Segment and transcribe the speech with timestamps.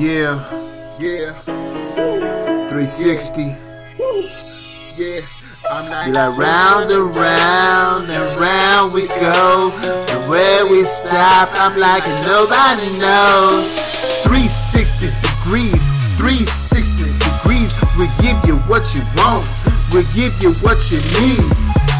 [0.00, 0.40] Yeah,
[0.98, 1.28] yeah.
[2.72, 3.52] 360.
[4.96, 5.20] Yeah.
[5.70, 9.70] I'm like, Be like round and round and round we go.
[9.84, 13.76] And where we stop, I'm like nobody knows.
[14.24, 15.84] 360 degrees,
[16.16, 17.76] 360 degrees.
[18.00, 19.44] We give you what you want,
[19.92, 21.44] we give you what you need.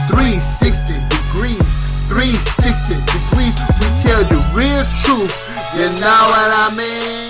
[0.09, 1.77] 360 degrees,
[2.09, 3.53] 360 degrees.
[3.77, 5.37] We tell the real truth,
[5.77, 7.29] you know what I mean?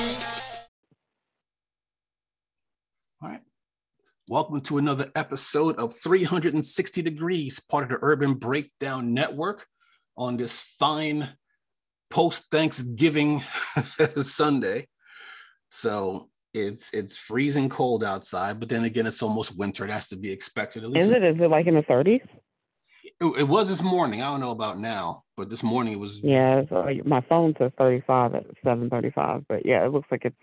[4.30, 9.66] Welcome to another episode of 360 Degrees, part of the Urban Breakdown Network
[10.16, 11.30] on this fine
[12.10, 13.40] post Thanksgiving
[14.14, 14.86] Sunday.
[15.68, 19.84] So it's it's freezing cold outside, but then again, it's almost winter.
[19.84, 20.84] It has to be expected.
[20.84, 21.24] At least Is it?
[21.24, 22.22] Is it like in the 30s?
[23.02, 24.22] It, it, was this morning.
[24.22, 26.22] I don't know about now, but this morning it was.
[26.22, 30.36] Yeah, so uh, my phone says 35 at 7:35, but yeah, it looks like it's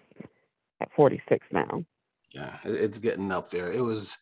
[0.81, 1.85] at 46 now
[2.33, 3.71] yeah, it's getting up there.
[3.71, 4.17] It was,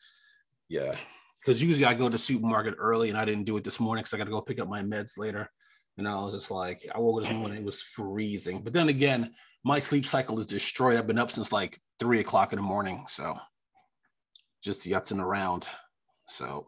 [0.70, 0.96] yeah,
[1.40, 4.14] because usually I go to supermarket early, and I didn't do it this morning because
[4.14, 5.50] I got to go pick up my meds later.
[5.98, 8.62] And I was just like, I woke up this morning, it was freezing.
[8.62, 10.98] But then again, my sleep cycle is destroyed.
[10.98, 13.38] I've been up since like three o'clock in the morning, so
[14.62, 15.68] just yutzing around.
[16.28, 16.68] So,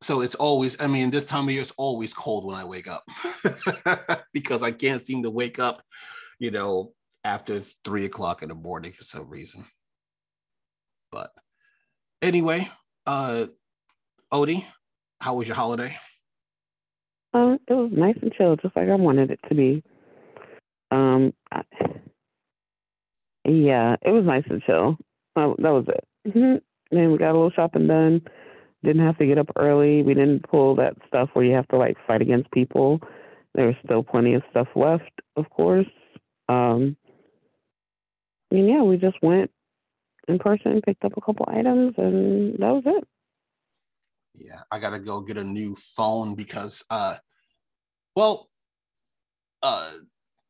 [0.00, 0.80] so it's always.
[0.80, 3.04] I mean, this time of year it's always cold when I wake up
[4.32, 5.82] because I can't seem to wake up.
[6.38, 6.92] You know,
[7.24, 9.64] after three o'clock in the morning for some reason.
[11.14, 11.30] But
[12.20, 12.68] anyway,
[13.06, 13.46] uh
[14.32, 14.64] Odie,
[15.20, 15.96] how was your holiday?
[17.32, 19.82] Uh, it was nice and chill, just like I wanted it to be.
[20.90, 21.62] Um, I,
[23.44, 24.96] yeah, it was nice and chill.
[25.36, 26.04] that was it.
[26.28, 26.96] Mm-hmm.
[26.96, 28.22] And we got a little shopping done.
[28.84, 30.02] Didn't have to get up early.
[30.02, 33.00] We didn't pull that stuff where you have to like fight against people.
[33.54, 35.86] There was still plenty of stuff left, of course.
[36.48, 36.96] Um,
[38.50, 39.50] and yeah, we just went
[40.28, 43.04] in person, picked up a couple items, and that was it.
[44.34, 47.16] Yeah, I gotta go get a new phone because, uh,
[48.16, 48.48] well,
[49.62, 49.90] uh,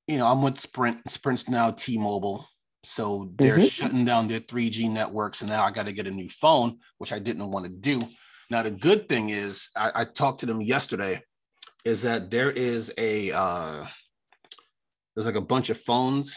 [0.06, 1.08] you know, I'm with Sprint.
[1.10, 2.46] Sprint's now T-Mobile,
[2.82, 3.66] so they're mm-hmm.
[3.66, 7.12] shutting down their 3G networks, and now I got to get a new phone, which
[7.12, 8.06] I didn't want to do.
[8.50, 11.22] Now, the good thing is, I, I talked to them yesterday,
[11.84, 13.86] is that there is a uh,
[15.14, 16.36] there's like a bunch of phones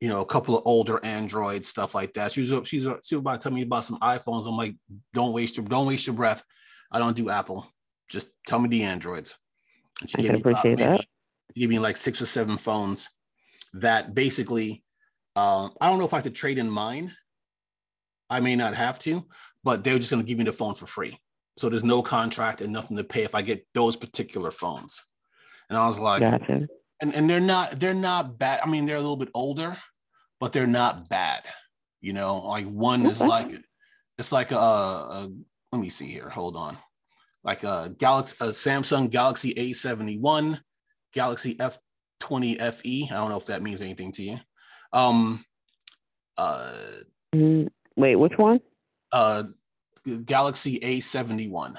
[0.00, 2.32] you know, a couple of older Android stuff like that.
[2.32, 4.46] She was she's she was about to tell me about some iPhones.
[4.46, 4.76] I'm like,
[5.12, 6.42] don't waste your don't waste your breath.
[6.92, 7.66] I don't do Apple.
[8.08, 9.36] Just tell me the Androids.
[10.00, 11.06] And she I gave me appreciate about, that.
[11.54, 13.10] She gave me like six or seven phones
[13.74, 14.84] that basically
[15.34, 17.12] uh, I don't know if I have to trade in mine.
[18.30, 19.24] I may not have to,
[19.64, 21.18] but they're just going to give me the phone for free.
[21.56, 25.02] So there's no contract and nothing to pay if I get those particular phones.
[25.68, 26.68] And I was like, gotcha
[27.00, 28.60] and and they're not they're not bad.
[28.62, 29.76] I mean, they're a little bit older,
[30.40, 31.42] but they're not bad.
[32.00, 33.48] You know, like one is like
[34.18, 35.30] it's like a, a
[35.72, 36.28] let me see here.
[36.28, 36.76] Hold on,
[37.44, 40.60] like a Galaxy a Samsung Galaxy A71,
[41.12, 43.08] Galaxy F20 FE.
[43.10, 44.36] I don't know if that means anything to you.
[44.92, 45.44] Um,
[46.36, 46.72] uh,
[47.34, 48.60] mm, wait, which one?
[49.12, 49.44] Uh,
[50.24, 51.74] Galaxy A71.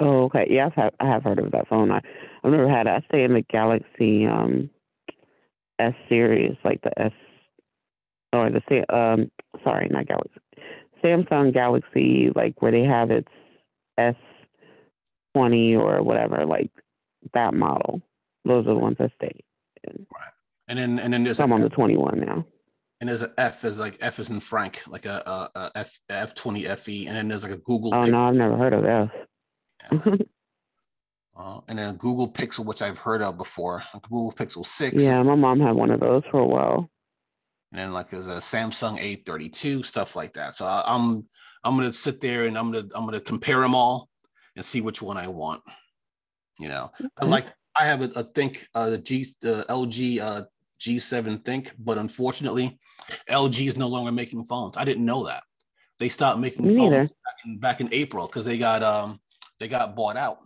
[0.00, 0.46] Oh, okay.
[0.50, 1.92] Yeah, I've I have heard of that phone.
[1.92, 2.00] I,
[2.44, 2.90] I've never had it.
[2.90, 4.68] I stay in the Galaxy um,
[5.78, 7.12] S series, like the S,
[8.34, 9.30] or the um,
[9.64, 10.40] sorry, not Galaxy,
[11.02, 13.28] Samsung Galaxy, like where they have its
[13.96, 14.14] S
[15.34, 16.70] twenty or whatever, like
[17.32, 18.02] that model.
[18.44, 19.40] Those are the ones I stay
[19.84, 20.06] in.
[20.12, 20.32] Right.
[20.68, 22.44] And then and then there's I'm on the twenty one now.
[23.00, 25.98] And there's an F is like F is in Frank, like a, a, a F
[26.10, 27.94] F twenty FE, and then there's like a Google.
[27.94, 30.20] Oh no, I've never heard of F.
[31.36, 35.04] uh, and then Google Pixel, which I've heard of before, Google Pixel Six.
[35.04, 36.90] Yeah, my mom had one of those for a while.
[37.72, 40.54] And then like there's a Samsung A32, stuff like that.
[40.54, 41.26] So I, I'm
[41.64, 44.08] I'm gonna sit there and I'm gonna I'm gonna compare them all
[44.54, 45.62] and see which one I want.
[46.60, 47.08] You know, okay.
[47.18, 47.46] I like
[47.76, 50.42] I have a, a think uh, the G the LG uh,
[50.80, 52.78] G7 ThinQ, but unfortunately,
[53.28, 54.76] LG is no longer making phones.
[54.76, 55.42] I didn't know that
[55.98, 59.20] they stopped making Me phones back in, back in April because they got um
[59.58, 60.38] they got bought out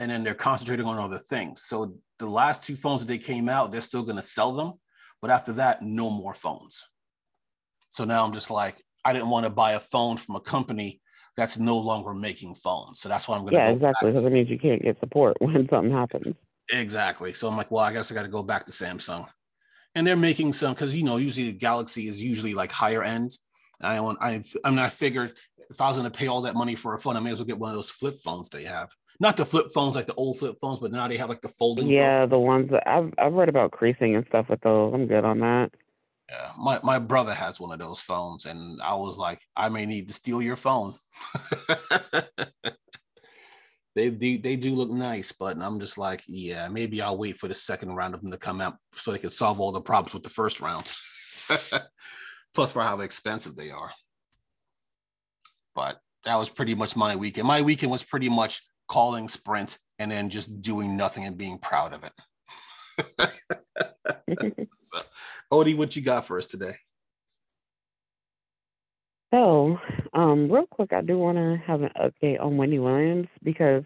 [0.00, 1.62] and then they're concentrating on other things.
[1.62, 4.72] So the last two phones that they came out, they're still going to sell them,
[5.20, 6.86] but after that, no more phones.
[7.90, 11.00] So now I'm just like, I didn't want to buy a phone from a company
[11.36, 13.00] that's no longer making phones.
[13.00, 13.58] So that's why I'm going to.
[13.58, 14.10] Yeah, go exactly.
[14.10, 16.34] Because it means you can't get support when something happens.
[16.72, 17.32] Exactly.
[17.34, 19.26] So I'm like, well, I guess I got to go back to Samsung,
[19.94, 23.36] and they're making some because you know usually the Galaxy is usually like higher end.
[23.80, 25.32] I want I I mean I figured
[25.68, 27.38] if I was going to pay all that money for a phone, I may as
[27.38, 28.90] well get one of those flip phones they have.
[29.20, 31.48] Not the flip phones like the old flip phones, but now they have like the
[31.48, 31.88] folding.
[31.88, 32.30] Yeah, phone.
[32.30, 34.94] the ones that I've I've read about creasing and stuff with those.
[34.94, 35.70] I'm good on that.
[36.30, 39.84] Yeah, my, my brother has one of those phones, and I was like, I may
[39.84, 40.94] need to steal your phone.
[43.94, 47.48] they do they do look nice, but I'm just like, yeah, maybe I'll wait for
[47.48, 50.14] the second round of them to come out so they can solve all the problems
[50.14, 50.90] with the first round.
[52.54, 53.90] Plus, for how expensive they are.
[55.74, 57.46] But that was pretty much my weekend.
[57.46, 61.94] My weekend was pretty much calling Sprint and then just doing nothing and being proud
[61.94, 62.12] of it.
[64.72, 64.98] so,
[65.52, 66.74] Odie, what you got for us today?
[69.32, 69.78] So,
[70.12, 73.84] um, real quick, I do want to have an update on Wendy Williams because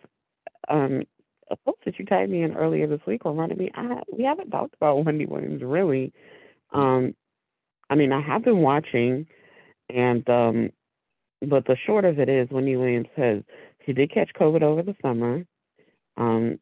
[0.69, 1.03] um,
[1.51, 4.51] a post that you tagged me in earlier this week reminded me I, we haven't
[4.51, 6.15] talked about Wendy Williams really.
[6.73, 7.15] Um,
[7.91, 9.27] I mean, I have been watching,
[9.91, 10.71] and um,
[11.47, 13.43] but the short of it is, Wendy Williams says
[13.84, 15.44] she did catch COVID over the summer,
[16.16, 16.58] um,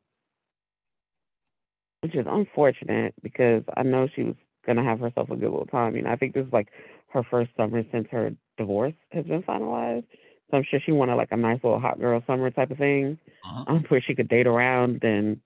[2.01, 4.37] which is unfortunate because I know she was
[4.67, 5.97] gonna have herself a good little time.
[5.97, 6.69] You know, I think this is like
[7.09, 10.07] her first summer since her divorce has been finalized.
[10.51, 13.19] So I'm sure she wanted like a nice little hot girl summer type of thing,
[13.45, 13.65] uh-huh.
[13.69, 15.41] um, where she could date around and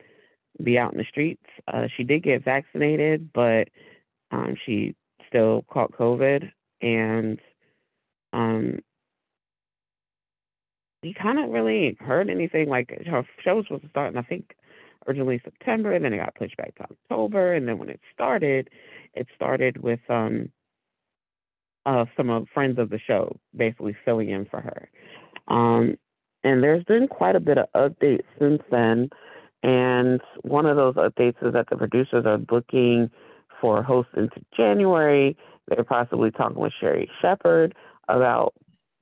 [0.63, 1.45] be out in the streets.
[1.69, 3.69] Uh, she did get vaccinated, but
[4.31, 4.95] um, she
[5.29, 6.51] still caught COVID,
[6.81, 7.41] and
[8.33, 8.81] um,
[11.07, 12.69] you kind of really heard anything.
[12.69, 14.55] Like her show was supposed to start, and I think
[15.07, 18.69] originally September, and then it got pushed back to October, and then when it started,
[19.15, 20.51] it started with um
[21.87, 24.91] uh some of friends of the show basically filling in for her.
[25.49, 25.97] Um
[26.45, 29.11] and there's been quite a bit of updates since then.
[29.63, 33.11] And one of those updates is that the producers are booking
[33.61, 35.37] for hosts into January.
[35.67, 37.75] They're possibly talking with Sherri Shepherd
[38.09, 38.55] about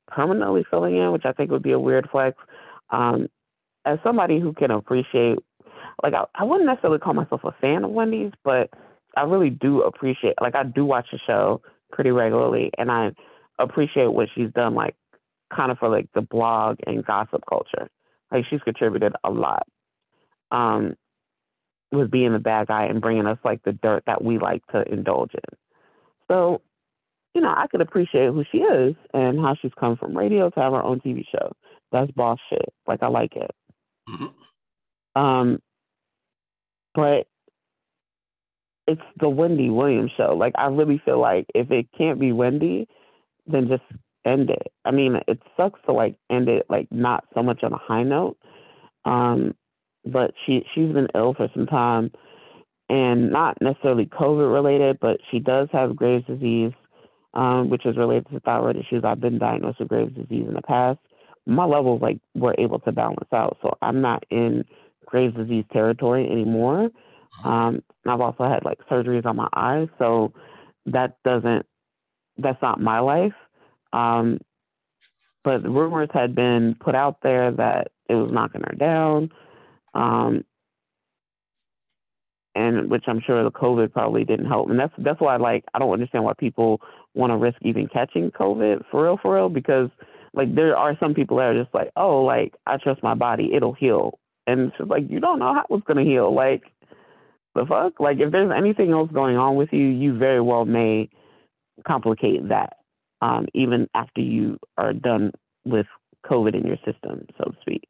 [0.09, 2.37] permanently filling in, which I think would be a weird flex.
[2.91, 3.29] Um,
[3.85, 5.39] as somebody who can appreciate,
[6.03, 8.71] like, I, I wouldn't necessarily call myself a fan of Wendy's, but
[9.17, 11.63] I really do appreciate, like, I do watch the show
[11.93, 13.13] pretty regularly, and I
[13.59, 14.97] appreciate what she's done, like,
[15.55, 17.89] kind of for like the blog and gossip culture.
[18.33, 19.67] Like, she's contributed a lot.
[20.51, 20.97] Um,
[21.95, 24.83] with being the bad guy and bringing us like the dirt that we like to
[24.93, 25.59] indulge in.
[26.29, 26.61] So
[27.35, 30.61] you know, I could appreciate who she is and how she's come from radio to
[30.61, 31.53] have her own TV show.
[31.93, 32.73] That's boss shit.
[32.87, 33.51] Like I like it.
[34.09, 35.21] Mm-hmm.
[35.21, 35.59] Um,
[36.95, 37.27] but
[38.87, 40.35] it's the Wendy Williams show.
[40.37, 42.87] Like I really feel like if it can't be Wendy,
[43.47, 43.83] then just
[44.25, 44.73] end it.
[44.85, 48.05] I mean, it sucks to like end it like not so much on a high
[48.05, 48.37] note.
[49.05, 49.55] Um,
[50.05, 52.13] but she she's been ill for some time
[52.89, 56.73] and not necessarily COVID related, but she does have Graves' disease
[57.35, 59.05] um, which is related to thyroid issues.
[59.05, 60.99] I've been diagnosed with Graves' disease in the past.
[61.47, 64.65] My levels like were able to balance out, so I'm not in
[65.05, 66.91] Graves' disease territory anymore.
[67.45, 70.33] Um, I've also had like surgeries on my eyes, so
[70.87, 71.67] that doesn't
[72.39, 73.35] that's not my life.
[73.93, 74.41] Um,
[75.43, 79.31] but rumors had been put out there that it was knocking her down.
[79.93, 80.45] Um,
[82.55, 84.71] and which I'm sure the COVID probably didn't help.
[84.71, 86.81] And that's that's why like I don't understand why people
[87.15, 89.89] want to risk even catching COVID for real, for real, because
[90.33, 93.51] like there are some people that are just like, oh, like I trust my body,
[93.55, 96.35] it'll heal, and it's just like you don't know how it's gonna heal.
[96.35, 96.63] Like
[97.55, 101.09] the fuck, like if there's anything else going on with you, you very well may
[101.87, 102.79] complicate that,
[103.23, 105.33] um, even after you are done
[105.65, 105.87] with
[106.27, 107.89] COVID in your system, so to speak.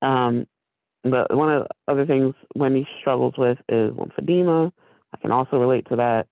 [0.00, 0.46] Um,
[1.04, 4.72] but one of the other things Wendy struggles with is lymphedema.
[5.12, 6.26] I can also relate to that.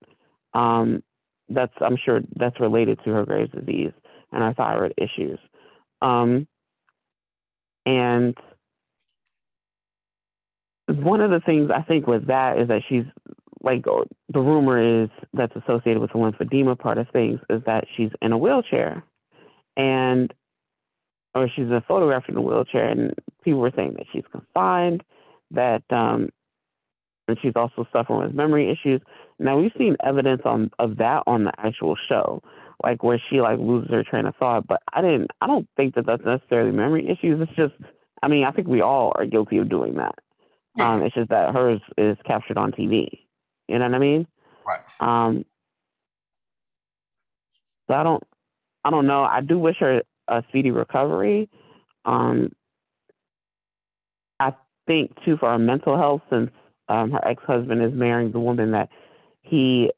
[0.57, 1.03] Um,
[1.49, 3.91] that's I'm sure that's related to her Graves' disease
[4.31, 5.39] and her thyroid issues.
[6.01, 6.47] Um,
[7.85, 8.35] and
[10.87, 13.05] one of the things I think with that is that she's
[13.61, 18.11] like the rumor is that's associated with the lymphedema part of things is that she's
[18.21, 19.03] in a wheelchair,
[19.75, 20.33] and
[21.33, 23.13] or she's a photographed in a wheelchair, and
[23.43, 25.03] people were saying that she's confined,
[25.51, 26.29] that um,
[27.27, 29.01] and she's also suffering with memory issues.
[29.39, 32.41] Now we've seen evidence on of that on the actual show,
[32.83, 34.67] like where she like loses her train of thought.
[34.67, 35.31] But I didn't.
[35.41, 37.41] I don't think that that's necessarily memory issues.
[37.41, 37.73] It's just.
[38.23, 40.15] I mean, I think we all are guilty of doing that.
[40.79, 43.19] Um, it's just that hers is captured on TV.
[43.67, 44.27] You know what I mean?
[44.65, 44.79] Right.
[44.99, 45.45] Um.
[47.87, 48.23] So I don't.
[48.83, 49.23] I don't know.
[49.23, 51.49] I do wish her a speedy recovery.
[52.05, 52.51] Um,
[54.39, 54.53] I
[54.87, 56.51] think too for her mental health, since
[56.89, 58.89] um, her ex husband is marrying the woman that
[59.41, 59.91] he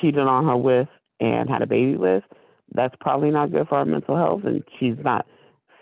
[0.00, 2.24] cheated on her with and had a baby with.
[2.72, 5.26] That's probably not good for her mental health, and she's not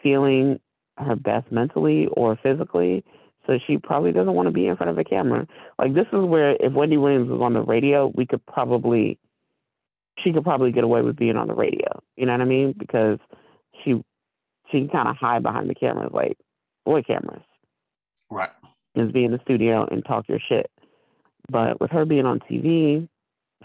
[0.02, 0.58] feeling
[0.96, 3.04] her best mentally or physically.
[3.46, 5.46] So she probably doesn't want to be in front of a camera.
[5.78, 9.18] Like this is where if Wendy Williams was on the radio, we could probably
[10.22, 12.02] she could probably get away with being on the radio.
[12.16, 12.74] You know what I mean?
[12.76, 13.18] Because
[13.82, 14.02] she
[14.70, 16.36] she can kind of hide behind the cameras, like
[16.84, 17.42] boy cameras.
[18.30, 18.50] Right.
[18.96, 20.70] Just be in the studio and talk your shit.
[21.50, 23.08] But with her being on TV,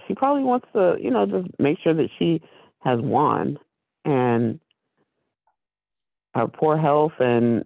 [0.07, 2.41] she probably wants to, you know, just make sure that she
[2.79, 3.57] has won
[4.05, 4.59] and
[6.35, 7.63] her poor health and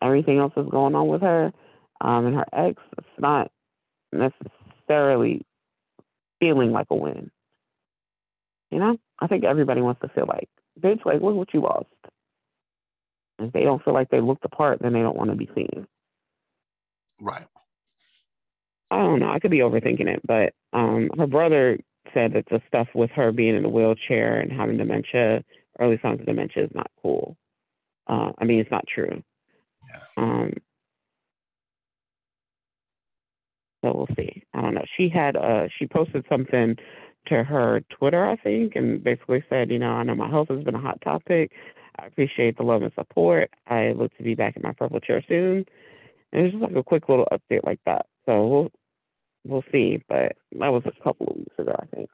[0.00, 1.52] everything else that's going on with her
[2.00, 3.50] um, and her ex, it's not
[4.12, 5.44] necessarily
[6.40, 7.30] feeling like a win.
[8.70, 10.48] You know, I think everybody wants to feel like,
[10.80, 11.86] bitch, like, look what you lost.
[13.38, 15.48] If they don't feel like they looked the part, then they don't want to be
[15.54, 15.86] seen.
[17.20, 17.46] Right.
[18.90, 19.30] I don't know.
[19.30, 21.78] I could be overthinking it, but um, her brother
[22.14, 25.44] said that the stuff with her being in a wheelchair and having dementia,
[25.78, 27.36] early signs of dementia, is not cool.
[28.06, 29.22] Uh, I mean, it's not true.
[29.88, 30.00] Yeah.
[30.16, 30.52] Um,
[33.84, 34.42] so we'll see.
[34.54, 34.84] I don't know.
[34.96, 36.76] She had uh, she posted something
[37.26, 40.64] to her Twitter, I think, and basically said, you know, I know my health has
[40.64, 41.52] been a hot topic.
[41.98, 43.50] I appreciate the love and support.
[43.66, 45.66] I look to be back in my purple chair soon.
[46.32, 48.06] And it's just like a quick little update like that.
[48.26, 48.70] So we'll
[49.44, 50.02] we'll see.
[50.08, 52.10] But that was a couple of weeks ago, I think.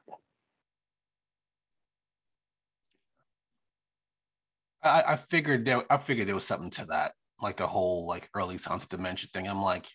[4.83, 8.29] I, I figured there I figured there was something to that, like the whole like
[8.35, 9.47] early signs of dementia thing.
[9.47, 9.87] I'm like,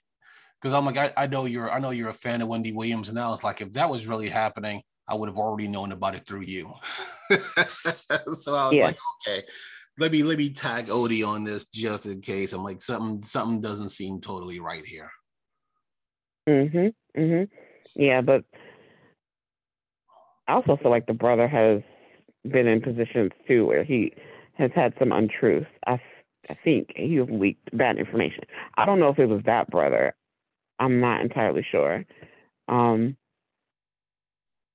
[0.61, 3.09] because I'm like, I, I know you're I know you're a fan of Wendy Williams,
[3.09, 6.15] and I was like, if that was really happening, I would have already known about
[6.15, 6.73] it through you.
[7.31, 8.87] so I was Yeah.
[8.87, 8.99] like,
[9.29, 9.43] okay,
[10.01, 12.53] let me let me tag Odie on this just in case.
[12.53, 15.11] I'm like, something something doesn't seem totally right here.
[16.49, 16.95] Mhm.
[17.17, 17.49] Mhm.
[17.95, 18.45] Yeah, but
[20.49, 21.83] I also feel like the brother has
[22.51, 24.13] been in positions too where he
[24.55, 25.67] has had some untruths.
[25.87, 26.01] I
[26.65, 28.45] think he leaked bad information.
[28.77, 30.15] I don't know if it was that brother.
[30.79, 32.05] I'm not entirely sure.
[32.69, 33.17] Um,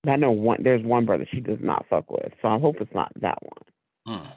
[0.08, 0.62] I know one.
[0.62, 3.64] There's one brother she does not fuck with, so I hope it's not that one.
[4.06, 4.30] Hmm.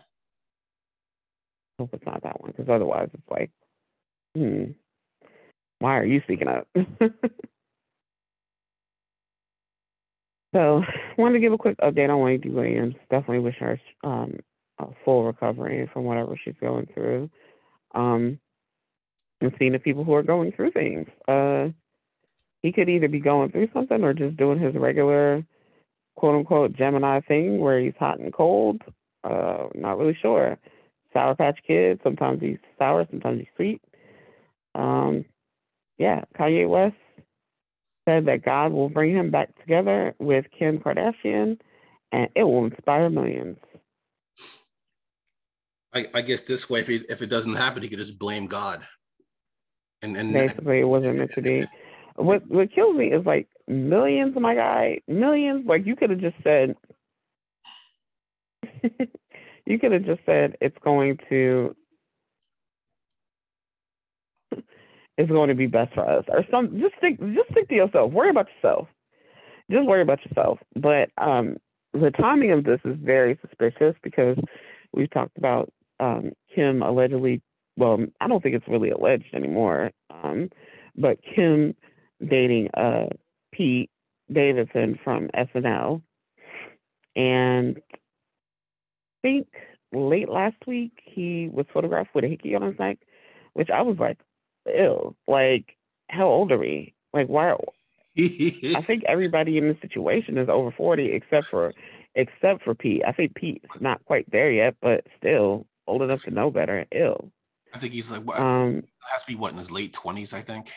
[1.78, 3.50] I hope it's not that one, because otherwise it's like,
[4.36, 4.64] hmm,
[5.78, 6.66] why are you speaking up?
[10.54, 10.82] so,
[11.16, 12.94] wanted to give a quick update on Wendy Williams.
[13.10, 14.40] Definitely wish her um,
[14.78, 17.30] a full recovery from whatever she's going through.
[17.94, 18.38] Um,
[19.40, 21.06] and seeing the people who are going through things.
[21.26, 21.68] Uh,
[22.62, 25.44] he could either be going through something or just doing his regular
[26.16, 28.82] quote unquote Gemini thing where he's hot and cold.
[29.22, 30.58] Uh, not really sure.
[31.18, 31.98] Sour Patch Kid.
[32.04, 33.82] Sometimes he's sour, sometimes he's sweet.
[34.76, 35.24] Um,
[35.98, 36.94] yeah, Kanye West
[38.08, 41.58] said that God will bring him back together with Kim Kardashian,
[42.12, 43.58] and it will inspire millions.
[45.92, 48.46] I, I guess this way, if it, if it doesn't happen, he could just blame
[48.46, 48.86] God.
[50.02, 51.66] And and Basically, it wasn't meant to be.
[52.14, 55.66] What what kills me is like millions, my guy, millions.
[55.66, 56.76] Like you could have just said,
[59.68, 61.76] you could have just said it's going to,
[65.18, 66.80] it's going to be best for us, or some.
[66.80, 68.10] Just think just think to yourself.
[68.10, 68.88] Worry about yourself.
[69.70, 70.58] Just worry about yourself.
[70.74, 71.58] But um,
[71.92, 74.38] the timing of this is very suspicious because
[74.94, 75.70] we've talked about
[76.00, 77.42] um, Kim allegedly.
[77.76, 79.90] Well, I don't think it's really alleged anymore.
[80.10, 80.48] Um,
[80.96, 81.74] but Kim
[82.26, 83.08] dating uh,
[83.52, 83.90] Pete
[84.32, 86.00] Davidson from SNL,
[87.14, 87.82] and
[89.22, 89.48] think
[89.92, 92.98] late last week he was photographed with a hickey on his neck,
[93.54, 94.18] which I was like,
[94.66, 95.14] ew.
[95.26, 95.76] Like,
[96.08, 96.94] how old are we?
[97.12, 97.54] Like, why?
[98.18, 101.72] I think everybody in this situation is over forty, except for
[102.14, 103.02] except for Pete.
[103.06, 106.84] I think Pete's not quite there yet, but still old enough to know better.
[106.92, 107.30] Ew.
[107.72, 108.82] I think he's like what Um,
[109.12, 110.70] has to be what in his late twenties, I think.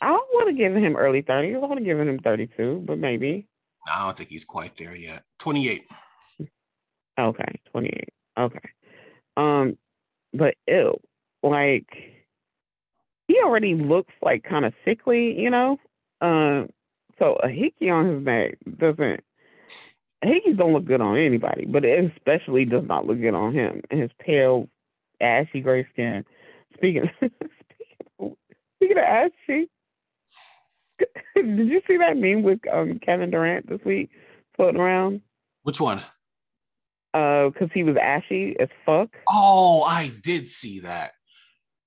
[0.00, 1.56] I don't want to give him early thirties.
[1.56, 3.48] I want to give him thirty-two, but maybe.
[3.86, 5.24] No, I don't think he's quite there yet.
[5.38, 5.86] Twenty eight.
[7.18, 8.08] Okay, 28.
[8.38, 8.70] Okay.
[9.36, 9.76] Um,
[10.32, 10.98] but ew,
[11.42, 11.86] like
[13.26, 15.78] he already looks like kind of sickly, you know.
[16.20, 16.68] Um,
[17.18, 19.20] so a hickey on his neck doesn't.
[20.24, 23.82] Hickeys don't look good on anybody, but it especially does not look good on him.
[23.90, 24.68] And his pale,
[25.20, 26.24] ashy gray skin.
[26.74, 28.32] Speaking, speaking, of,
[28.76, 29.70] speaking of ashy,
[31.36, 34.10] did you see that meme with um, Kevin Durant this week
[34.56, 35.20] floating around?
[35.62, 36.02] Which one?
[37.14, 39.08] Uh, because he was ashy as fuck.
[39.28, 41.12] Oh, I did see that.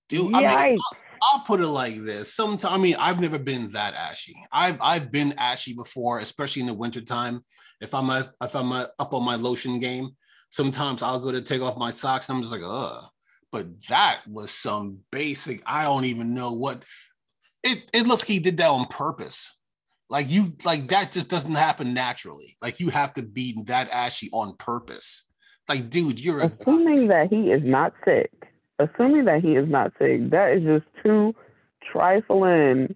[0.09, 0.79] Dude, I mean,
[1.21, 2.33] I'll, put it like this.
[2.33, 4.35] Sometimes I mean, I've never been that ashy.
[4.51, 7.45] I've I've been ashy before, especially in the wintertime.
[7.79, 10.09] If I'm a, if I'm a, up on my lotion game,
[10.49, 13.05] sometimes I'll go to take off my socks and I'm just like, ugh.
[13.51, 16.83] But that was some basic, I don't even know what
[17.63, 19.51] it it looks like he did that on purpose.
[20.11, 22.57] Like you like that just doesn't happen naturally.
[22.61, 25.23] Like you have to be that ashy on purpose.
[25.69, 28.29] Like, dude, you're assuming that he is not sick.
[28.77, 31.33] Assuming that he is not sick, that is just too
[31.93, 32.93] trifling.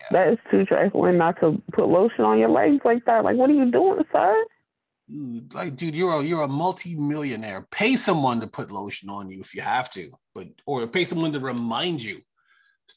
[0.00, 0.08] Yeah.
[0.10, 3.22] That is too trifling not to put lotion on your legs like that.
[3.22, 4.44] Like, what are you doing, sir?
[5.08, 7.68] Dude, like, dude, you're a you're a multi-millionaire.
[7.70, 11.30] Pay someone to put lotion on you if you have to, but or pay someone
[11.30, 12.22] to remind you.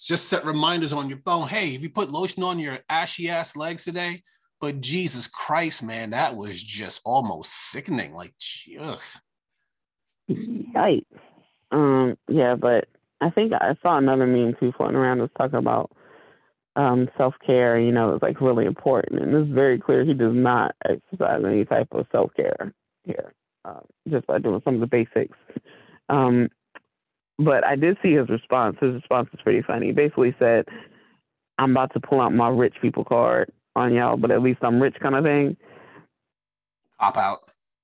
[0.05, 1.47] Just set reminders on your phone.
[1.47, 4.21] Hey, if you put lotion on your ashy ass legs today,
[4.61, 8.13] but Jesus Christ, man, that was just almost sickening.
[8.13, 8.33] Like,
[8.79, 9.01] ugh.
[10.29, 11.05] Yikes.
[11.71, 12.87] Um, yeah, but
[13.21, 15.91] I think I saw another meme too floating around was talking about
[16.75, 19.21] um, self care, you know, is like really important.
[19.21, 23.33] And it's very clear he does not exercise any type of self care here,
[23.65, 25.37] uh, just by doing some of the basics.
[26.09, 26.49] Um,
[27.39, 28.77] but I did see his response.
[28.81, 29.87] His response was pretty funny.
[29.87, 30.65] He basically said,
[31.57, 34.81] I'm about to pull out my rich people card on y'all, but at least I'm
[34.81, 35.57] rich kind of thing.
[36.99, 37.39] Pop out.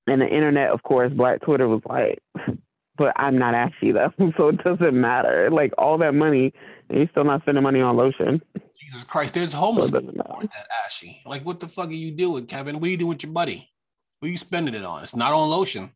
[0.06, 2.22] And the internet, of course, Black Twitter was like,
[2.98, 5.50] but I'm not ashy though, so it doesn't matter.
[5.50, 6.52] Like all that money,
[6.88, 8.42] and you're still not spending money on lotion.
[8.78, 11.22] Jesus Christ, there's homeless so people aren't that ashy.
[11.24, 12.78] Like, what the fuck are you doing, Kevin?
[12.78, 13.70] What are you doing with your buddy?
[14.20, 15.02] What are you spending it on?
[15.02, 15.92] It's not on lotion.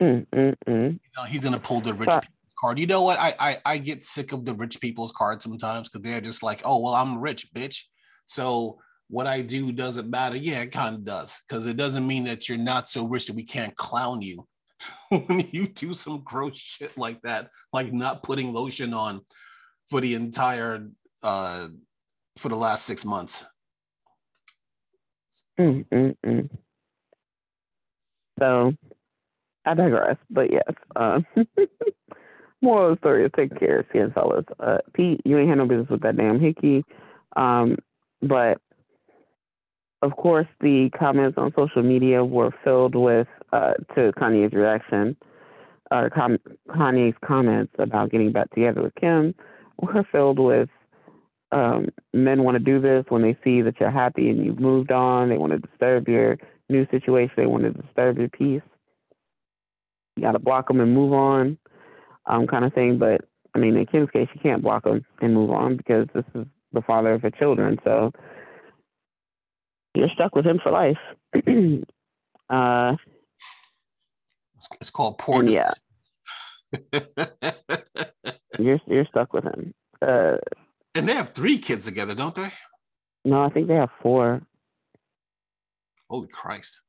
[0.00, 0.98] Mm, mm, mm.
[1.28, 2.14] He's gonna pull the rich
[2.60, 2.78] card.
[2.78, 3.18] You know what?
[3.18, 6.62] I, I I get sick of the rich people's card sometimes because they're just like,
[6.64, 7.82] oh well, I'm rich, bitch.
[8.26, 8.78] So
[9.08, 10.36] what I do doesn't matter.
[10.36, 13.36] Yeah, it kind of does because it doesn't mean that you're not so rich that
[13.36, 14.46] we can't clown you
[15.08, 19.22] when you do some gross shit like that, like not putting lotion on
[19.90, 20.88] for the entire
[21.22, 21.68] uh
[22.36, 23.44] for the last six months.
[25.58, 26.50] Mm, mm, mm.
[28.38, 28.74] So
[29.70, 30.72] I digress, but yes.
[30.96, 31.20] Uh,
[32.62, 34.44] moral of the story is take care skin fellas.
[34.60, 36.84] Uh, Pete, you ain't had no business with that damn hickey.
[37.36, 37.76] Um,
[38.22, 38.60] but
[40.02, 45.16] of course, the comments on social media were filled with uh, to Kanye's reaction,
[45.90, 49.34] or com- Kanye's comments about getting back together with Kim
[49.80, 50.68] were filled with
[51.50, 54.92] um, men want to do this when they see that you're happy and you've moved
[54.92, 55.28] on.
[55.30, 56.36] They want to disturb your
[56.68, 57.32] new situation.
[57.36, 58.62] They want to disturb your peace.
[60.18, 61.58] You got to block them and move on,
[62.26, 62.98] um, kind of thing.
[62.98, 63.20] But
[63.54, 66.44] I mean, in Kim's case, you can't block them and move on because this is
[66.72, 67.78] the father of her children.
[67.84, 68.10] So
[69.94, 70.98] you're stuck with him for life.
[72.50, 72.96] uh,
[74.80, 75.44] it's called poor.
[75.44, 75.70] Yeah.
[78.58, 79.72] you're you're stuck with him.
[80.02, 80.38] Uh,
[80.96, 82.48] and they have three kids together, don't they?
[83.24, 84.42] No, I think they have four.
[86.10, 86.80] Holy Christ!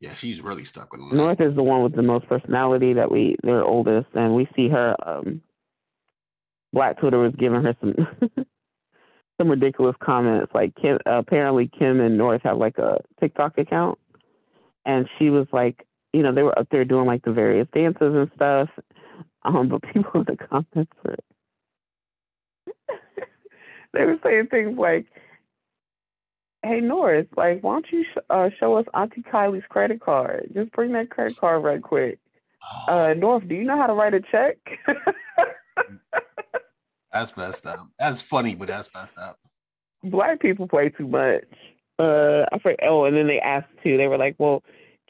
[0.00, 1.00] Yeah, she's really stuck with.
[1.12, 4.68] North is the one with the most personality that we their oldest, and we see
[4.68, 4.96] her.
[5.04, 5.42] Um,
[6.72, 7.94] Black Twitter was giving her some
[9.40, 10.52] some ridiculous comments.
[10.54, 13.98] Like Kim, apparently Kim and North have like a TikTok account,
[14.84, 18.14] and she was like, you know, they were up there doing like the various dances
[18.14, 18.68] and stuff.
[19.42, 21.16] Um, but people in the comments were
[23.92, 25.06] they were saying things like,
[26.62, 30.50] "Hey North, like, why don't you sh- uh, show us Auntie Kylie's credit card?
[30.54, 32.18] Just bring that credit card right quick."
[32.88, 34.56] Uh, North, do you know how to write a check?
[37.12, 37.88] That's messed up.
[37.98, 39.38] That's funny, but that's messed up.
[40.04, 41.44] Black people play too much.
[41.98, 42.80] Uh, I forget.
[42.82, 43.96] Oh, and then they asked too.
[43.96, 44.62] They were like, "Well,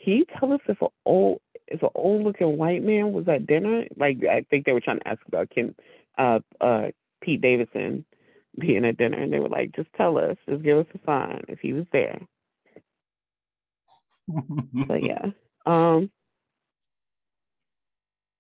[0.02, 3.46] can you tell us if an old if an old looking white man was at
[3.46, 5.74] dinner?" Like, I think they were trying to ask about Kim,
[6.16, 6.88] uh, uh,
[7.20, 8.04] Pete Davidson
[8.58, 10.36] being at dinner, and they were like, "Just tell us.
[10.48, 12.20] Just give us a sign if he was there."
[14.86, 15.26] but yeah.
[15.66, 16.10] Um.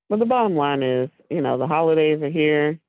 [0.08, 2.80] But the bottom line is, you know, the holidays are here.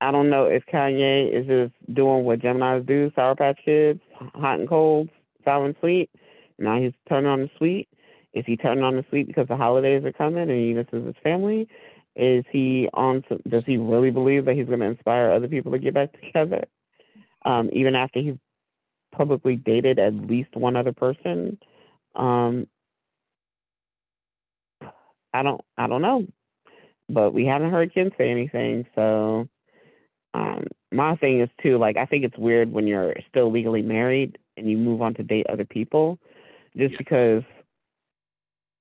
[0.00, 4.00] I don't know if Kanye is just doing what Gemini's do, Sour Patch Kids,
[4.34, 5.10] hot and cold,
[5.44, 6.10] sour and sweet.
[6.58, 7.88] Now he's turning on the sweet.
[8.32, 11.14] Is he turning on the sweet because the holidays are coming and he misses his
[11.22, 11.68] family?
[12.14, 13.22] Is he on?
[13.22, 16.12] To, does he really believe that he's going to inspire other people to get back
[16.20, 16.64] together?
[17.44, 18.36] Um, even after he's
[19.12, 21.58] publicly dated at least one other person.
[22.14, 22.66] Um,
[25.32, 25.60] I don't.
[25.78, 26.26] I don't know,
[27.08, 28.86] but we haven't heard Kim say anything.
[28.94, 29.48] So
[30.34, 34.38] um, my thing is too, like I think it's weird when you're still legally married
[34.56, 36.18] and you move on to date other people,
[36.76, 36.98] just yeah.
[36.98, 37.42] because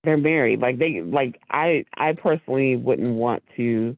[0.04, 0.60] they're married.
[0.62, 3.98] Like they, like I, I personally wouldn't want to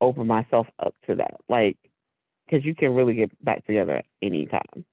[0.00, 1.76] open myself up to that, like,
[2.46, 4.84] because you can really get back together at any time.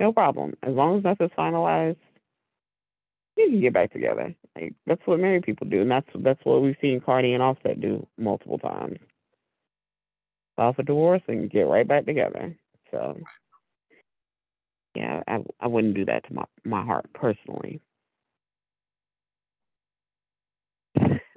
[0.00, 1.96] No problem, as long as nothing's finalized.
[3.36, 4.34] you can get back together.
[4.56, 7.80] Like that's what married people do, and that's that's what we've seen Cardi and Offset
[7.80, 8.98] do multiple times.
[10.56, 12.56] File for divorce and get right back together.
[12.90, 13.18] So
[14.96, 17.80] yeah, I I wouldn't do that to my my heart personally.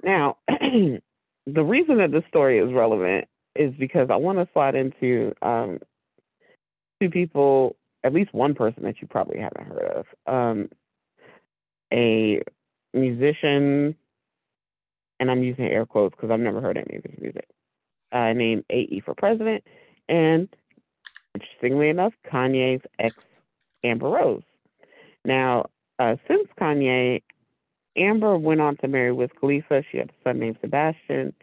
[0.06, 1.00] Now, the
[1.46, 5.80] reason that this story is relevant is because I want to slide into um,
[7.02, 10.32] two people, at least one person that you probably haven't heard of.
[10.32, 10.68] Um,
[11.92, 12.40] a
[12.94, 13.96] musician,
[15.18, 17.48] and I'm using air quotes because I've never heard any of his music,
[18.12, 19.64] uh, named AE for President,
[20.08, 20.48] and
[21.34, 23.14] interestingly enough, Kanye's ex
[23.82, 24.42] Amber Rose.
[25.24, 25.66] Now,
[25.98, 27.22] uh, since Kanye,
[27.96, 29.82] Amber went on to marry Wiz Khalifa.
[29.90, 31.34] She had a son named Sebastian,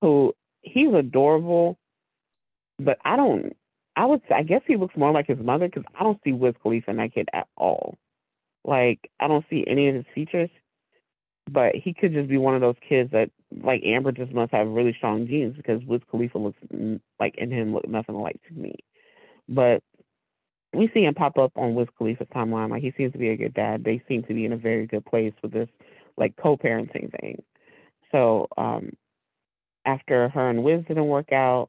[0.00, 1.78] who he's adorable,
[2.78, 3.56] but I don't.
[3.96, 4.20] I would.
[4.34, 6.96] I guess he looks more like his mother because I don't see Wiz Khalifa in
[6.98, 7.96] that kid at all.
[8.64, 10.50] Like I don't see any of his features,
[11.50, 13.30] but he could just be one of those kids that
[13.62, 17.50] like Amber just must have really strong genes because Wiz Khalifa looks mm, like in
[17.50, 18.74] him look nothing like to me.
[19.48, 19.82] But
[20.76, 22.70] we see him pop up on Wiz Khalifa's timeline.
[22.70, 23.84] Like he seems to be a good dad.
[23.84, 25.68] They seem to be in a very good place with this
[26.16, 27.42] like co-parenting thing.
[28.12, 28.92] So um,
[29.84, 31.68] after her and Wiz didn't work out,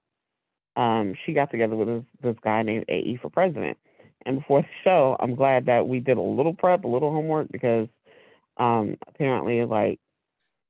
[0.76, 3.78] um, she got together with this, this guy named AE for president.
[4.26, 7.52] And before the show, I'm glad that we did a little prep, a little homework,
[7.52, 7.88] because
[8.58, 10.00] um, apparently, like,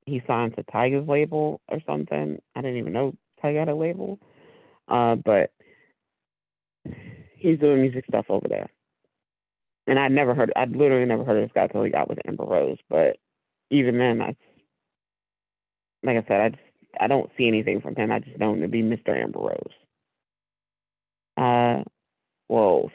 [0.06, 2.40] he signed to Tyga's label or something.
[2.54, 4.18] I didn't even know Tyga had a label.
[4.88, 5.50] Uh, but
[7.38, 8.68] he's doing music stuff over there.
[9.86, 12.18] And I'd never heard, I'd literally never heard of this guy until he got with
[12.26, 12.78] Amber Rose.
[12.90, 13.16] But
[13.70, 14.36] even then, I,
[16.02, 16.62] like I said, I just,
[17.00, 18.12] I don't see anything from him.
[18.12, 19.16] I just know him to be Mr.
[19.16, 19.72] Amber Rose.
[21.36, 21.84] Uh,
[22.48, 22.90] well,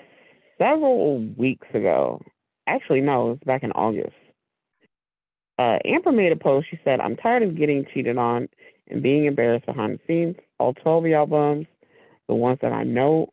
[0.57, 2.21] several weeks ago.
[2.67, 4.15] Actually, no, it was back in August.
[5.59, 6.67] Uh, Amber made a post.
[6.69, 8.47] She said, I'm tired of getting cheated on
[8.87, 10.35] and being embarrassed behind the scenes.
[10.59, 11.67] All 12 of y'all bums,
[12.27, 13.29] the ones that I know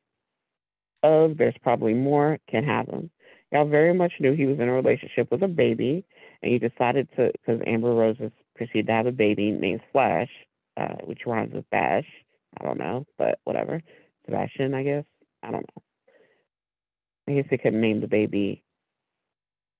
[1.02, 3.10] of, there's probably more, can have them.
[3.52, 6.04] Y'all very much knew he was in a relationship with a baby,
[6.42, 10.30] and you decided to, because Amber Rose is proceeded to have a baby named Flash,
[10.76, 12.06] uh, which rhymes with Bash.
[12.60, 13.82] I don't know, but whatever.
[14.24, 15.04] Sebastian, I guess.
[15.42, 15.82] I don't know.
[17.28, 18.62] I guess they couldn't name the baby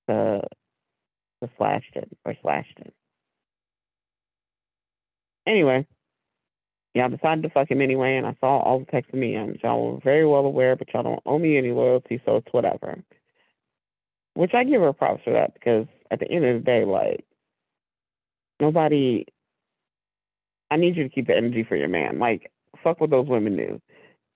[0.07, 0.41] the
[1.41, 2.91] the Slashton or Slashton.
[5.47, 5.87] Anyway,
[6.93, 9.61] y'all decided to fuck him anyway, and I saw all the texts and DMs.
[9.63, 13.03] Y'all were very well aware, but y'all don't owe me any loyalty, so it's whatever.
[14.33, 17.25] Which I give her props for that because at the end of the day, like
[18.59, 19.25] nobody.
[20.69, 22.17] I need you to keep the energy for your man.
[22.17, 22.49] Like
[22.83, 23.81] fuck what those women do.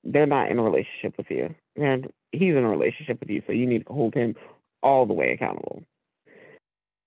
[0.03, 3.53] They're not in a relationship with you, and he's in a relationship with you, so
[3.53, 4.35] you need to hold him
[4.83, 5.83] all the way accountable.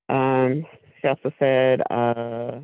[0.09, 0.65] Um,
[1.01, 2.61] she also said, uh,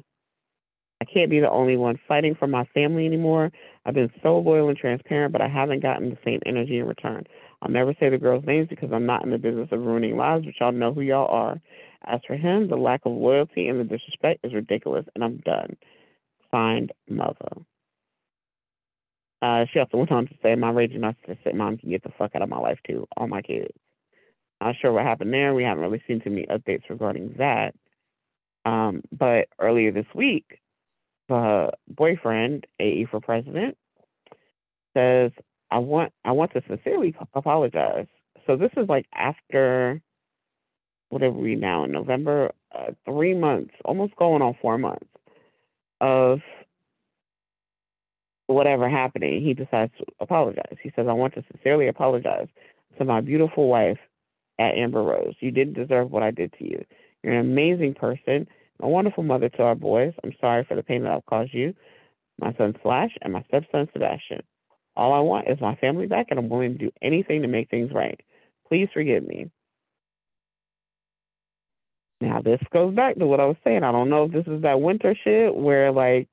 [1.04, 3.52] I can't be the only one fighting for my family anymore.
[3.84, 7.24] I've been so loyal and transparent, but I haven't gotten the same energy in return.
[7.60, 10.46] I'll never say the girls' names because I'm not in the business of ruining lives,
[10.46, 11.60] but y'all know who y'all are.
[12.06, 15.76] As for him, the lack of loyalty and the disrespect is ridiculous, and I'm done.
[16.50, 17.52] Signed, Mother.
[19.42, 22.34] Uh, she also went on to say, my raging narcissistic mom can get the fuck
[22.34, 23.74] out of my life too, all my kids.
[24.62, 25.52] Not sure what happened there.
[25.52, 27.74] We haven't really seen too many updates regarding that.
[28.64, 30.60] Um, but earlier this week,
[31.28, 33.76] boyfriend, AE for president,
[34.94, 35.32] says,
[35.70, 38.06] I want I want to sincerely apologize.
[38.46, 40.00] So this is like after
[41.08, 45.06] whatever we now in November, uh, three months, almost going on four months
[46.00, 46.40] of
[48.46, 50.76] whatever happening, he decides to apologize.
[50.82, 52.48] He says, I want to sincerely apologize
[52.98, 53.98] to my beautiful wife
[54.58, 55.34] at Amber Rose.
[55.40, 56.84] You didn't deserve what I did to you.
[57.22, 58.46] You're an amazing person,
[58.80, 60.12] a wonderful mother to our boys.
[60.22, 61.74] I'm sorry for the pain that I've caused you,
[62.40, 64.42] my son Slash, and my stepson Sebastian.
[64.96, 67.70] All I want is my family back, and I'm willing to do anything to make
[67.70, 68.20] things right.
[68.68, 69.50] Please forgive me.
[72.20, 73.82] Now, this goes back to what I was saying.
[73.82, 76.28] I don't know if this is that winter shit where, like,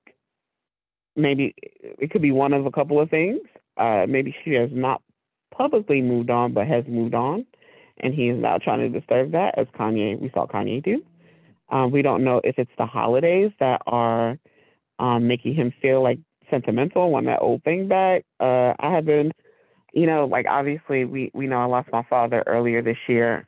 [1.16, 3.42] maybe it could be one of a couple of things.
[3.78, 5.02] Uh, maybe she has not
[5.54, 7.46] publicly moved on, but has moved on,
[8.00, 11.04] and he is now trying to disturb that, as Kanye we saw Kanye do.
[11.72, 14.38] Um, we don't know if it's the holidays that are
[15.00, 18.26] um, making him feel like sentimental, want that old thing back.
[18.40, 19.32] Uh, I have been,
[19.94, 23.48] you know, like obviously we we know I lost my father earlier this year,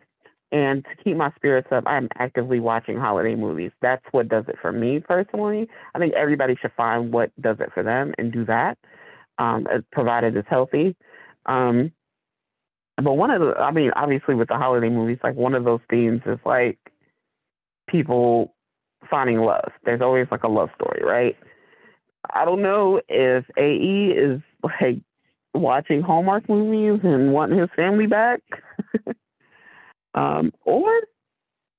[0.52, 3.72] and to keep my spirits up, I'm actively watching holiday movies.
[3.82, 5.68] That's what does it for me personally.
[5.94, 8.78] I think everybody should find what does it for them and do that,
[9.38, 10.96] um, provided it's healthy.
[11.46, 11.92] Um,
[12.98, 15.80] but one of the, I mean, obviously with the holiday movies, like one of those
[15.90, 16.78] themes is like
[17.94, 18.54] people
[19.10, 19.72] finding love.
[19.86, 21.38] There's always like a love story, right?
[22.34, 24.98] I don't know if AE is like
[25.54, 28.42] watching Hallmark movies and wanting his family back,
[30.16, 30.90] um, or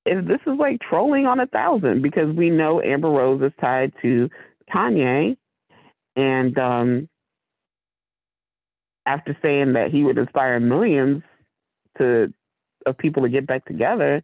[0.05, 3.91] if this is like trolling on a thousand because we know Amber Rose is tied
[4.01, 4.29] to
[4.73, 5.35] Kanye,
[6.15, 7.09] and um,
[9.05, 11.23] after saying that he would inspire millions
[11.97, 12.33] to
[12.85, 14.23] of people to get back together,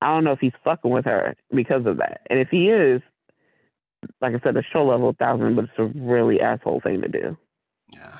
[0.00, 2.22] I don't know if he's fucking with her because of that.
[2.30, 3.02] And if he is,
[4.20, 7.36] like I said, the show level thousand, but it's a really asshole thing to do.
[7.92, 8.16] Yeah.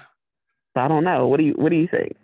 [0.75, 1.27] So I don't know.
[1.29, 2.17] What do you What do you think?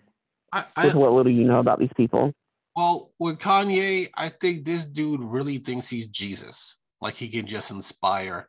[0.52, 2.32] I, I With what little you know about these people?
[2.74, 6.76] well with Kanye, I think this dude really thinks he's Jesus.
[7.00, 8.48] Like he can just inspire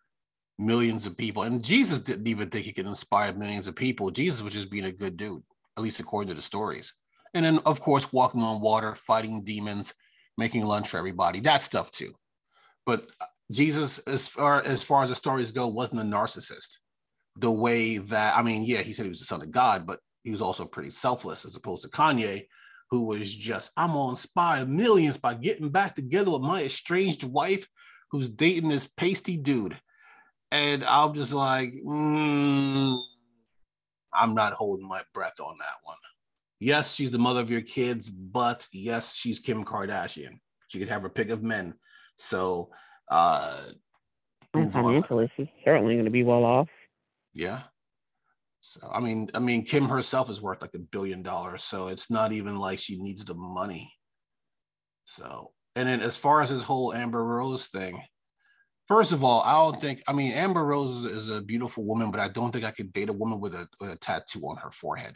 [0.57, 1.43] millions of people.
[1.43, 4.09] And Jesus didn't even think he could inspire millions of people.
[4.11, 5.43] Jesus was just being a good dude,
[5.77, 6.93] at least according to the stories.
[7.33, 9.93] And then, of course, walking on water, fighting demons,
[10.37, 11.39] making lunch for everybody.
[11.39, 12.13] That stuff too.
[12.85, 13.09] But
[13.51, 16.77] Jesus, as far as far as the stories go, wasn't a narcissist.
[17.37, 19.99] The way that I mean, yeah, he said he was the son of God, but
[20.23, 22.47] he was also pretty selfless, as opposed to Kanye,
[22.91, 27.67] who was just, I'm gonna inspire millions by getting back together with my estranged wife,
[28.11, 29.79] who's dating this pasty dude.
[30.51, 32.97] And I'm just like, mm,
[34.13, 35.97] I'm not holding my breath on that one.
[36.59, 40.39] Yes, she's the mother of your kids, but yes, she's Kim Kardashian.
[40.67, 41.75] She could have her pick of men.
[42.17, 42.71] So,
[43.09, 43.61] uh,
[44.53, 46.67] financially, she's certainly going to be well off.
[47.33, 47.61] yeah.
[48.61, 52.09] So I mean, I mean, Kim herself is worth like a billion dollars, so it's
[52.09, 53.93] not even like she needs the money.
[55.05, 58.01] So, and then as far as this whole Amber Rose thing,
[58.87, 60.01] first of all, I don't think.
[60.07, 62.91] I mean, Amber Rose is, is a beautiful woman, but I don't think I could
[62.91, 65.15] date a woman with a, with a tattoo on her forehead.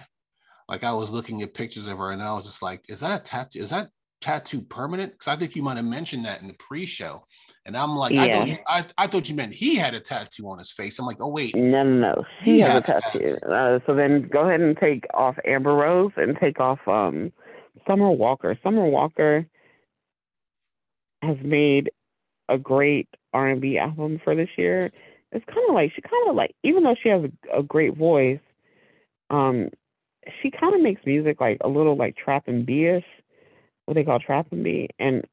[0.71, 3.19] Like I was looking at pictures of her, and I was just like, "Is that
[3.19, 3.59] a tattoo?
[3.59, 3.89] Is that
[4.21, 7.25] tattoo permanent?" Because I think you might have mentioned that in the pre-show,
[7.65, 8.37] and I'm like, I, Yeah.
[8.37, 10.97] thought you, I, I thought you meant he had a tattoo on his face.
[10.97, 12.25] I'm like, oh wait, No, no, no.
[12.45, 13.19] She He has a has a tattoo.
[13.19, 13.53] tattoo.
[13.53, 17.33] Uh, so then go ahead and take off Amber Rose and take off um,
[17.85, 18.57] Summer Walker.
[18.63, 19.45] Summer Walker
[21.21, 21.91] has made
[22.47, 24.89] a great R&B album for this year.
[25.33, 27.97] It's kind of like she kind of like even though she has a, a great
[27.97, 28.39] voice,
[29.29, 29.69] um,
[30.41, 33.05] she kind of makes music like a little like trap and B-ish,
[33.85, 35.25] what they call trap and B, and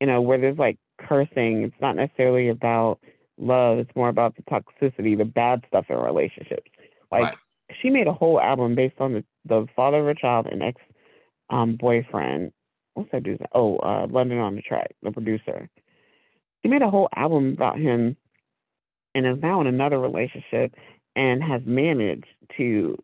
[0.00, 1.62] you know where there's like cursing.
[1.62, 2.98] It's not necessarily about
[3.38, 3.78] love.
[3.78, 6.70] It's more about the toxicity, the bad stuff in relationships.
[7.10, 7.36] Like Right.
[7.80, 10.80] she made a whole album based on the, the father of her child and ex
[11.50, 12.52] um boyfriend.
[12.94, 13.40] What's that dude's?
[13.54, 15.68] Oh, uh, London on da Track, the producer.
[16.62, 18.16] She made a whole album about him,
[19.14, 20.74] and is now in another relationship,
[21.18, 22.26] and has managed
[22.56, 22.96] to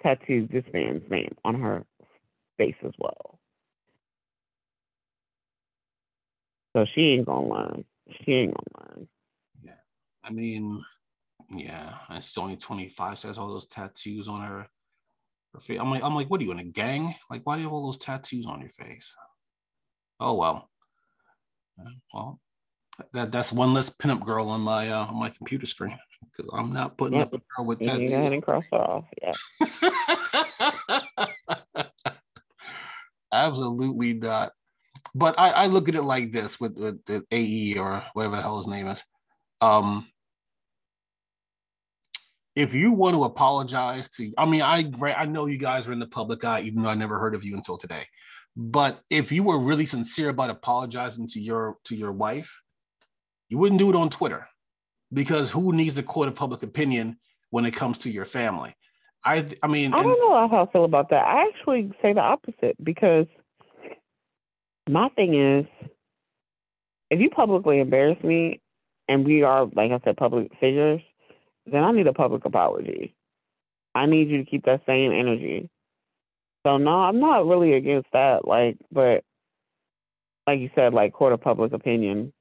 [0.00, 1.84] tattoo this man's name on her
[2.56, 3.40] face as well.
[6.76, 7.84] So she ain't gonna learn.
[8.24, 9.08] She ain't gonna learn.
[10.22, 10.82] I mean,
[11.50, 13.18] yeah, and she's only 25.
[13.18, 14.66] She has all those tattoos on her,
[15.54, 15.78] her face.
[15.80, 17.14] I'm like, I'm like, what are you in a gang?
[17.30, 19.14] Like, why do you have all those tattoos on your face?
[20.18, 20.68] Oh well.
[22.12, 22.40] Well,
[23.12, 25.96] that that's one less pinup girl on my uh, on my computer screen
[26.30, 27.26] because I'm not putting Yep.
[27.26, 29.04] up a girl with can go ahead and cross off.
[29.22, 29.32] Yeah.
[33.32, 34.52] Absolutely not.
[35.14, 38.42] But I, I look at it like this with, with the AE or whatever the
[38.42, 39.02] hell his name is.
[39.60, 40.06] Um,
[42.54, 45.98] if you want to apologize to, I mean, I I know you guys are in
[45.98, 48.04] the public eye, even though I never heard of you until today.
[48.56, 52.58] But if you were really sincere about apologizing to your to your wife,
[53.50, 54.48] you wouldn't do it on Twitter,
[55.12, 57.18] because who needs the court of public opinion
[57.50, 58.74] when it comes to your family?
[59.24, 61.24] I I mean, I don't know how I feel about that.
[61.26, 63.26] I actually say the opposite because
[64.88, 65.66] my thing is
[67.10, 68.60] if you publicly embarrass me
[69.08, 71.00] and we are, like I said, public figures,
[71.66, 73.14] then I need a public apology.
[73.94, 75.70] I need you to keep that same energy.
[76.66, 78.46] So no, I'm not really against that.
[78.46, 79.24] Like, but
[80.46, 82.32] like you said, like court of public opinion.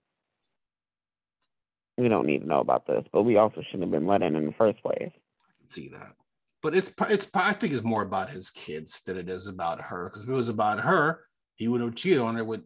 [1.97, 4.35] We don't need to know about this, but we also shouldn't have been let in
[4.35, 5.11] in the first place.
[5.11, 6.13] I can see that.
[6.61, 10.05] But it's it's I think it's more about his kids than it is about her.
[10.05, 11.21] Because if it was about her,
[11.55, 12.63] he would have cheated on her with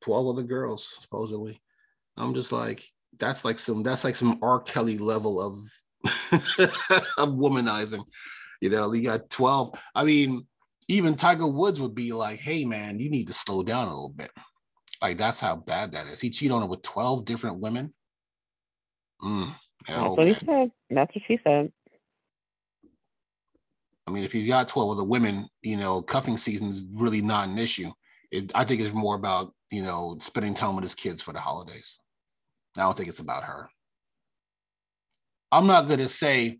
[0.00, 1.60] twelve other girls supposedly.
[2.16, 2.82] I'm just like
[3.18, 4.60] that's like some that's like some R.
[4.60, 5.58] Kelly level of
[7.18, 8.04] of womanizing.
[8.60, 9.78] You know, you got twelve.
[9.94, 10.46] I mean,
[10.88, 14.10] even Tiger Woods would be like, "Hey, man, you need to slow down a little
[14.10, 14.30] bit."
[15.02, 16.20] Like that's how bad that is.
[16.20, 17.92] He cheated on her with twelve different women.
[19.24, 19.54] Mm,
[19.86, 20.70] That's what he said.
[20.90, 21.72] That's what she said.
[24.06, 27.48] I mean, if he's got 12 other women, you know, cuffing season is really not
[27.48, 27.90] an issue.
[28.30, 31.40] It, I think it's more about, you know, spending time with his kids for the
[31.40, 31.98] holidays.
[32.76, 33.70] I don't think it's about her.
[35.50, 36.58] I'm not going to say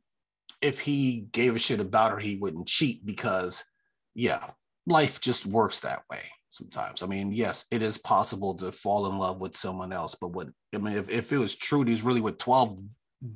[0.62, 3.62] if he gave a shit about her, he wouldn't cheat because,
[4.14, 4.50] yeah,
[4.86, 6.20] life just works that way
[6.54, 7.02] sometimes.
[7.02, 10.48] I mean, yes, it is possible to fall in love with someone else, but what
[10.74, 12.80] I mean, if, if it was true, he's really with 12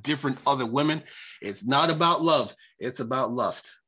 [0.01, 1.03] different other women,
[1.41, 3.79] it's not about love, it's about lust.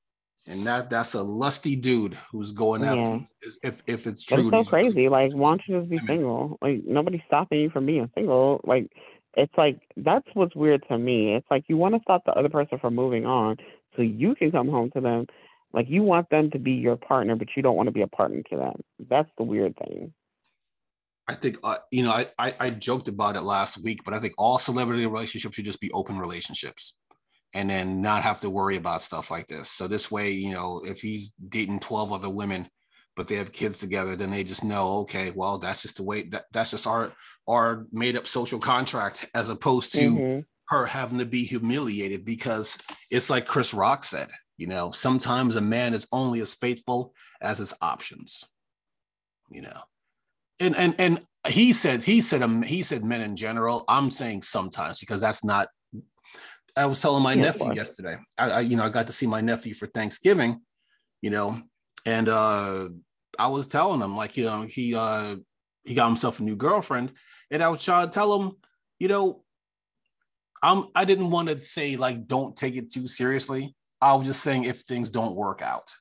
[0.48, 3.26] And that that's a lusty dude who's going after
[3.62, 4.50] if if it's true.
[4.52, 5.08] It's so crazy.
[5.08, 6.58] Like, why don't you just be single?
[6.62, 8.60] Like nobody's stopping you from being single.
[8.64, 8.92] Like
[9.36, 11.36] it's like that's what's weird to me.
[11.36, 13.58] It's like you want to stop the other person from moving on
[13.96, 15.28] so you can come home to them.
[15.74, 18.08] Like you want them to be your partner, but you don't want to be a
[18.08, 18.82] partner to them.
[19.10, 20.14] That's the weird thing.
[21.28, 24.20] I think uh, you know I, I, I joked about it last week, but I
[24.20, 26.98] think all celebrity relationships should just be open relationships,
[27.54, 29.70] and then not have to worry about stuff like this.
[29.70, 32.68] So this way, you know, if he's dating twelve other women,
[33.16, 36.24] but they have kids together, then they just know, okay, well, that's just the way
[36.30, 37.14] that that's just our
[37.48, 40.40] our made up social contract, as opposed to mm-hmm.
[40.70, 42.78] her having to be humiliated because
[43.10, 44.30] it's like Chris Rock said,
[44.62, 48.46] you know, sometimes a man is only as faithful as his options.
[49.50, 49.82] You know,
[50.60, 53.84] and and and he said he said um, he said men in general.
[53.88, 55.70] I'm saying sometimes because that's not.
[56.78, 58.18] I was telling my yeah, nephew yesterday.
[58.38, 60.62] I, I you know I got to see my nephew for Thanksgiving.
[61.24, 61.60] You know,
[62.06, 62.90] and uh,
[63.40, 65.38] I was telling him like you know he uh,
[65.86, 67.14] he got himself a new girlfriend,
[67.50, 68.52] and I was trying to tell him,
[69.00, 69.44] you know,
[70.62, 73.76] I'm I didn't want to say like don't take it too seriously.
[74.02, 75.92] I was just saying if things don't work out,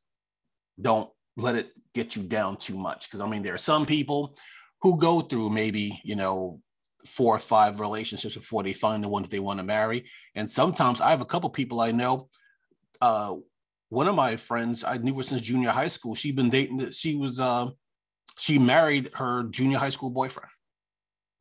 [0.81, 3.09] don't let it get you down too much.
[3.09, 4.37] Because I mean, there are some people
[4.83, 6.61] who go through maybe you know
[7.07, 10.05] four or five relationships before they find the one that they want to marry.
[10.35, 12.29] And sometimes I have a couple people I know.
[13.01, 13.37] Uh,
[13.89, 16.15] one of my friends I knew her since junior high school.
[16.15, 16.91] She'd been dating.
[16.93, 17.67] She was uh,
[18.39, 20.51] she married her junior high school boyfriend.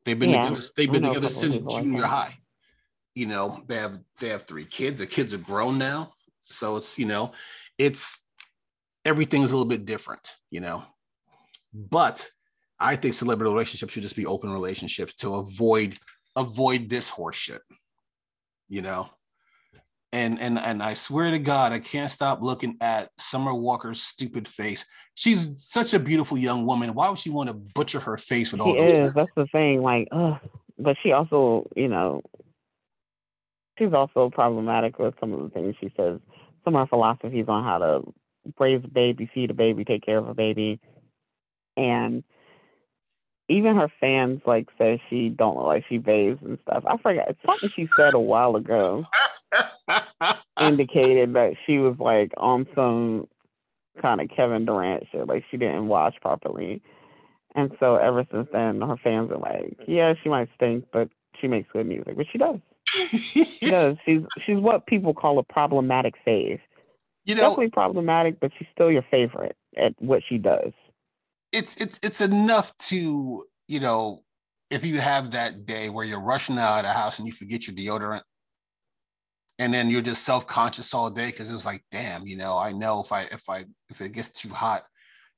[0.04, 0.48] They've been yeah.
[0.48, 0.66] together.
[0.76, 2.34] They've been together since junior high.
[3.14, 5.00] You know, they have they have three kids.
[5.00, 6.12] The kids are grown now,
[6.50, 7.32] so it's you know,
[7.78, 8.26] it's
[9.04, 10.36] everything's a little bit different.
[10.50, 10.84] You know,
[11.74, 12.28] but
[12.78, 15.96] I think celebrity relationships should just be open relationships to avoid
[16.36, 17.60] avoid this horseshit.
[18.68, 19.10] You know,
[20.12, 24.48] and and and I swear to God, I can't stop looking at Summer Walker's stupid
[24.48, 24.84] face.
[25.14, 26.94] She's such a beautiful young woman.
[26.94, 28.92] Why would she want to butcher her face with all she those?
[28.92, 29.14] Is.
[29.14, 29.82] That's the thing.
[29.82, 30.38] Like, ugh.
[30.78, 32.22] but she also, you know,
[33.78, 36.18] she's also problematic with some of the things she says.
[36.64, 38.14] Some of her philosophies on how to
[38.58, 40.80] raise a baby, feed a baby, take care of a baby,
[41.76, 42.22] and
[43.48, 46.84] even her fans like say she don't look like she bathes and stuff.
[46.86, 49.04] I forgot it's something she said a while ago
[50.60, 53.26] indicated that she was like on some
[54.00, 56.82] kind of Kevin Durant shit, like she didn't wash properly.
[57.54, 61.08] And so ever since then, her fans are like, yeah, she might stink, but
[61.40, 62.60] she makes good music, which she does.
[62.90, 63.96] She does.
[64.04, 66.60] She's she's what people call a problematic fave.
[67.24, 70.72] You know, definitely problematic, but she's still your favorite at what she does
[71.52, 74.22] it's it's it's enough to you know
[74.70, 77.66] if you have that day where you're rushing out of the house and you forget
[77.66, 78.22] your deodorant
[79.58, 82.72] and then you're just self-conscious all day because it was like damn you know i
[82.72, 84.84] know if i if i if it gets too hot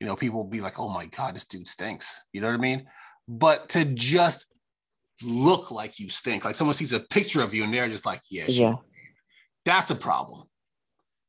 [0.01, 2.55] you know people will be like oh my god this dude stinks you know what
[2.55, 2.87] i mean
[3.29, 4.47] but to just
[5.25, 8.21] look like you stink like someone sees a picture of you and they're just like
[8.31, 8.75] yeah, yeah.
[9.65, 10.45] that's a problem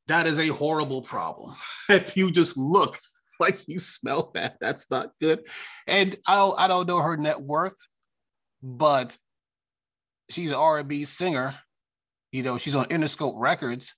[0.08, 1.54] that is a horrible problem
[1.90, 2.98] if you just look
[3.40, 5.46] like you smell bad, That's not good.
[5.88, 7.78] And I don't I don't know her net worth,
[8.62, 9.18] but
[10.30, 11.56] she's an R&B singer.
[12.32, 13.94] You know, she's on Interscope Records.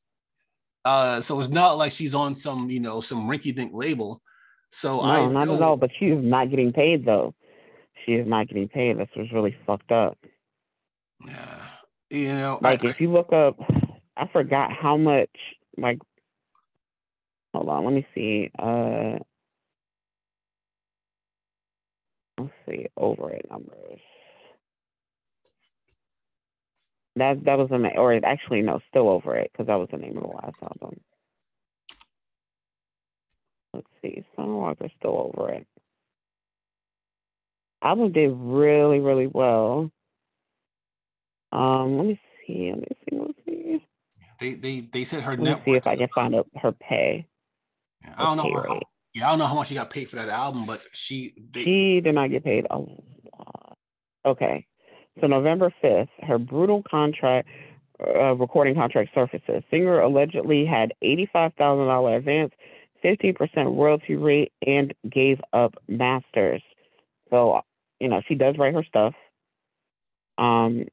[0.84, 4.22] Uh, so it's not like she's on some, you know, some rinky-dink label.
[4.72, 5.78] So no, I not know, at all.
[5.78, 7.34] But she's not getting paid though.
[8.06, 9.00] She is not getting paid.
[9.00, 10.18] That's what's really fucked up.
[11.26, 11.62] Yeah,
[12.10, 13.58] you know, like I, if you look up,
[14.16, 15.30] I forgot how much.
[15.78, 16.00] Like,
[17.54, 18.52] hold on, let me see.
[18.58, 19.20] Uh,
[22.38, 24.00] let's see, over it numbers.
[27.16, 29.98] That that was the name, or actually no, still over it because that was the
[29.98, 31.00] name of the last album.
[33.74, 35.68] Let's see, Summer Walker still over it.
[37.82, 39.92] Album did really really well.
[41.52, 43.86] Um, let me see, let me see, let me see.
[44.40, 47.28] They they they said her let me see if I can find out her pay.
[48.04, 48.62] Yeah, I don't know.
[48.62, 48.82] How,
[49.14, 51.64] yeah, I don't know how much she got paid for that album, but she they,
[51.64, 53.78] she did not get paid a lot.
[54.26, 54.66] Okay,
[55.22, 57.48] so November fifth, her brutal contract.
[57.98, 59.64] Uh, recording contract surfaces.
[59.72, 62.52] Singer allegedly had $85,000 advance,
[63.06, 63.38] 15%
[63.74, 66.62] royalty rate, and gave up masters.
[67.30, 67.62] So
[68.00, 69.14] you know, she does write her stuff.
[70.38, 70.86] Um,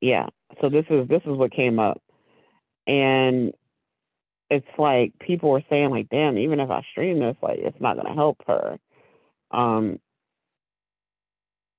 [0.00, 0.26] yeah.
[0.60, 2.00] So this is this is what came up,
[2.86, 3.52] and
[4.48, 7.96] it's like people were saying like, damn, even if I stream this, like it's not
[7.96, 8.78] gonna help her.
[9.50, 9.98] Um,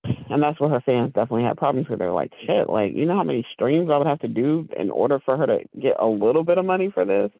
[0.03, 1.99] and that's what her fans definitely had problems with.
[1.99, 4.89] They're like, shit, like you know how many streams I would have to do in
[4.89, 7.32] order for her to get a little bit of money for this.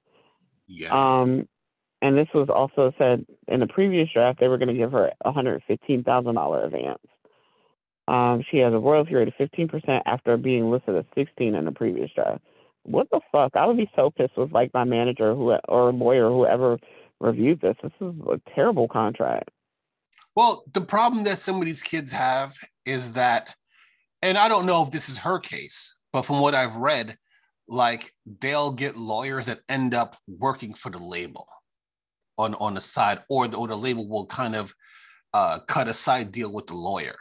[0.68, 0.92] Yeah.
[1.22, 1.48] Um,
[2.02, 5.12] and this was also said in the previous draft they were going to give her
[5.24, 6.99] a hundred fifteen thousand dollar advance.
[8.08, 11.66] Um, she has a royalty rate of fifteen percent after being listed as sixteen in
[11.66, 12.41] the previous draft.
[12.84, 13.56] What the fuck?
[13.56, 16.80] I would be so pissed with like my manager who or lawyer whoever
[17.20, 17.76] reviewed this.
[17.84, 19.49] This is a terrible contract.
[20.36, 23.54] Well, the problem that some of these kids have is that,
[24.22, 27.18] and I don't know if this is her case, but from what I've read,
[27.68, 28.06] like
[28.39, 31.47] they'll get lawyers that end up working for the label
[32.38, 34.74] on on the side, or the, or the label will kind of
[35.34, 37.16] uh, cut a side deal with the lawyer.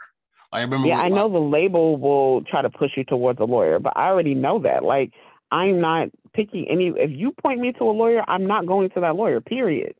[0.51, 0.87] I remember.
[0.87, 4.07] Yeah, I know the label will try to push you towards a lawyer, but I
[4.07, 4.83] already know that.
[4.83, 5.13] Like,
[5.49, 6.87] I'm not picking any.
[6.87, 9.39] If you point me to a lawyer, I'm not going to that lawyer.
[9.41, 9.95] Period.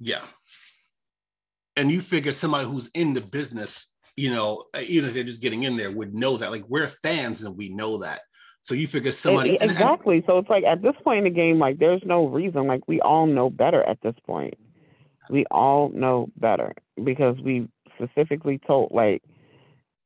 [0.00, 0.22] Yeah.
[1.76, 5.62] And you figure somebody who's in the business, you know, even if they're just getting
[5.62, 6.50] in there, would know that.
[6.50, 8.22] Like we're fans and we know that.
[8.62, 10.16] So you figure somebody exactly.
[10.16, 12.66] And, and, so it's like at this point in the game, like there's no reason.
[12.66, 14.54] Like we all know better at this point.
[15.30, 19.22] We all know better because we specifically told like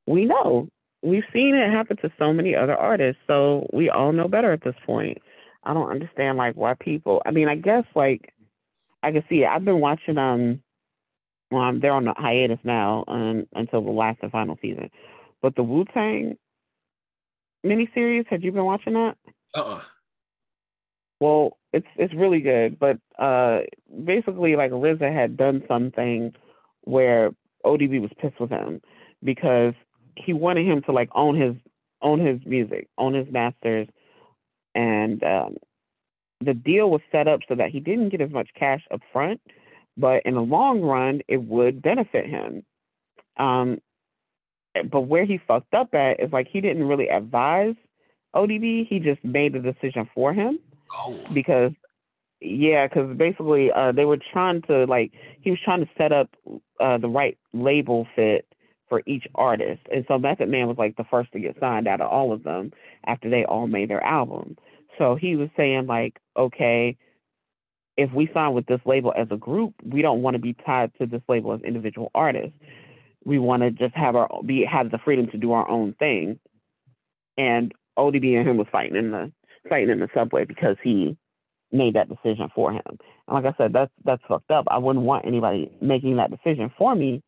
[0.07, 0.68] we know
[1.03, 3.20] we've seen it happen to so many other artists.
[3.26, 5.18] So we all know better at this point.
[5.64, 7.22] I don't understand like why people.
[7.24, 8.32] I mean, I guess like
[9.03, 9.48] I can see it.
[9.48, 10.62] I've been watching um,
[11.50, 14.90] well, they're on the hiatus now um, until the last and final season.
[15.42, 16.36] But the Wu Tang
[17.64, 18.26] miniseries.
[18.28, 19.16] Had you been watching that?
[19.54, 19.60] Uh.
[19.60, 19.80] Uh-uh.
[21.20, 23.60] Well, it's it's really good, but uh,
[24.04, 26.34] basically, like RZA had done something
[26.80, 27.30] where
[27.64, 28.80] ODB was pissed with him
[29.22, 29.74] because
[30.16, 31.54] he wanted him to like own his
[32.02, 33.86] own his music, own his masters,
[34.74, 35.56] and um,
[36.44, 39.40] the deal was set up so that he didn't get as much cash up front,
[39.96, 42.64] but in the long run, it would benefit him.
[43.36, 43.80] Um,
[44.91, 47.75] but where he fucked up at is like he didn't really advise
[48.35, 48.87] ODB.
[48.89, 50.59] He just made the decision for him.
[50.93, 51.18] Oh.
[51.33, 51.73] Because
[52.41, 56.29] yeah, because basically uh, they were trying to like he was trying to set up
[56.81, 58.47] uh, the right label fit
[58.89, 62.01] for each artist, and so Method Man was like the first to get signed out
[62.01, 62.73] of all of them
[63.07, 64.57] after they all made their album.
[64.99, 66.97] So he was saying like, okay,
[67.97, 70.93] if we sign with this label as a group, we don't want to be tied
[70.99, 72.57] to this label as individual artists
[73.25, 76.39] we want to just have our be have the freedom to do our own thing.
[77.39, 79.33] And ODB and him was fighting in the
[79.68, 81.16] fighting in the subway because he
[81.70, 82.83] made that decision for him.
[82.87, 82.99] And
[83.29, 84.66] like I said, that's that's fucked up.
[84.70, 87.23] I wouldn't want anybody making that decision for me,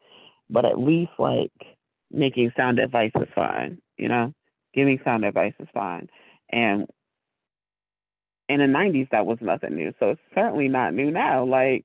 [0.50, 1.52] but at least like
[2.10, 4.32] making sound advice is fine, you know?
[4.74, 6.08] Giving sound advice is fine.
[6.50, 6.86] And
[8.48, 9.94] in the nineties that was nothing new.
[9.98, 11.44] So it's certainly not new now.
[11.44, 11.84] Like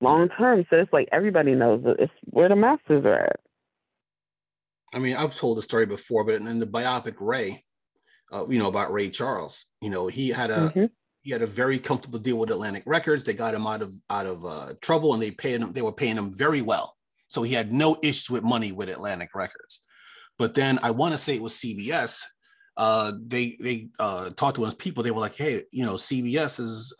[0.00, 0.64] long term.
[0.70, 3.40] So it's like everybody knows that it's where the masters are at.
[4.92, 7.64] I mean, I've told the story before, but in the biopic Ray,
[8.32, 9.66] uh, you know about Ray Charles.
[9.80, 10.84] You know, he had a mm-hmm.
[11.22, 13.24] he had a very comfortable deal with Atlantic Records.
[13.24, 15.72] They got him out of out of uh, trouble, and they paid him.
[15.72, 16.96] They were paying him very well,
[17.28, 19.82] so he had no issues with money with Atlantic Records.
[20.38, 22.22] But then I want to say it was CBS.
[22.76, 25.02] Uh, they they uh, talked to his people.
[25.02, 26.94] They were like, "Hey, you know, CBS is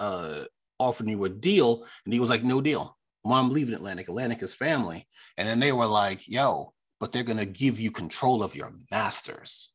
[0.80, 1.84] offering you a deal.
[2.04, 2.96] And he was like, no deal.
[3.24, 4.08] Mom, leaving Atlantic.
[4.08, 5.06] Atlantic is family.
[5.36, 8.72] And then they were like, yo, but they're going to give you control of your
[8.90, 9.72] masters.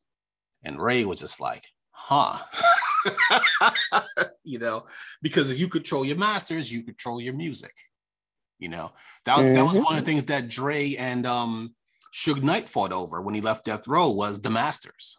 [0.64, 2.38] And Ray was just like, huh?
[4.44, 4.86] you know,
[5.22, 7.74] because if you control your masters, you control your music.
[8.58, 8.92] You know,
[9.26, 9.54] that, mm-hmm.
[9.54, 10.04] that was one of the mm-hmm.
[10.04, 11.74] things that Dre and um,
[12.12, 15.18] Suge Knight fought over when he left Death Row was the masters.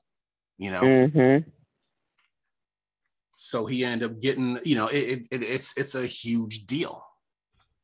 [0.57, 1.49] You know, mm-hmm.
[3.39, 7.05] So he ended up getting, you know, it, it, it's it's a huge deal.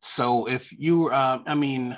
[0.01, 1.95] So if you, uh, I mean,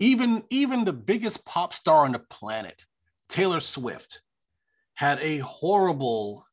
[0.00, 2.86] even even the biggest pop star on the planet,
[3.28, 4.22] Taylor Swift,
[4.94, 6.46] had a horrible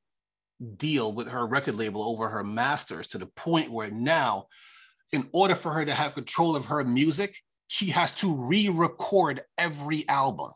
[0.76, 4.48] deal with her record label over her masters to the point where now,
[5.14, 7.38] in order for her to have control of her music,
[7.68, 10.52] she has to re-record every album.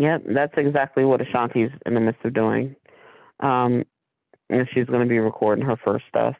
[0.00, 2.74] Yep, that's exactly what Ashanti's in the midst of doing.
[3.38, 3.84] Um,
[4.50, 6.34] and she's going to be recording her first stuff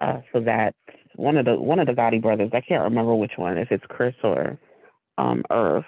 [0.00, 0.74] uh, for that.
[1.14, 3.84] One of the one of the Gotti brothers, I can't remember which one, if it's
[3.88, 4.58] Chris or
[5.16, 5.84] um, Irv,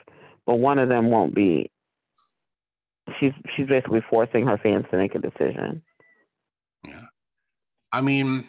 [0.46, 1.70] but one of them won't be.
[3.20, 5.82] She's she's basically forcing her fans to make a decision.
[6.86, 7.06] Yeah,
[7.92, 8.48] I mean,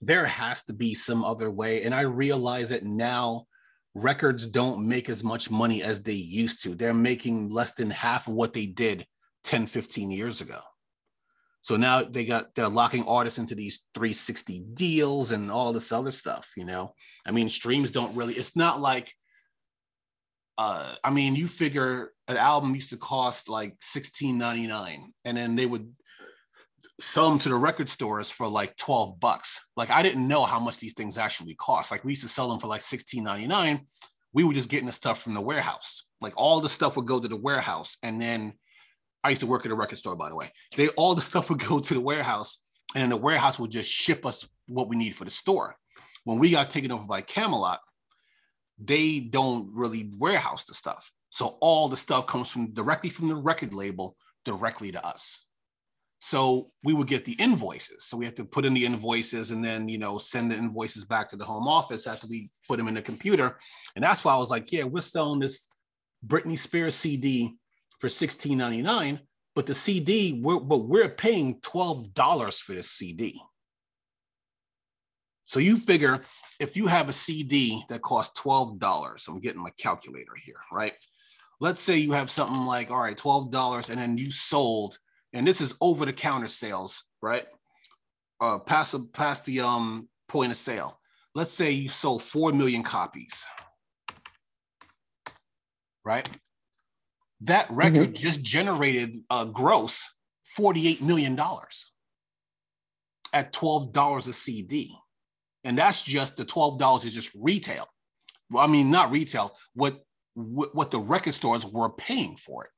[0.00, 3.46] there has to be some other way, and I realize it now
[3.94, 6.74] records don't make as much money as they used to.
[6.74, 9.06] They're making less than half of what they did
[9.44, 10.60] 10, 15 years ago.
[11.66, 16.12] So now they got they're locking artists into these 360 deals and all this other
[16.12, 16.94] stuff, you know.
[17.26, 19.12] I mean, streams don't really, it's not like
[20.58, 25.66] uh I mean, you figure an album used to cost like 16.99 and then they
[25.66, 25.92] would
[27.00, 29.66] sell them to the record stores for like 12 bucks.
[29.76, 31.90] Like I didn't know how much these things actually cost.
[31.90, 33.80] Like we used to sell them for like 16.99.
[34.32, 36.08] We were just getting the stuff from the warehouse.
[36.20, 38.52] Like all the stuff would go to the warehouse and then
[39.26, 40.50] I used to work at a record store, by the way.
[40.76, 42.62] They all the stuff would go to the warehouse,
[42.94, 45.76] and then the warehouse would just ship us what we need for the store.
[46.22, 47.80] When we got taken over by Camelot,
[48.78, 51.10] they don't really warehouse the stuff.
[51.30, 55.44] So all the stuff comes from directly from the record label directly to us.
[56.20, 58.04] So we would get the invoices.
[58.04, 61.04] So we have to put in the invoices and then, you know, send the invoices
[61.04, 63.58] back to the home office after we put them in the computer.
[63.96, 65.68] And that's why I was like, yeah, we're selling this
[66.24, 67.56] Britney Spears CD
[67.98, 69.20] for $16.99,
[69.54, 73.40] but the CD, we're, but we're paying $12 for this CD.
[75.46, 76.20] So you figure
[76.58, 80.92] if you have a CD that costs $12, I'm getting my calculator here, right?
[81.60, 84.98] Let's say you have something like, all right, $12, and then you sold,
[85.32, 87.46] and this is over the counter sales, right?
[88.40, 91.00] Uh, past, past the um, point of sale.
[91.34, 93.46] Let's say you sold 4 million copies,
[96.04, 96.28] right?
[97.42, 98.22] That record mm-hmm.
[98.22, 100.10] just generated a gross
[100.58, 101.38] $48 million
[103.32, 104.96] at $12 a CD.
[105.64, 107.86] And that's just the $12 is just retail.
[108.50, 110.00] Well, I mean, not retail, what,
[110.34, 112.70] what the record stores were paying for it.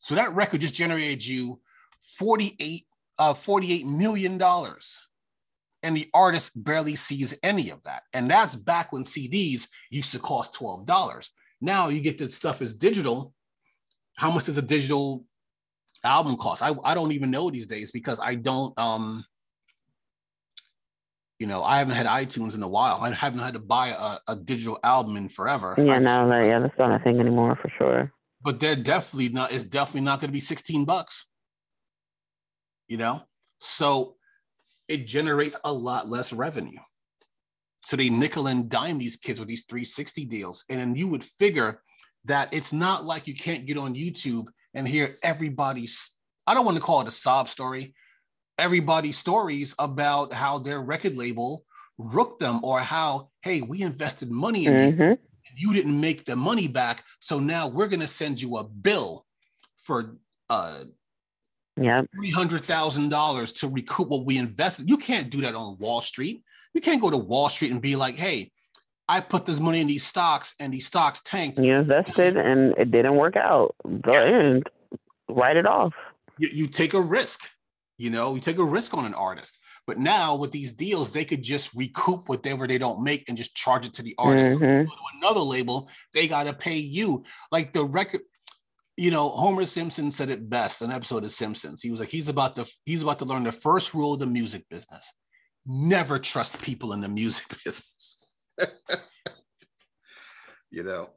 [0.00, 1.60] So that record just generated you
[2.18, 2.84] 48,
[3.18, 4.40] uh, $48 million.
[5.82, 8.02] And the artist barely sees any of that.
[8.12, 11.28] And that's back when CDs used to cost $12.
[11.60, 13.34] Now you get the stuff is digital.
[14.16, 15.24] How much does a digital
[16.04, 16.62] album cost?
[16.62, 19.24] I, I don't even know these days because I don't um
[21.38, 22.98] you know, I haven't had iTunes in a while.
[23.00, 25.76] I haven't had to buy a, a digital album in forever.
[25.78, 28.12] Yeah, no, that, yeah, that's not a thing anymore for sure.
[28.42, 29.52] But they're definitely not.
[29.52, 31.28] It's definitely not going to be sixteen bucks.
[32.88, 33.22] You know,
[33.58, 34.16] so
[34.88, 36.78] it generates a lot less revenue.
[37.88, 40.62] So they nickel and dime these kids with these 360 deals.
[40.68, 41.80] And then you would figure
[42.26, 46.12] that it's not like you can't get on YouTube and hear everybody's,
[46.46, 47.94] I don't want to call it a sob story,
[48.58, 51.64] everybody's stories about how their record label
[51.96, 55.00] rooked them or how, hey, we invested money in mm-hmm.
[55.00, 55.18] you.
[55.56, 57.04] You didn't make the money back.
[57.20, 59.24] So now we're going to send you a bill
[59.76, 60.18] for
[60.50, 60.80] uh,
[61.82, 62.02] yeah.
[62.16, 64.88] $300,000 to recoup what we invested.
[64.88, 66.42] You can't do that on Wall Street.
[66.74, 68.50] You can't go to Wall Street and be like, hey,
[69.08, 71.58] I put this money in these stocks and these stocks tanked.
[71.58, 73.74] You invested and it didn't work out.
[74.02, 74.24] Go yeah.
[74.24, 74.70] and
[75.28, 75.94] write it off.
[76.38, 77.48] You, you take a risk,
[77.96, 79.58] you know, you take a risk on an artist.
[79.86, 83.56] But now with these deals, they could just recoup whatever they don't make and just
[83.56, 84.58] charge it to the artist.
[84.58, 84.86] Mm-hmm.
[84.86, 87.24] To another label, they got to pay you.
[87.50, 88.20] Like the record,
[88.98, 90.82] you know, Homer Simpson said it best.
[90.82, 91.82] An episode of Simpsons.
[91.82, 94.26] He was like, he's about to he's about to learn the first rule of the
[94.26, 95.12] music business
[95.68, 98.24] never trust people in the music business.
[100.70, 101.10] you know,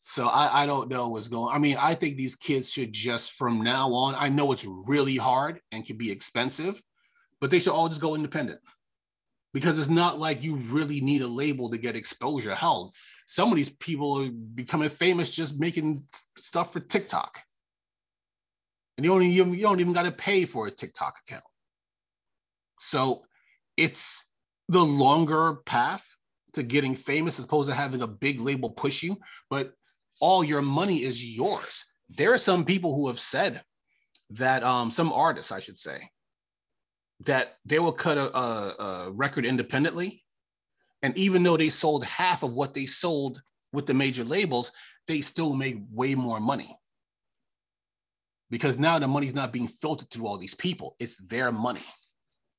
[0.00, 1.54] so I, I don't know what's going.
[1.54, 4.14] I mean, I think these kids should just from now on.
[4.16, 6.80] I know it's really hard and can be expensive,
[7.40, 8.60] but they should all just go independent
[9.52, 12.54] because it's not like you really need a label to get exposure.
[12.54, 12.92] Hell,
[13.26, 16.04] some of these people are becoming famous just making
[16.36, 17.40] stuff for TikTok,
[18.96, 21.44] and you don't even you don't even got to pay for a TikTok account.
[22.80, 23.24] So
[23.76, 24.26] it's
[24.68, 26.06] the longer path
[26.54, 29.18] to getting famous as opposed to having a big label push you,
[29.50, 29.72] but
[30.20, 31.84] all your money is yours.
[32.08, 33.62] There are some people who have said
[34.30, 36.10] that, um, some artists, I should say,
[37.20, 40.24] that they will cut a, a, a record independently.
[41.04, 43.42] And even though they sold half of what they sold
[43.74, 44.72] with the major labels,
[45.06, 46.74] they still make way more money.
[48.48, 51.84] Because now the money's not being filtered through all these people, it's their money.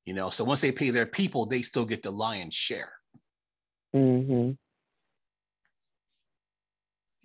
[0.04, 2.92] You know, so once they pay their people, they still get the lion's share.
[3.92, 4.52] Mm-hmm.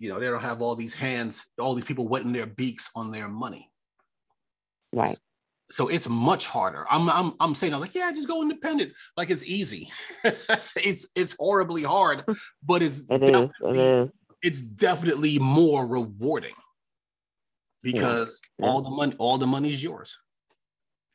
[0.00, 3.12] You know, they don't have all these hands, all these people wetting their beaks on
[3.12, 3.70] their money.
[4.92, 5.16] Right.
[5.72, 6.86] So it's much harder.
[6.90, 8.92] I'm I'm I'm saying I'm like, yeah, just go independent.
[9.16, 9.88] Like it's easy.
[10.76, 12.24] it's it's horribly hard,
[12.62, 14.10] but it's it is, it is.
[14.42, 16.54] it's definitely more rewarding
[17.82, 18.66] because yeah.
[18.66, 20.18] all the money all the money is yours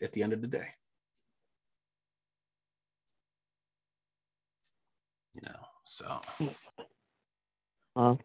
[0.01, 0.67] at the end of the day.
[5.37, 6.21] you know So.
[7.95, 8.19] Well.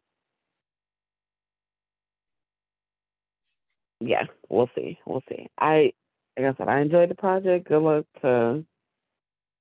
[4.00, 4.98] Yeah, we'll see.
[5.06, 5.46] We'll see.
[5.58, 5.92] I,
[6.36, 7.68] like I said, I enjoyed the project.
[7.68, 8.64] Good luck to,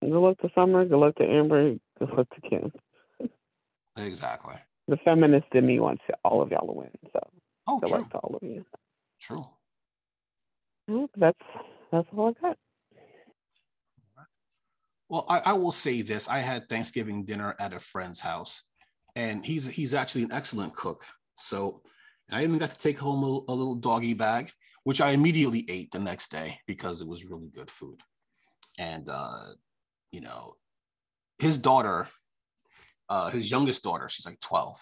[0.02, 0.86] good luck to Summer.
[0.86, 1.76] Good luck to Amber.
[2.00, 2.72] Good luck to Kim.
[3.98, 4.56] Exactly.
[4.88, 6.90] The feminist in me wants all of y'all to win.
[7.14, 7.20] So.
[7.68, 8.00] Oh, good true.
[8.00, 8.66] luck to all of you.
[9.20, 9.44] True.
[11.16, 11.38] That's
[11.92, 12.58] that's all I got.
[15.10, 18.64] Well, I, I will say this: I had Thanksgiving dinner at a friend's house,
[19.16, 21.06] and he's he's actually an excellent cook.
[21.38, 21.82] So
[22.32, 24.52] I even got to take home a, a little doggy bag,
[24.84, 28.00] which I immediately ate the next day because it was really good food.
[28.78, 29.54] And uh,
[30.12, 30.56] you know,
[31.40, 32.08] his daughter,
[33.10, 34.80] uh, his youngest daughter, she's like twelve,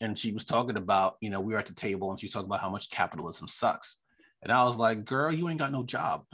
[0.00, 2.48] and she was talking about, you know, we were at the table and she's talking
[2.48, 4.00] about how much capitalism sucks.
[4.42, 6.24] And I was like, girl, you ain't got no job.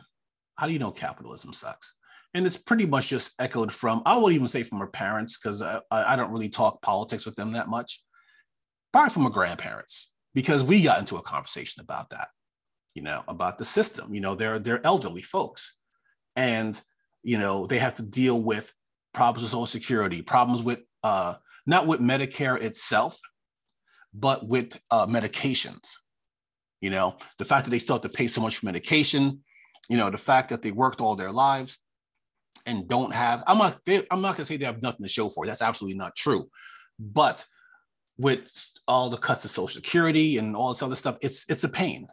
[0.56, 1.94] How do you know capitalism sucks?
[2.34, 5.62] And it's pretty much just echoed from, I won't even say from her parents, because
[5.62, 8.02] I, I don't really talk politics with them that much.
[8.92, 12.28] Probably from her grandparents, because we got into a conversation about that,
[12.96, 14.14] you know, about the system.
[14.14, 15.76] You know, they're they're elderly folks.
[16.34, 16.80] And,
[17.22, 18.72] you know, they have to deal with
[19.12, 21.34] problems with Social Security, problems with uh,
[21.66, 23.18] not with Medicare itself,
[24.14, 25.92] but with uh, medications.
[26.80, 29.42] You know, the fact that they still have to pay so much for medication,
[29.88, 31.78] you know, the fact that they worked all their lives
[32.64, 35.28] and don't have, I'm not, they, I'm not gonna say they have nothing to show
[35.28, 35.46] for.
[35.46, 36.48] That's absolutely not true.
[36.98, 37.44] But
[38.18, 38.50] with
[38.88, 42.08] all the cuts to Social Security and all this other stuff, it's it's a pain,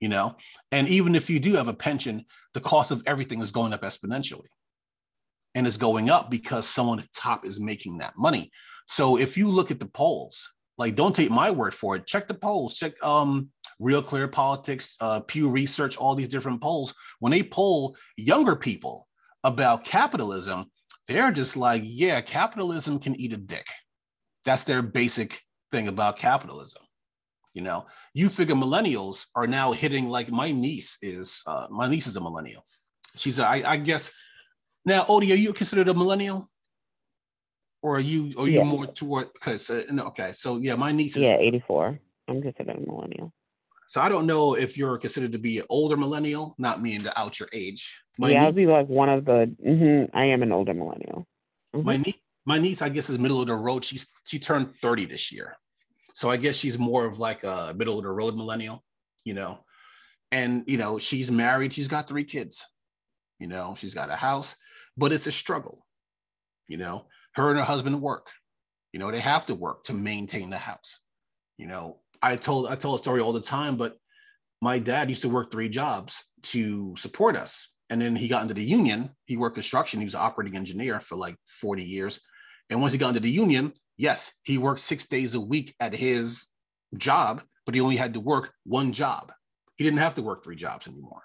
[0.00, 0.36] you know.
[0.72, 2.24] And even if you do have a pension,
[2.54, 4.48] the cost of everything is going up exponentially,
[5.54, 8.50] and it's going up because someone at the top is making that money.
[8.86, 12.28] So if you look at the polls, like don't take my word for it, check
[12.28, 16.94] the polls, check um Real Clear Politics, uh, Pew Research, all these different polls.
[17.20, 19.06] When they poll younger people
[19.44, 20.66] about capitalism,
[21.06, 23.66] they're just like, yeah, capitalism can eat a dick.
[24.44, 25.40] That's their basic
[25.70, 26.82] thing about capitalism.
[27.58, 31.42] You know, you figure millennials are now hitting like my niece is.
[31.44, 32.64] Uh, my niece is a millennial.
[33.16, 34.12] She's, a, I, I guess.
[34.84, 36.48] Now, Odie, are you considered a millennial?
[37.82, 38.62] Or are you are you Yeah.
[38.74, 41.98] more toward because uh, no, okay so yeah my niece is Yeah, eighty four.
[42.28, 43.32] I'm considered a millennial.
[43.88, 47.12] So I don't know if you're considered to be an older millennial, not meaning to
[47.20, 47.82] out your age.
[48.18, 49.38] My, yeah, nie- I'd be like one of the.
[49.64, 51.26] hmm I am an older millennial.
[51.74, 51.84] Mhm.
[51.84, 53.84] my, nie- my niece, I guess, is middle of the road.
[53.84, 55.56] She's she turned 30 this year.
[56.18, 58.82] So I guess she's more of like a middle of the road millennial,
[59.24, 59.60] you know.
[60.32, 62.66] And you know, she's married, she's got three kids,
[63.38, 64.56] you know, she's got a house,
[64.96, 65.86] but it's a struggle,
[66.66, 67.06] you know.
[67.36, 68.30] Her and her husband work,
[68.92, 70.98] you know, they have to work to maintain the house.
[71.56, 73.96] You know, I told I tell a story all the time, but
[74.60, 77.72] my dad used to work three jobs to support us.
[77.90, 79.10] And then he got into the union.
[79.26, 80.00] He worked construction.
[80.00, 82.18] He was an operating engineer for like 40 years.
[82.70, 85.94] And once he got into the union, yes, he worked six days a week at
[85.94, 86.48] his
[86.96, 89.32] job, but he only had to work one job.
[89.76, 91.24] He didn't have to work three jobs anymore.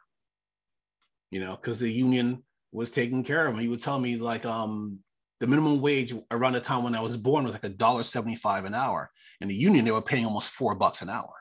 [1.31, 3.59] You know, because the union was taking care of him.
[3.59, 4.99] He would tell me like um
[5.39, 8.65] the minimum wage around the time when I was born was like a dollar seventy-five
[8.65, 9.09] an hour.
[9.41, 11.33] And the union, they were paying almost four bucks an hour.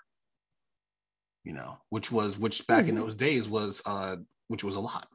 [1.45, 2.99] You know, which was which back in Mhm.
[2.99, 4.17] those days was uh
[4.49, 5.09] which was a lot.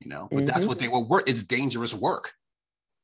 [0.00, 0.68] You know, but that's Mhm.
[0.68, 1.28] what they were work.
[1.28, 2.32] It's dangerous work.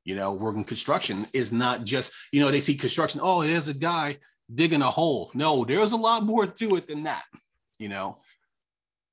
[0.07, 3.75] You know, working construction is not just, you know, they see construction, oh, there's a
[3.75, 4.19] guy
[4.55, 5.33] digging a hole.
[5.35, 7.25] No, there's a lot more to it than that,
[7.81, 8.21] you know.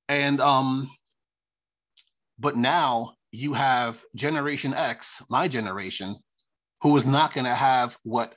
[0.08, 0.92] And um,
[2.38, 6.16] but now you have Generation X, my generation,
[6.82, 8.36] who is not going to have what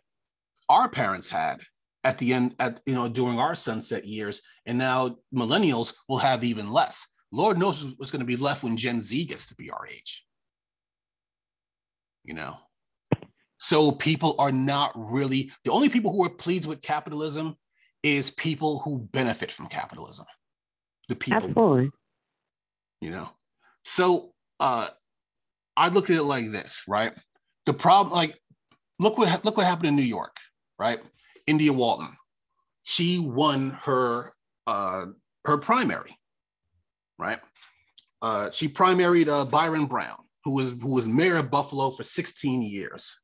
[0.71, 1.61] our parents had
[2.05, 6.43] at the end, at you know, during our sunset years, and now millennials will have
[6.43, 7.07] even less.
[7.33, 10.26] Lord knows what's going to be left when Gen Z gets to be our age.
[12.27, 12.59] You know,
[13.59, 17.57] so people are not really the only people who are pleased with capitalism
[18.03, 20.27] is people who benefit from capitalism.
[21.09, 21.91] The people Absolutely.
[23.01, 23.31] you know?
[23.85, 24.89] So uh
[25.77, 27.12] i look at it like this right?
[27.64, 28.39] The problem like
[28.99, 30.37] look what look what happened in new york
[30.79, 31.01] right?
[31.47, 32.09] India walton.
[32.83, 34.33] She won her
[34.66, 35.07] uh
[35.45, 36.16] her primary
[37.18, 37.41] right?
[38.20, 42.63] Uh she primaried uh byron brown who was who was mayor of buffalo for 16
[42.63, 43.21] years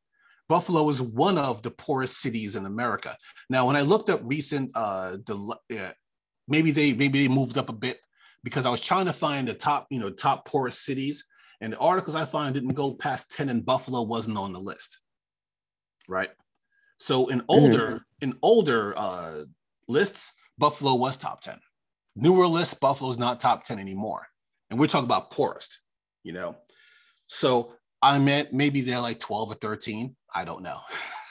[0.49, 3.17] buffalo is one of the poorest cities in america
[3.49, 5.91] now when i looked up recent uh the uh,
[6.49, 7.99] maybe they maybe they moved up a bit
[8.45, 11.25] because I was trying to find the top, you know, top poorest cities,
[11.61, 14.99] and the articles I found didn't go past 10 and Buffalo wasn't on the list.
[16.09, 16.31] Right.
[16.99, 19.45] So in older, in older uh
[19.89, 21.59] lists, Buffalo was top 10.
[22.17, 24.27] Newer lists, Buffalo's not top 10 anymore.
[24.71, 25.81] And we're talking about poorest,
[26.25, 26.57] you know.
[27.33, 27.73] So
[28.03, 30.15] I meant maybe they're like 12 or 13.
[30.35, 30.81] I don't know.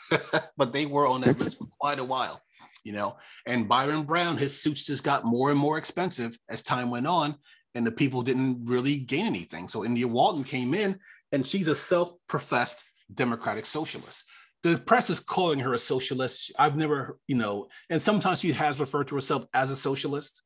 [0.57, 2.41] but they were on that list for quite a while,
[2.83, 3.17] you know.
[3.45, 7.35] And Byron Brown, his suits just got more and more expensive as time went on,
[7.75, 9.67] and the people didn't really gain anything.
[9.67, 10.99] So India Walton came in,
[11.31, 12.83] and she's a self-professed
[13.13, 14.23] democratic socialist.
[14.63, 16.51] The press is calling her a socialist.
[16.57, 20.41] I've never, you know, and sometimes she has referred to herself as a socialist.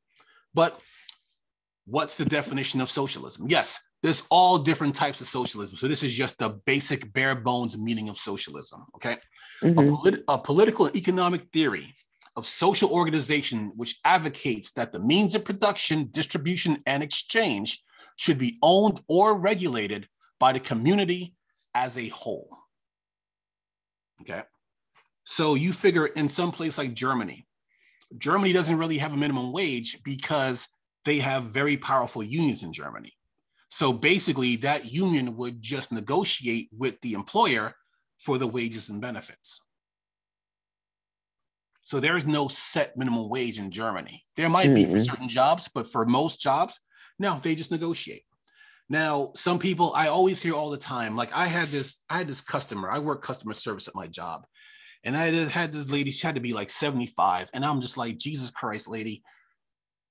[0.54, 0.82] But
[1.86, 3.48] what's the definition of socialism?
[3.48, 5.76] Yes, there's all different types of socialism.
[5.76, 8.86] So this is just the basic bare bones meaning of socialism.
[8.96, 9.18] Okay.
[9.64, 9.80] Mm-hmm.
[9.80, 11.92] A, polit- a political and economic theory
[12.36, 17.82] of social organization which advocates that the means of production, distribution, and exchange
[18.16, 20.08] should be owned or regulated
[20.40, 21.34] by the community
[21.74, 22.50] as a whole.
[24.22, 24.44] Okay.
[25.24, 27.48] So you figure in some place like Germany,
[28.20, 30.68] Germany doesn't really have a minimum wage because
[31.06, 33.15] they have very powerful unions in Germany.
[33.76, 37.76] So basically, that union would just negotiate with the employer
[38.18, 39.60] for the wages and benefits.
[41.82, 44.24] So there is no set minimum wage in Germany.
[44.38, 44.76] There might mm-hmm.
[44.76, 45.00] be for mm-hmm.
[45.00, 46.80] certain jobs, but for most jobs,
[47.20, 48.24] no, they just negotiate.
[48.88, 52.30] Now, some people I always hear all the time, like I had this, I had
[52.30, 54.46] this customer, I work customer service at my job.
[55.04, 57.50] And I had this lady, she had to be like 75.
[57.54, 59.22] And I'm just like, Jesus Christ, lady,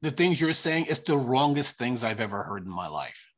[0.03, 3.31] the things you're saying, it's the wrongest things I've ever heard in my life.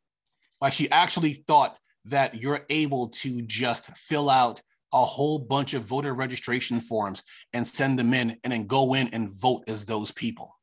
[0.61, 1.77] Like she actually thought
[2.07, 4.61] that you're able to just fill out
[4.93, 9.09] a whole bunch of voter registration forms and send them in and then go in
[9.09, 10.57] and vote as those people.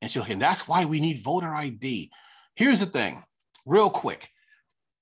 [0.00, 2.10] And she'll and that's why we need voter ID.
[2.56, 3.24] Here's the thing,
[3.66, 4.28] real quick.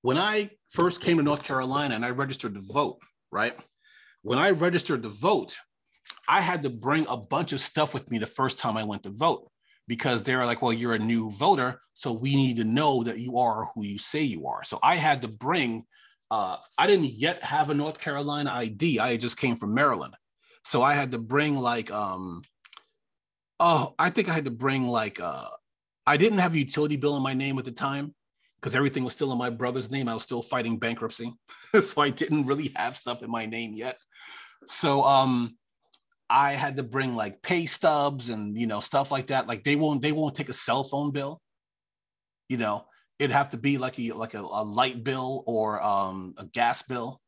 [0.00, 2.98] When I first came to North Carolina and I registered to vote,
[3.30, 3.54] right?
[4.22, 5.56] When I registered to vote,
[6.28, 9.02] I had to bring a bunch of stuff with me the first time I went
[9.02, 9.51] to vote
[9.92, 13.36] because they're like, well, you're a new voter, so we need to know that you
[13.36, 14.64] are who you say you are.
[14.64, 15.84] So I had to bring,
[16.30, 19.00] uh, I didn't yet have a North Carolina ID.
[19.00, 20.14] I just came from Maryland.
[20.64, 22.40] So I had to bring like, um,
[23.60, 25.44] oh, I think I had to bring like, uh,
[26.06, 28.14] I didn't have a utility bill in my name at the time
[28.58, 30.08] because everything was still in my brother's name.
[30.08, 31.34] I was still fighting bankruptcy.
[31.82, 33.98] so I didn't really have stuff in my name yet.
[34.64, 35.58] So um,
[36.28, 39.46] I had to bring like pay stubs and you know stuff like that.
[39.46, 41.40] Like they won't they won't take a cell phone bill.
[42.48, 42.86] You know,
[43.18, 46.82] it'd have to be like a like a, a light bill or um, a gas
[46.82, 47.20] bill.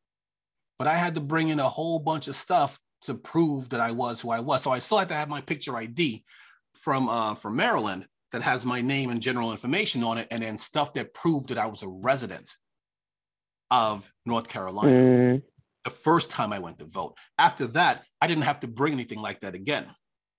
[0.77, 3.91] But I had to bring in a whole bunch of stuff to prove that I
[3.91, 4.61] was who I was.
[4.61, 6.23] So I still had to have my picture ID
[6.73, 10.57] from uh, from Maryland that has my name and general information on it, and then
[10.57, 12.55] stuff that proved that I was a resident
[13.71, 14.99] of North Carolina.
[14.99, 15.43] Mm
[15.85, 17.15] the first time I went to vote.
[17.37, 19.85] After that, I didn't have to bring anything like that again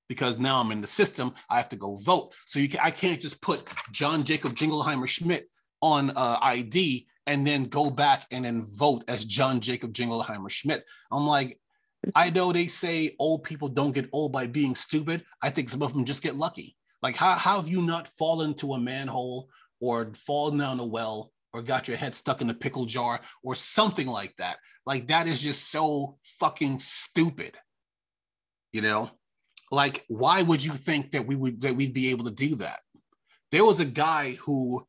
[0.09, 1.33] because now I'm in the system.
[1.49, 2.35] I have to go vote.
[2.47, 5.49] So you can, I can't just put John Jacob Jingleheimer Schmidt
[5.81, 10.85] on uh, ID and then go back and then vote as John Jacob Jingleheimer Schmidt.
[11.11, 11.59] I'm like,
[12.15, 15.25] I know they say old people don't get old by being stupid.
[15.43, 16.77] I think some of them just get lucky.
[17.03, 19.49] Like, how, how have you not fallen to a manhole
[19.81, 23.55] or fallen down a well or got your head stuck in a pickle jar or
[23.55, 24.59] something like that.
[24.85, 27.57] Like that is just so fucking stupid.
[28.73, 29.11] You know?
[29.71, 32.81] Like why would you think that we would that we'd be able to do that?
[33.51, 34.87] There was a guy who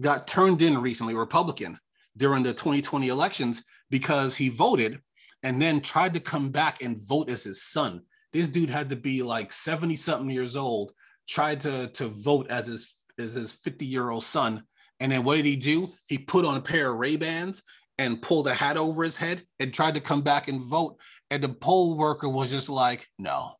[0.00, 1.78] got turned in recently, Republican,
[2.16, 5.00] during the 2020 elections because he voted
[5.44, 8.02] and then tried to come back and vote as his son.
[8.32, 10.92] This dude had to be like 70 something years old,
[11.28, 14.64] tried to, to vote as his as his 50 year old son
[15.02, 15.90] and then what did he do?
[16.06, 17.64] He put on a pair of Ray Bans
[17.98, 20.96] and pulled a hat over his head and tried to come back and vote.
[21.28, 23.56] And the poll worker was just like, no,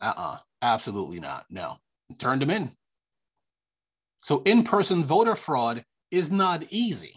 [0.00, 1.46] uh uh-uh, uh, absolutely not.
[1.50, 1.76] No,
[2.10, 2.72] and turned him in.
[4.24, 7.14] So in person voter fraud is not easy,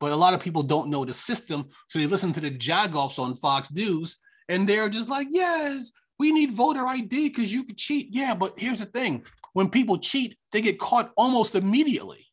[0.00, 1.68] but a lot of people don't know the system.
[1.86, 4.16] So they listen to the jagoffs on Fox News
[4.48, 8.08] and they're just like, yes, we need voter ID because you could cheat.
[8.10, 12.26] Yeah, but here's the thing when people cheat, they get caught almost immediately.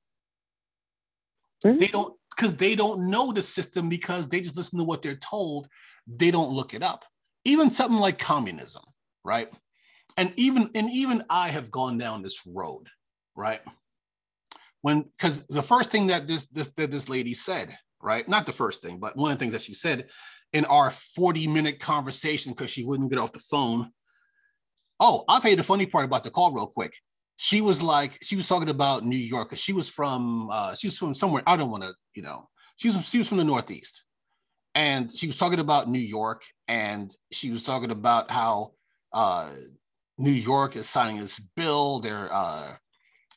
[1.65, 1.79] Mm-hmm.
[1.79, 5.15] They don't because they don't know the system because they just listen to what they're
[5.15, 5.67] told.
[6.05, 7.05] They don't look it up.
[7.45, 8.83] Even something like communism,
[9.23, 9.49] right?
[10.17, 12.87] And even and even I have gone down this road,
[13.35, 13.61] right?
[14.81, 18.27] When because the first thing that this this that this lady said, right?
[18.27, 20.09] Not the first thing, but one of the things that she said
[20.53, 23.91] in our 40 minute conversation because she wouldn't get off the phone.
[24.99, 26.93] Oh, I'll tell you the funny part about the call real quick
[27.37, 30.87] she was like she was talking about New York because she was from uh, she
[30.87, 33.43] was from somewhere I don't want to you know she was she was from the
[33.43, 34.03] Northeast,
[34.75, 38.73] and she was talking about New York and she was talking about how
[39.13, 39.49] uh,
[40.17, 41.99] New York is signing this bill.
[41.99, 42.73] They're uh,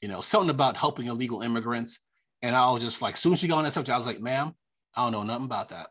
[0.03, 2.01] you know something about helping illegal immigrants,
[2.43, 4.21] and I was just like, soon as she got on that subject, I was like,
[4.21, 4.55] ma'am,
[4.97, 5.89] I don't know nothing about that.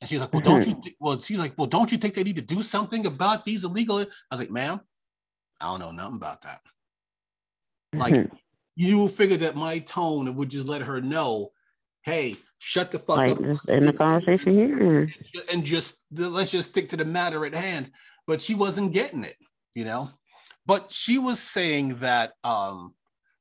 [0.00, 0.74] And she's like, well, don't you?
[0.82, 3.64] Th- well, she's like, well, don't you think they need to do something about these
[3.64, 4.00] illegal?
[4.00, 4.80] I was like, ma'am,
[5.60, 6.60] I don't know nothing about that.
[7.96, 8.28] Like,
[8.74, 11.50] you figured that my tone would just let her know,
[12.02, 13.68] hey, shut the fuck like, up.
[13.68, 15.08] In the conversation here.
[15.52, 17.92] And just let's just stick to the matter at hand.
[18.26, 19.36] But she wasn't getting it,
[19.76, 20.10] you know.
[20.66, 22.94] But she was saying that, um,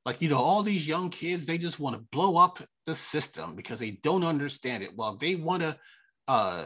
[0.05, 3.55] like, you know, all these young kids, they just want to blow up the system
[3.55, 4.95] because they don't understand it.
[4.95, 5.77] Well, they want to,
[6.27, 6.65] uh,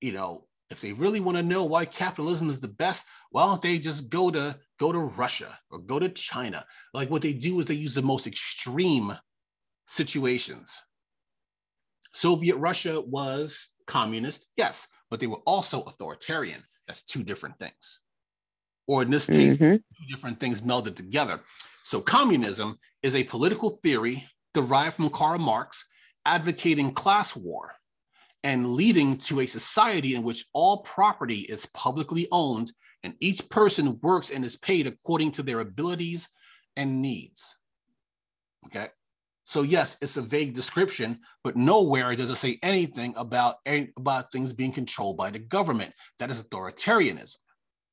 [0.00, 3.62] you know, if they really want to know why capitalism is the best, why don't
[3.62, 6.66] they just go to go to Russia or go to China?
[6.92, 9.12] Like what they do is they use the most extreme
[9.86, 10.82] situations.
[12.12, 16.62] Soviet Russia was communist, yes, but they were also authoritarian.
[16.86, 18.00] That's two different things.
[18.88, 19.76] Or in this case, mm-hmm.
[19.76, 21.40] two different things melded together.
[21.84, 25.86] So communism is a political theory derived from Karl Marx
[26.26, 27.72] advocating class war
[28.44, 32.70] and leading to a society in which all property is publicly owned
[33.02, 36.28] and each person works and is paid according to their abilities
[36.76, 37.56] and needs.
[38.66, 38.88] Okay.
[39.44, 43.56] So yes, it's a vague description, but nowhere does it say anything about,
[43.96, 45.92] about things being controlled by the government.
[46.18, 47.36] That is authoritarianism.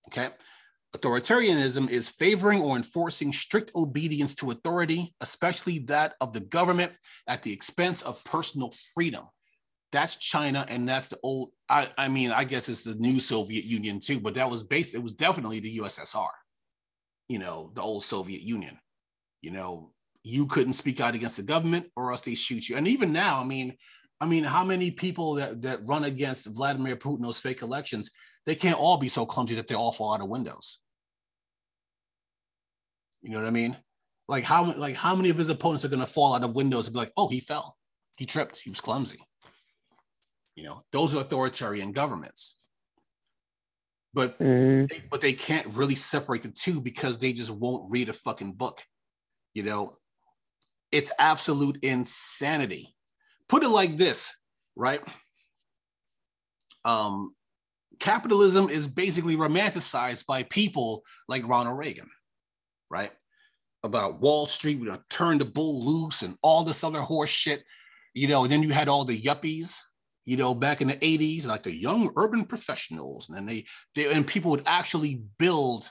[0.08, 0.30] Okay.
[0.95, 6.91] Authoritarianism is favoring or enforcing strict obedience to authority, especially that of the government,
[7.28, 9.26] at the expense of personal freedom
[9.92, 13.66] that's China and that's the old I, I mean I guess it's the new Soviet
[13.66, 16.30] Union too but that was based it was definitely the USSR
[17.28, 18.78] you know the old Soviet Union.
[19.42, 19.92] You know
[20.24, 22.78] you couldn't speak out against the government or else they shoot you.
[22.78, 23.76] And even now I mean
[24.20, 28.12] I mean how many people that that run against Vladimir Putin those fake elections
[28.46, 30.80] they can't all be so clumsy that they all fall out of windows.
[33.22, 33.78] You know what I mean?
[34.28, 36.88] Like how like how many of his opponents are going to fall out of windows
[36.88, 37.78] and be like oh he fell.
[38.18, 38.60] He tripped.
[38.60, 39.20] He was clumsy
[40.56, 42.56] you know, those are authoritarian governments.
[44.14, 44.88] But mm-hmm.
[44.89, 48.54] they, but they can't really separate the two because they just won't read a fucking
[48.54, 48.82] book.
[49.54, 49.97] You know,
[50.91, 52.95] it's absolute insanity.
[53.47, 54.34] Put it like this,
[54.76, 55.02] right?
[56.84, 57.36] Um,
[57.99, 62.10] capitalism is basically romanticized by people like Ronald Reagan,
[62.89, 63.12] right?
[63.84, 67.64] About Wall Street, we're gonna turn the bull loose and all this other horse shit,
[68.14, 68.43] you know.
[68.43, 69.80] And then you had all the yuppies,
[70.26, 73.65] you know, back in the 80s, like the young urban professionals, and they,
[73.95, 75.89] they and people would actually build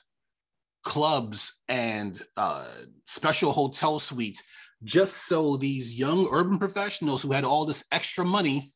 [0.84, 2.66] clubs and uh,
[3.04, 4.42] special hotel suites
[4.82, 8.72] just so these young urban professionals who had all this extra money,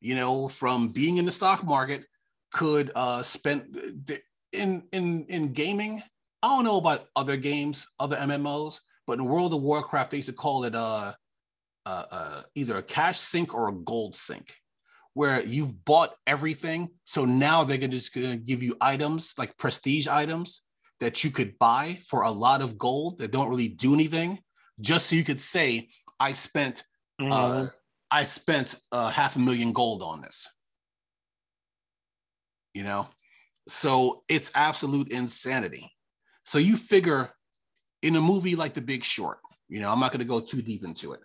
[0.00, 2.04] you know, from being in the stock market,
[2.52, 4.12] could uh, spend
[4.52, 6.02] in in in gaming.
[6.42, 10.28] I don't know about other games, other MMOs, but in World of Warcraft, they used
[10.28, 11.12] to call it uh,
[11.84, 14.54] uh, uh, either a cash sink or a gold sink
[15.14, 16.88] where you've bought everything.
[17.04, 20.62] So now they're gonna just gonna give you items like prestige items
[21.00, 24.38] that you could buy for a lot of gold that don't really do anything,
[24.80, 25.88] just so you could say,
[26.18, 26.84] I spent
[27.20, 27.32] uh, mm-hmm.
[27.32, 27.66] uh,
[28.10, 30.48] I spent uh, half a million gold on this.
[32.74, 33.08] You know,
[33.68, 35.90] so it's absolute insanity.
[36.44, 37.30] So you figure
[38.02, 39.38] in a movie like The Big Short,
[39.68, 41.20] you know, I'm not going to go too deep into it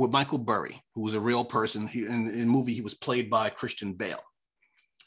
[0.00, 1.86] with Michael Burry, who was a real person.
[1.86, 4.22] He, in, in the movie, he was played by Christian Bale.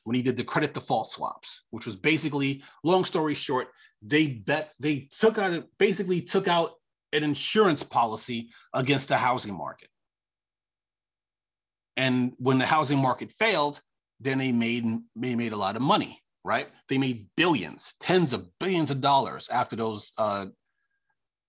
[0.03, 3.69] When he did the credit default swaps, which was basically, long story short,
[4.01, 6.73] they bet they took out basically took out
[7.13, 9.87] an insurance policy against the housing market.
[11.95, 13.79] And when the housing market failed,
[14.19, 14.85] then they made
[15.15, 16.67] they made a lot of money, right?
[16.89, 20.47] They made billions, tens of billions of dollars after those uh,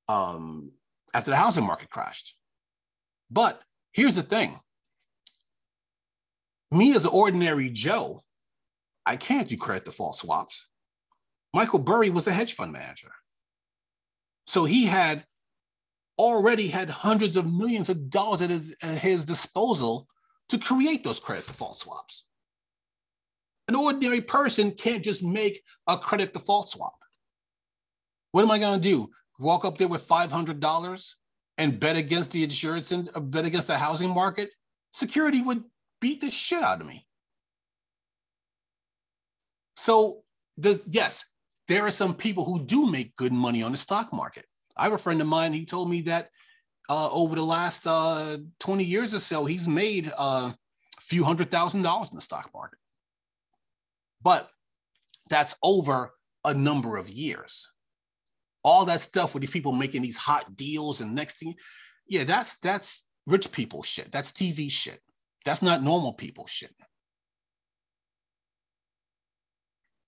[0.09, 0.72] um,
[1.12, 2.36] after the housing market crashed.
[3.35, 3.61] But
[3.93, 4.61] here's the thing
[6.70, 8.22] me as an ordinary Joe,
[9.05, 10.68] I can't do credit default swaps.
[11.53, 13.12] Michael Burry was a hedge fund manager.
[14.47, 15.24] So he had
[16.16, 20.07] already had hundreds of millions of dollars at his, at his disposal
[20.49, 22.26] to create those credit default swaps.
[23.66, 26.95] An ordinary person can't just make a credit default swap.
[28.32, 29.09] What am I going to do?
[29.39, 31.14] Walk up there with $500
[31.59, 34.51] and bet against the insurance and uh, bet against the housing market,
[34.93, 35.65] security would
[36.01, 37.07] beat the shit out of me.
[39.77, 40.23] So
[40.57, 41.25] there's yes,
[41.69, 44.45] there are some people who do make good money on the stock market.
[44.77, 46.31] I have a friend of mine, he told me that
[46.89, 51.51] uh, over the last uh, 20 years or so, he's made uh, a few hundred
[51.51, 52.79] thousand dollars in the stock market.
[54.23, 54.51] But
[55.31, 56.13] that's over
[56.45, 57.71] a number of years
[58.65, 61.55] all that stuff with these people making these hot deals and next thing,
[62.09, 64.11] yeah, that's that's rich people shit.
[64.11, 65.01] That's TV shit.
[65.45, 66.75] That's not normal people shit.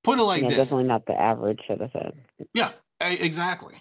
[0.02, 0.56] Put it like yeah, this.
[0.56, 2.12] definitely not the average citizen.
[2.54, 3.74] Yeah, exactly.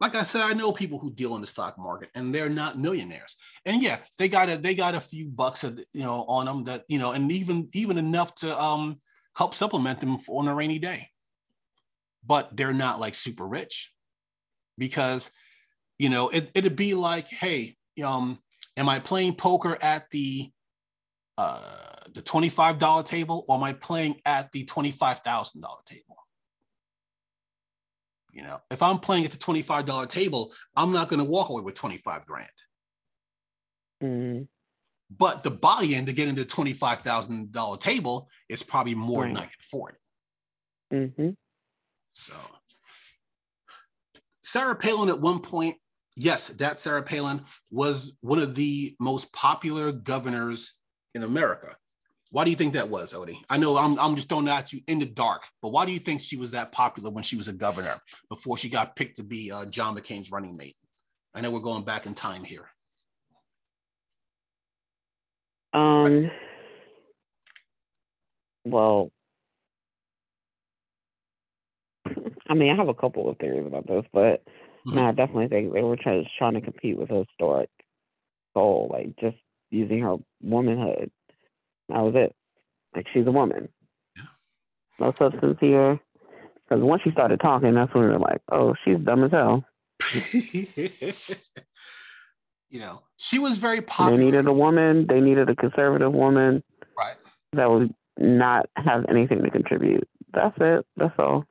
[0.00, 2.78] Like I said, I know people who deal in the stock market, and they're not
[2.78, 3.36] millionaires.
[3.64, 6.64] And yeah, they got a they got a few bucks, at, you know, on them
[6.64, 9.00] that you know, and even even enough to um
[9.36, 11.08] help supplement them for on a rainy day.
[12.26, 13.93] But they're not like super rich,
[14.78, 15.30] because
[15.98, 18.38] you know it, it'd be like, hey, um,
[18.76, 20.50] am I playing poker at the
[21.38, 21.60] uh
[22.12, 25.80] the twenty five dollar table, or am I playing at the twenty five thousand dollar
[25.86, 26.16] table?
[28.32, 31.62] You know, if I'm playing at the $25 table, I'm not going to walk away
[31.62, 32.48] with 25 grand.
[34.02, 34.42] Mm-hmm.
[35.16, 39.34] But the buy-in to get into the $25,000 table is probably more Right.
[39.34, 39.96] than I can afford.
[40.92, 41.30] Mm-hmm.
[42.10, 42.34] So
[44.44, 45.76] Sarah Palin at one point,
[46.16, 47.40] yes, that Sarah Palin
[47.70, 50.80] was one of the most popular governors
[51.14, 51.74] in America.
[52.30, 53.38] Why do you think that was, Odie?
[53.48, 55.92] I know I'm, I'm just throwing that at you in the dark, but why do
[55.92, 57.94] you think she was that popular when she was a governor
[58.28, 60.76] before she got picked to be uh, John McCain's running mate?
[61.34, 62.68] I know we're going back in time here.
[65.72, 66.30] Um.
[68.64, 69.10] Well,
[72.48, 74.44] I mean, I have a couple of theories about this, but
[74.86, 74.94] Mhm.
[74.94, 77.70] no, I definitely think they were trying, trying to compete with a historic
[78.52, 79.36] soul, like just
[79.70, 81.10] using her womanhood.
[81.88, 82.34] That was it.
[82.94, 83.68] Like she's a woman.
[84.16, 84.22] Yeah.
[85.00, 85.98] No substance here.
[86.68, 89.64] Because once she started talking, that's when we were like, oh, she's dumb as hell.
[92.70, 94.16] you know, she was very popular.
[94.16, 95.06] They needed a woman.
[95.06, 96.62] They needed a conservative woman
[96.96, 97.16] Right.
[97.52, 100.08] that would not have anything to contribute.
[100.32, 100.86] That's it.
[100.96, 101.44] That's all.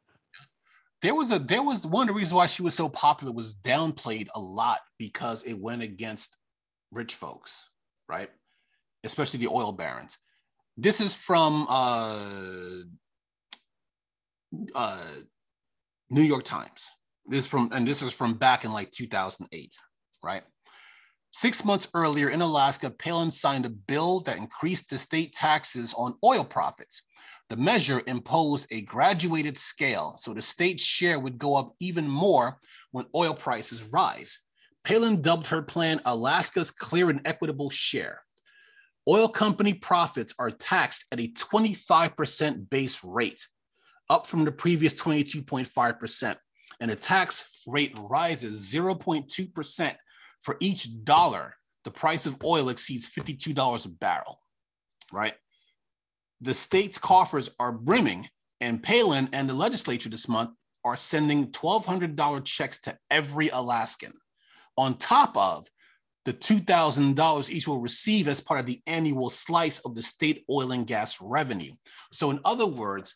[1.04, 3.54] There was a there was one of the reasons why she was so popular was
[3.54, 6.38] downplayed a lot because it went against
[6.92, 7.70] rich folks,
[8.08, 8.30] right?
[9.04, 10.18] Especially the oil barons.
[10.78, 12.80] This is from uh,
[14.74, 15.06] uh,
[16.10, 16.90] New York Times.
[17.28, 19.76] This is from and this is from back in like 2008,
[20.24, 20.44] right?
[21.32, 26.16] Six months earlier in Alaska, Palin signed a bill that increased the state taxes on
[26.24, 27.02] oil profits.
[27.50, 32.58] The measure imposed a graduated scale, so the state's share would go up even more
[32.92, 34.40] when oil prices rise.
[34.84, 38.22] Palin dubbed her plan Alaska's clear and equitable share.
[39.08, 43.48] Oil company profits are taxed at a 25% base rate,
[44.10, 46.36] up from the previous 22.5%,
[46.80, 49.96] and the tax rate rises 0.2%
[50.42, 54.40] for each dollar the price of oil exceeds $52 a barrel,
[55.12, 55.36] right?
[56.44, 58.28] The state's coffers are brimming,
[58.60, 60.52] and Palin and the legislature this month
[60.84, 64.14] are sending $1,200 checks to every Alaskan,
[64.78, 65.66] on top of
[66.26, 70.72] the $2,000 each will receive as part of the annual slice of the state oil
[70.72, 71.72] and gas revenue.
[72.12, 73.14] So, in other words,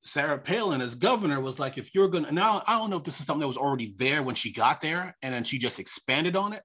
[0.00, 3.20] Sarah Palin as governor was like, if you're gonna now, I don't know if this
[3.20, 6.36] is something that was already there when she got there, and then she just expanded
[6.36, 6.62] on it.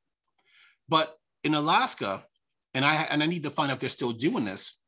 [0.90, 2.26] But in Alaska,
[2.74, 4.79] and I and I need to find out if they're still doing this,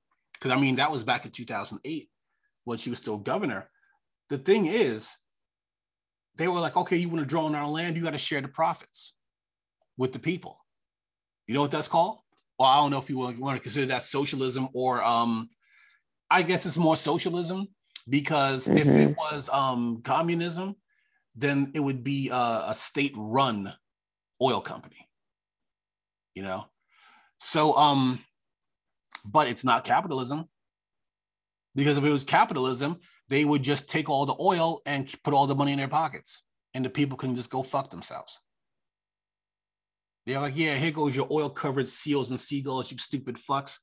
[0.42, 2.10] because I mean that was back in 2008
[2.64, 3.70] when she was still governor.
[4.30, 5.16] The thing is,
[6.38, 8.42] they were like, okay, you want to draw on our land, you got to share
[8.42, 9.16] the profits
[9.98, 10.58] with the people.
[11.48, 12.20] You know what that's called?
[12.58, 15.50] Well, I don't know if you want to consider that socialism or um,
[16.30, 17.68] I guess it's more socialism
[18.08, 20.76] because if it was um communism,
[21.36, 23.72] then it would be a, a state-run
[24.42, 25.08] oil company.
[26.36, 26.66] You know,
[27.39, 28.24] so um,
[29.26, 30.45] but it's not capitalism
[31.76, 32.99] because if it was capitalism,
[33.30, 36.43] they would just take all the oil and put all the money in their pockets,
[36.74, 38.39] and the people can just go fuck themselves.
[40.26, 43.80] They're like, yeah, here goes your oil covered seals and seagulls, you stupid fucks.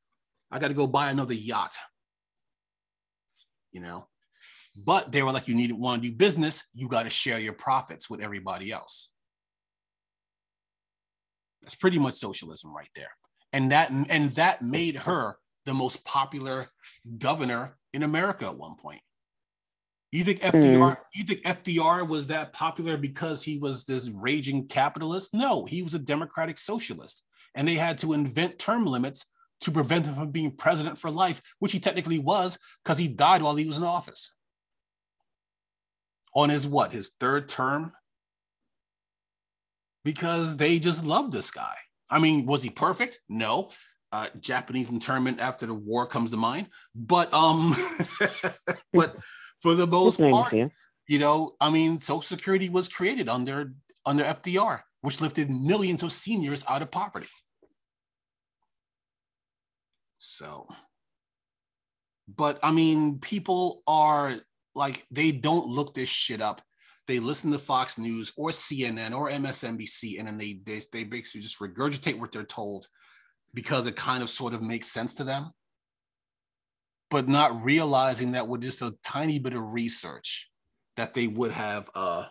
[0.50, 1.74] I got to go buy another yacht.
[3.72, 4.06] You know,
[4.86, 7.38] but they were like, you need to want to do business, you got to share
[7.38, 9.10] your profits with everybody else.
[11.62, 13.10] That's pretty much socialism right there.
[13.52, 16.68] And that and that made her the most popular
[17.18, 19.00] governor in America at one point.
[20.12, 20.96] You think FDR?
[20.96, 21.02] Hmm.
[21.14, 25.34] You think FDR was that popular because he was this raging capitalist?
[25.34, 27.24] No, he was a democratic socialist,
[27.54, 29.26] and they had to invent term limits
[29.60, 33.42] to prevent him from being president for life, which he technically was because he died
[33.42, 34.34] while he was in office.
[36.34, 36.92] On his what?
[36.92, 37.92] His third term?
[40.04, 41.74] Because they just loved this guy.
[42.10, 43.20] I mean, was he perfect?
[43.28, 43.70] No.
[44.10, 47.74] Uh, Japanese internment after the war comes to mind, but um,
[48.94, 49.16] but
[49.60, 50.70] for the most His name is part, here.
[51.06, 53.74] you know, I mean, Social Security was created under
[54.06, 57.28] under FDR, which lifted millions of seniors out of poverty.
[60.16, 60.68] So,
[62.28, 64.32] but I mean, people are
[64.74, 66.62] like they don't look this shit up.
[67.08, 71.40] They listen to Fox News or CNN or MSNBC, and then they they, they basically
[71.40, 72.86] just regurgitate what they're told
[73.54, 75.52] because it kind of sort of makes sense to them,
[77.10, 80.50] but not realizing that with just a tiny bit of research
[80.98, 82.26] that they would have uh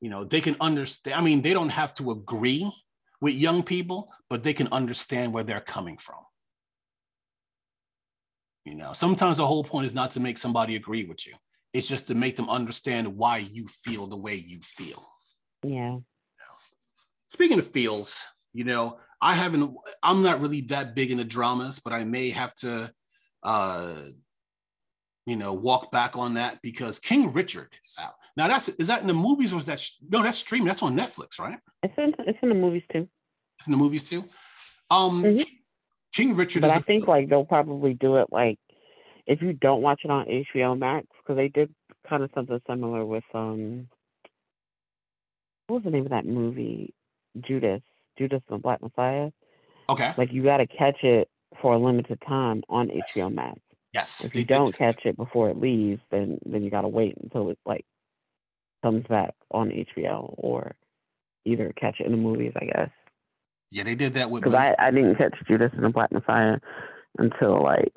[0.00, 2.70] you know they can understand i mean they don't have to agree
[3.20, 6.18] with young people but they can understand where they're coming from.
[8.64, 11.34] You know sometimes the whole point is not to make somebody agree with you
[11.76, 15.06] it's just to make them understand why you feel the way you feel
[15.62, 15.98] Yeah.
[17.28, 18.24] speaking of feels
[18.54, 22.54] you know i haven't i'm not really that big into dramas but i may have
[22.56, 22.90] to
[23.42, 23.94] uh
[25.26, 29.02] you know walk back on that because king richard is out now that's is that
[29.02, 32.14] in the movies or is that no that's streaming that's on netflix right It's in
[32.20, 33.06] it's in the movies too.
[33.58, 34.24] It's in the movies too
[34.90, 35.44] um Mhm.
[36.14, 38.58] king richard But I think like they'll probably do it like
[39.26, 41.74] if you don't watch it on HBO Max because they did
[42.08, 43.88] kind of something similar with um
[45.66, 46.94] what was the name of that movie
[47.40, 47.82] Judas
[48.18, 49.30] Judas and the Black Messiah.
[49.88, 51.28] okay Like you got to catch it
[51.60, 53.12] for a limited time on Yes.
[53.16, 53.58] HBO Max.
[53.92, 54.78] yes If you don't that.
[54.78, 57.84] catch it before it leaves, then then you got to wait until it like
[58.82, 60.74] comes back on HBO or
[61.44, 62.90] either catch it in the movies, I guess.
[63.70, 66.58] yeah they did that with Because I, I didn't catch Judas and the Black Messiah
[67.18, 67.92] until like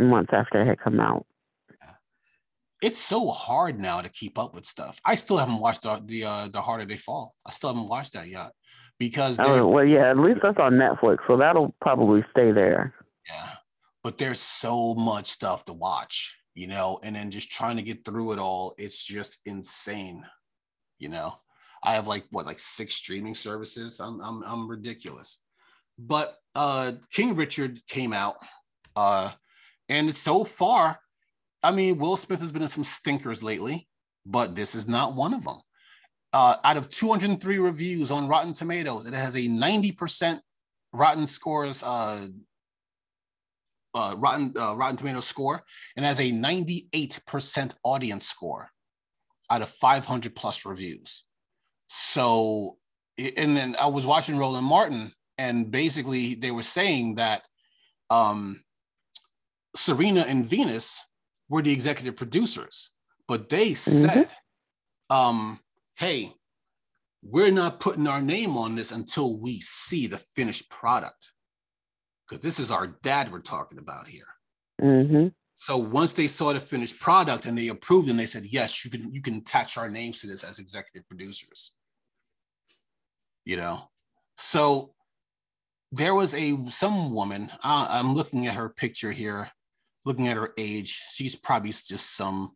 [0.00, 1.26] months after it had come out.
[2.82, 6.24] It's so hard now to keep up with stuff i still haven't watched the the
[6.24, 8.52] uh the harder they fall i still haven't watched that yet
[8.98, 12.94] because Oh, well, yeah, at least that's on Netflix, so that'll probably stay there.
[13.28, 13.50] Yeah.
[14.02, 18.04] But there's so much stuff to watch, you know, and then just trying to get
[18.04, 20.24] through it all, it's just insane.
[20.98, 21.34] You know,
[21.82, 24.00] I have like what, like six streaming services.
[24.00, 25.38] I'm I'm I'm ridiculous.
[25.98, 28.36] But uh King Richard came out,
[28.96, 29.30] uh,
[29.88, 30.98] and so far,
[31.62, 33.88] I mean, Will Smith has been in some stinkers lately,
[34.24, 35.60] but this is not one of them.
[36.32, 40.40] Uh, out of 203 reviews on Rotten Tomatoes, it has a 90%
[40.92, 42.28] Rotten Scores uh,
[43.94, 45.62] uh, Rotten uh, Rotten Tomato score
[45.96, 48.70] and has a 98% audience score
[49.50, 51.24] out of 500 plus reviews.
[51.88, 52.76] So,
[53.18, 57.42] and then I was watching Roland Martin, and basically they were saying that
[58.10, 58.62] um,
[59.74, 61.04] Serena and Venus
[61.48, 62.90] were the executive producers,
[63.26, 64.28] but they said,
[65.10, 65.60] um,
[65.96, 66.34] "Hey,
[67.22, 71.32] we're not putting our name on this until we see the finished product."
[72.28, 74.26] because this is our dad we're talking about here.
[74.80, 78.84] hmm So once they saw the finished product and they approved and they said, yes,
[78.84, 81.72] you can you can attach our names to this as executive producers.
[83.44, 83.90] You know,
[84.36, 84.94] so
[85.90, 87.50] there was a some woman.
[87.64, 89.50] Uh, I'm looking at her picture here,
[90.08, 90.90] looking at her age.
[91.12, 92.52] She's probably just some.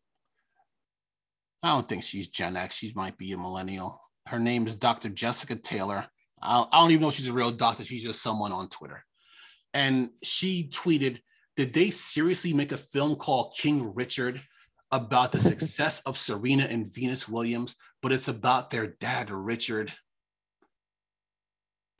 [1.62, 2.78] I don't think she's Gen X.
[2.78, 4.00] She might be a millennial.
[4.26, 5.10] Her name is Dr.
[5.10, 6.06] Jessica Taylor.
[6.42, 7.84] I don't even know if she's a real doctor.
[7.84, 9.04] She's just someone on Twitter
[9.74, 11.20] and she tweeted,
[11.56, 14.40] Did they seriously make a film called King Richard
[14.90, 19.92] about the success of Serena and Venus Williams, but it's about their dad, Richard?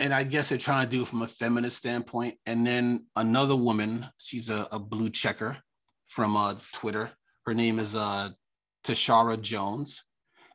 [0.02, 2.34] And I guess they're trying to do it from a feminist standpoint.
[2.44, 5.58] And then another woman, she's a, a blue checker
[6.08, 7.12] from uh, Twitter.
[7.46, 8.30] Her name is uh,
[8.84, 10.04] Tashara Jones.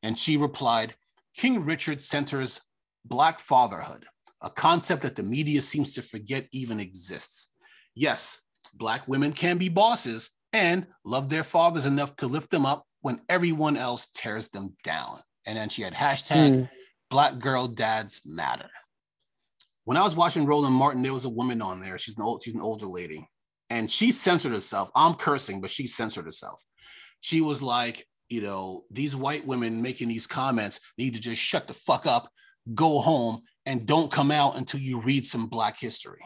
[0.04, 0.96] And she replied,
[1.34, 2.62] King Richard centers
[3.06, 4.06] Black fatherhood
[4.42, 7.50] a concept that the media seems to forget even exists.
[7.96, 8.40] Yes,
[8.74, 13.22] Black women can be bosses and love their fathers enough to lift them up when
[13.30, 15.22] everyone else tears them down.
[15.46, 16.70] And then she had hashtag Mm.
[17.10, 18.70] Black Girl Dads Matter.
[19.88, 21.98] When I was watching Roland Martin, there was a woman on there.
[21.98, 23.26] She's an old, she's an older lady,
[23.70, 24.92] and she censored herself.
[24.94, 26.62] I'm cursing, but she censored herself.
[27.22, 31.70] She was like, you know, these white women making these comments need to just shut
[31.70, 32.30] the fuck up,
[32.76, 36.20] go home, and don't come out until you read some Black history.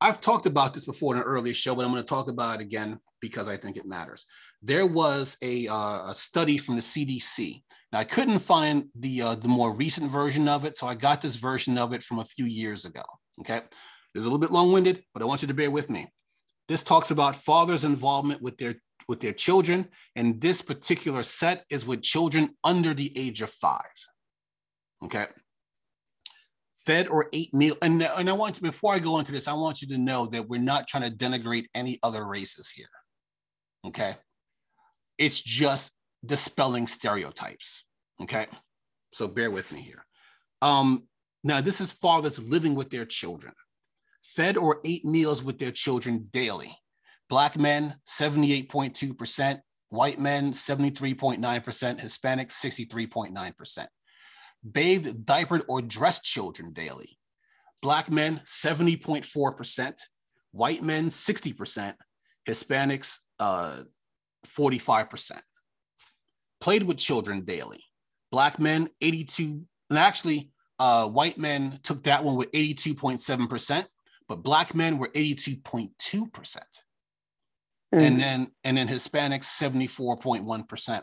[0.00, 2.62] I've talked about this before in an earlier show, but I'm going to talk about
[2.62, 4.24] it again because I think it matters.
[4.62, 7.62] There was a, uh, a study from the CDC.
[7.92, 11.20] Now I couldn't find the uh, the more recent version of it, so I got
[11.20, 13.02] this version of it from a few years ago.
[13.40, 13.60] Okay,
[14.14, 16.06] it's a little bit long-winded, but I want you to bear with me.
[16.68, 18.76] This talks about fathers' involvement with their
[19.08, 23.82] with their children, and this particular set is with children under the age of five.
[25.04, 25.26] Okay.
[26.78, 29.82] Fed or ate meal, and, and I want before I go into this, I want
[29.82, 32.88] you to know that we're not trying to denigrate any other races here.
[33.86, 34.16] Okay.
[35.18, 35.92] It's just
[36.24, 37.84] dispelling stereotypes.
[38.20, 38.46] Okay.
[39.12, 40.04] So bear with me here.
[40.60, 41.04] Um,
[41.44, 43.52] now, this is fathers living with their children,
[44.22, 46.72] fed or ate meals with their children daily.
[47.28, 49.60] Black men, 78.2%.
[49.88, 51.38] White men, 73.9%.
[51.40, 53.86] Hispanics, 63.9%.
[54.70, 57.18] Bathed, diapered, or dressed children daily.
[57.80, 59.94] Black men, 70.4%.
[60.52, 61.94] White men, 60%.
[62.48, 63.82] Hispanics, uh,
[64.46, 65.40] 45%.
[66.60, 67.82] Played with children daily.
[68.30, 69.62] Black men, 82.
[69.90, 73.84] And actually, uh, white men took that one with 82.7%,
[74.28, 75.90] but black men were 82.2%.
[77.94, 78.02] Mm.
[78.02, 81.02] And then and then Hispanics 74.1%.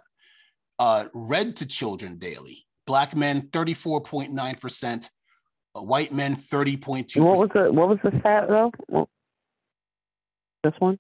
[0.80, 2.66] Uh, read to children daily.
[2.88, 5.10] Black men 34.9%,
[5.76, 7.22] uh, white men 30.2%.
[7.22, 8.72] What was the what was the stat though?
[10.64, 10.98] this one?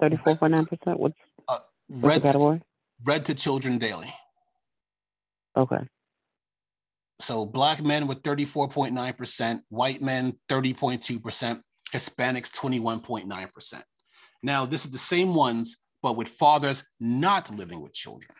[0.00, 0.98] 34.9%?
[0.98, 1.14] What's,
[1.88, 2.58] read category?
[2.58, 2.64] To,
[3.04, 4.12] read to children daily.
[5.56, 5.88] Okay.
[7.20, 11.60] So black men with 34.9%, white men 30.2%,
[11.92, 13.82] Hispanics 21.9%.
[14.42, 18.34] Now, this is the same ones, but with fathers not living with children.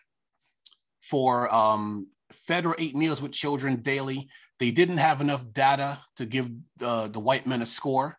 [1.01, 4.29] For um, fed or ate meals with children daily,
[4.59, 6.51] they didn't have enough data to give
[6.85, 8.19] uh, the white men a score,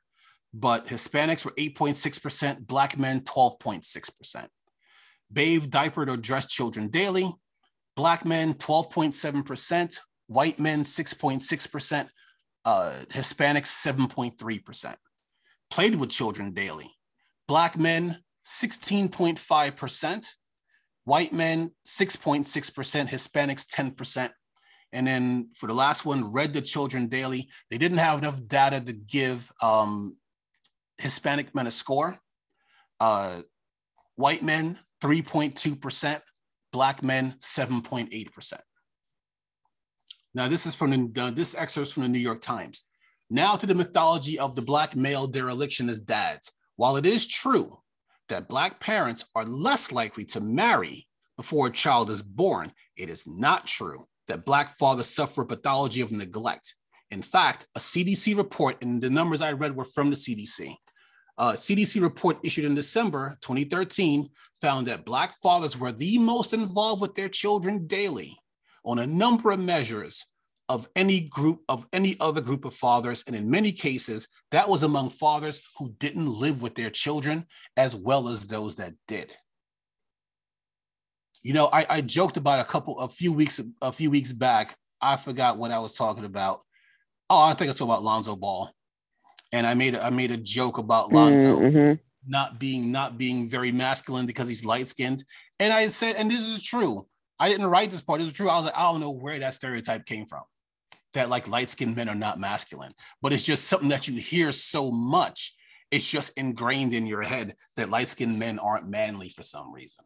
[0.54, 4.48] but Hispanics were 8.6%, black men 12.6%.
[5.34, 7.34] Bathed, diapered, or dressed children daily,
[7.96, 12.08] black men 12.7%, white men 6.6%,
[12.66, 14.96] uh, Hispanics 7.3%.
[15.72, 16.90] Played with children daily.
[17.48, 20.28] Black men 16.5%,
[21.06, 24.30] white men 6.6%, Hispanics 10%.
[24.92, 27.50] And then for the last one, read the children daily.
[27.72, 30.18] They didn't have enough data to give um,
[31.00, 32.20] Hispanic men a score.
[33.00, 33.42] Uh,
[34.16, 36.22] white men 3.2%,
[36.72, 38.54] black men 7.8%.
[40.34, 42.84] Now, this is from the, this excerpt from the New York Times.
[43.30, 46.52] Now to the mythology of the black male dereliction as dads.
[46.76, 47.78] While it is true
[48.30, 51.08] that black parents are less likely to marry
[51.38, 56.02] before a child is born, it is not true that black fathers suffer a pathology
[56.02, 56.76] of neglect.
[57.12, 60.76] In fact, a CDC report, and the numbers I read were from the CDC.
[61.38, 64.30] Uh, a CDC report issued in December 2013
[64.62, 68.38] found that Black fathers were the most involved with their children daily
[68.86, 70.26] on a number of measures
[70.70, 73.24] of any group of any other group of fathers.
[73.28, 77.96] And in many cases that was among fathers who didn't live with their children as
[77.96, 79.32] well as those that did.
[81.42, 84.78] You know i, I joked about a couple a few weeks a few weeks back
[85.02, 86.62] i forgot what i was talking about.
[87.30, 88.72] Oh i think it's about lonzo ball
[89.54, 91.94] and i made a, i made a joke about lonzo mm-hmm.
[92.28, 95.24] not being not being very masculine because he's light skinned
[95.60, 97.08] and i said and this is true
[97.44, 98.22] I didn't write this part.
[98.22, 98.50] It was true.
[98.50, 100.44] I was like, I don't know where that stereotype came from.
[101.14, 104.54] That like light skinned men are not masculine, but it's just something that you hear
[104.54, 105.54] so much.
[105.92, 110.06] It's just ingrained in your head that light skinned men aren't manly for some reason.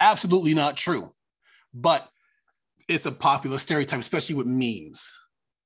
[0.00, 1.14] Absolutely not true.
[1.72, 2.08] But
[2.88, 5.10] it's a popular stereotype, especially with memes.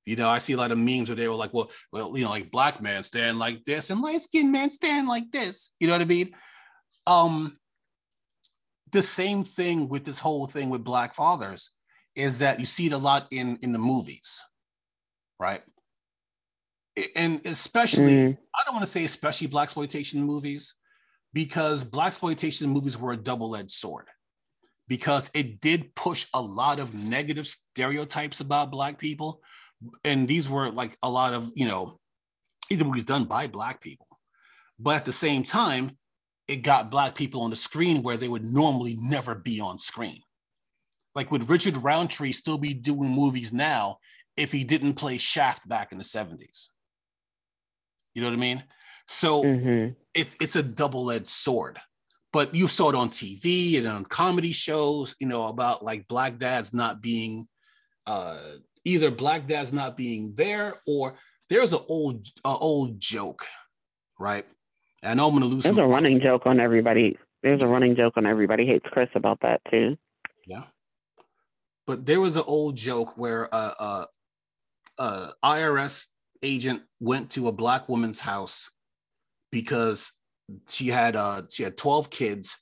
[0.05, 2.23] You know, I see a lot of memes where they were like, well, well, you
[2.23, 5.73] know, like black man stand like this and light skinned man stand like this.
[5.79, 6.35] You know what I mean?
[7.07, 7.57] Um,
[8.91, 11.71] the same thing with this whole thing with black fathers
[12.15, 14.39] is that you see it a lot in in the movies
[15.39, 15.61] right
[17.15, 18.37] and especially mm.
[18.55, 20.75] i don't want to say especially blaxploitation movies
[21.33, 24.07] because blaxploitation movies were a double-edged sword
[24.87, 29.41] because it did push a lot of negative stereotypes about black people
[30.03, 31.99] and these were like a lot of you know
[32.69, 34.07] either movies done by black people
[34.79, 35.97] but at the same time
[36.47, 40.19] it got black people on the screen where they would normally never be on screen.
[41.13, 43.97] Like would Richard Roundtree still be doing movies now
[44.37, 46.69] if he didn't play Shaft back in the 70s?
[48.13, 48.63] You know what I mean?
[49.07, 49.93] So mm-hmm.
[50.13, 51.79] it, it's a double-edged sword.
[52.31, 56.37] But you saw it on TV and on comedy shows, you know, about like black
[56.37, 57.47] dads not being
[58.05, 58.37] uh,
[58.85, 61.15] either black dads not being there or
[61.49, 63.45] there's an old uh, old joke,
[64.19, 64.45] right?
[65.03, 65.63] I know I'm to lose.
[65.63, 67.17] There's a running joke on everybody.
[67.43, 69.97] There's a running joke on everybody hates Chris about that too.
[70.47, 70.63] Yeah,
[71.85, 74.07] but there was an old joke where a, a,
[74.97, 76.05] a IRS
[76.41, 78.69] agent went to a black woman's house
[79.51, 80.11] because
[80.69, 82.59] she had uh she had 12 kids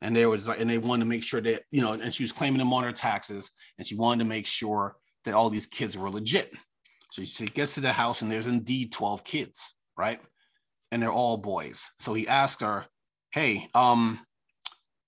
[0.00, 2.22] and there was like and they wanted to make sure that you know and she
[2.22, 4.96] was claiming them on her taxes and she wanted to make sure
[5.26, 6.50] that all these kids were legit
[7.10, 10.20] so he gets to the house and there's indeed 12 kids right
[10.92, 11.90] and they're all boys.
[11.98, 12.86] So he asked her,
[13.32, 14.20] Hey, um,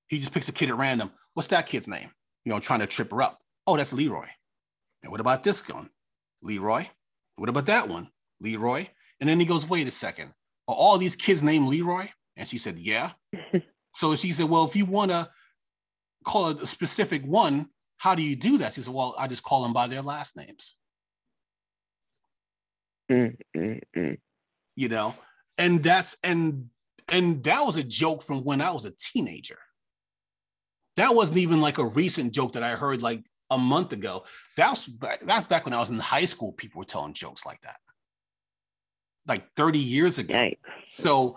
[0.09, 1.11] he just picks a kid at random.
[1.35, 2.11] What's that kid's name?
[2.45, 3.39] You know, trying to trip her up.
[3.67, 4.27] Oh, that's Leroy.
[5.03, 5.91] And what about this one?
[6.43, 6.87] Leroy.
[7.37, 8.09] What about that one?
[8.41, 8.87] Leroy.
[9.21, 10.33] And then he goes, Wait a second.
[10.67, 12.07] Are all these kids named Leroy?
[12.37, 13.13] And she said, Yeah.
[13.93, 15.29] so she said, Well, if you want to
[16.25, 18.73] call a specific one, how do you do that?
[18.73, 20.75] She said, Well, I just call them by their last names.
[23.11, 24.13] Mm-hmm.
[24.77, 25.15] You know,
[25.57, 26.71] and that's and
[27.09, 29.59] and that was a joke from when I was a teenager.
[30.97, 34.25] That wasn't even like a recent joke that I heard like a month ago.
[34.57, 36.53] That's back, that's back when I was in high school.
[36.53, 37.79] People were telling jokes like that,
[39.27, 40.35] like 30 years ago.
[40.35, 40.57] Yikes.
[40.89, 41.37] So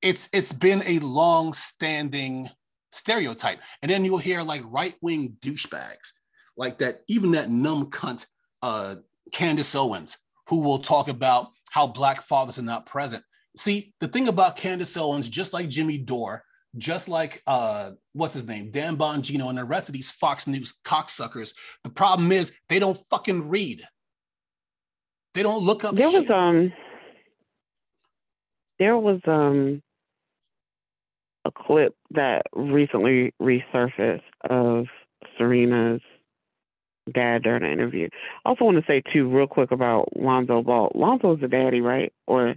[0.00, 2.50] it's it's been a long standing
[2.92, 3.60] stereotype.
[3.82, 6.12] And then you'll hear like right wing douchebags
[6.56, 8.26] like that, even that numb cunt
[8.62, 8.96] uh,
[9.32, 10.18] Candace Owens,
[10.48, 13.22] who will talk about how black fathers are not present.
[13.56, 16.44] See, the thing about Candace Owens, just like Jimmy Dore,
[16.76, 20.78] just like uh, what's his name, Dan Bongino, and the rest of these Fox News
[20.84, 21.52] cocksuckers,
[21.82, 23.82] the problem is they don't fucking read.
[25.34, 25.94] They don't look up.
[25.94, 26.28] There shit.
[26.28, 26.72] was um
[28.78, 29.82] there was um
[31.44, 34.86] a clip that recently resurfaced of
[35.38, 36.02] Serena's
[37.12, 38.08] dad during an interview.
[38.44, 40.92] I also want to say too, real quick about Lonzo Ball.
[40.94, 42.12] Lonzo's the daddy, right?
[42.26, 42.54] Or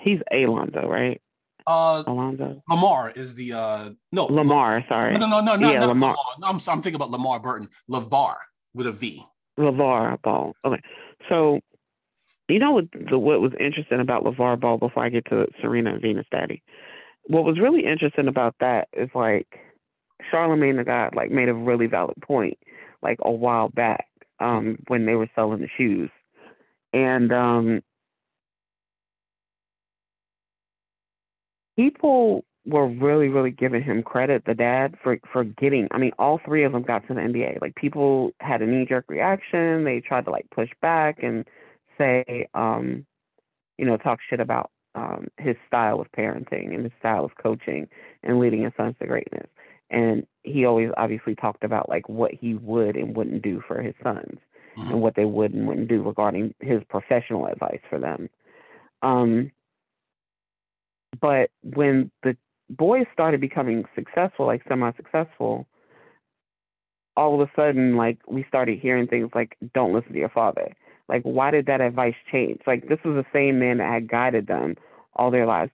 [0.00, 1.20] he's a Lonzo, right?
[1.66, 2.62] uh, Alonzo.
[2.68, 5.16] Lamar is the uh, no Lamar, sorry.
[5.16, 6.16] No, no, no, no, Yeah, not Lamar.
[6.38, 6.50] Lamar.
[6.50, 7.68] I'm, I'm thinking about Lamar Burton.
[7.90, 8.36] Lavar
[8.74, 9.22] with a V.
[9.58, 10.54] Lavar Ball.
[10.64, 10.80] Okay.
[11.28, 11.60] So,
[12.48, 15.94] you know what, the, what was interesting about Lavar Ball before I get to Serena
[15.94, 16.62] and Venus Daddy?
[17.26, 19.58] What was really interesting about that is like
[20.30, 22.58] Charlemagne the God like made a really valid point
[23.02, 24.06] like a while back
[24.40, 26.10] um, when they were selling the shoes.
[26.92, 27.80] And um,
[31.76, 35.88] people were really, really giving him credit, the dad, for for getting.
[35.90, 37.60] I mean, all three of them got to the NBA.
[37.60, 39.84] Like people had a knee jerk reaction.
[39.84, 41.46] They tried to like push back and
[41.98, 43.06] say, um,
[43.78, 47.88] you know, talk shit about um, his style of parenting and his style of coaching
[48.22, 49.48] and leading his sons to greatness.
[49.90, 53.94] And he always obviously talked about like what he would and wouldn't do for his
[54.02, 54.38] sons
[54.76, 54.90] Mhm.
[54.90, 58.30] and what they would and wouldn't do regarding his professional advice for them.
[59.02, 59.50] Um,
[61.20, 62.36] but when the
[62.70, 65.66] boys started becoming successful, like semi-successful,
[67.16, 70.74] all of a sudden, like we started hearing things like, "Don't listen to your father."
[71.12, 72.60] Like, why did that advice change?
[72.66, 74.76] Like, this was the same man that had guided them
[75.14, 75.70] all their lives.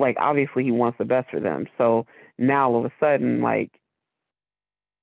[0.00, 1.66] Like, obviously, he wants the best for them.
[1.78, 2.06] So
[2.38, 3.70] now, all of a sudden, like,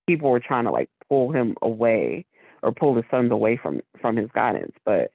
[0.07, 2.25] people were trying to like pull him away
[2.63, 4.73] or pull his sons away from from his guidance.
[4.83, 5.11] But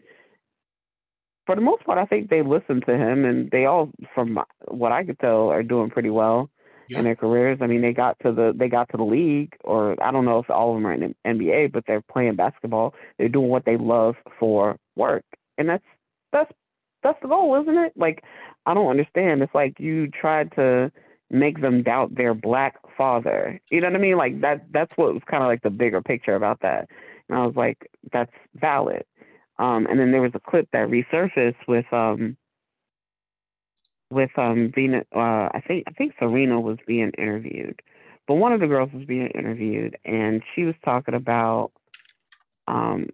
[1.46, 4.38] for the most part, I think they listened to him, and they all, from
[4.68, 6.48] what I could tell, are doing pretty well
[6.96, 7.58] In their careers.
[7.60, 10.38] I mean, they got to the they got to the league, or I don't know
[10.38, 12.94] if all of them are in NBA, but they're playing basketball.
[13.18, 15.24] They're doing what they love for work,
[15.58, 15.84] and that's
[16.32, 16.52] that's
[17.02, 17.92] that's the goal, isn't it?
[17.96, 18.24] Like,
[18.66, 19.42] I don't understand.
[19.42, 20.92] It's like you tried to
[21.30, 23.60] make them doubt their black father.
[23.70, 24.16] You know what I mean?
[24.16, 26.88] Like that that's what was kind of like the bigger picture about that.
[27.28, 29.04] And I was like, that's valid.
[29.58, 32.36] Um, and then there was a clip that resurfaced with um
[34.10, 37.80] with um Venus uh I think I think Serena was being interviewed.
[38.26, 41.72] But one of the girls was being interviewed and she was talking about
[42.68, 43.08] um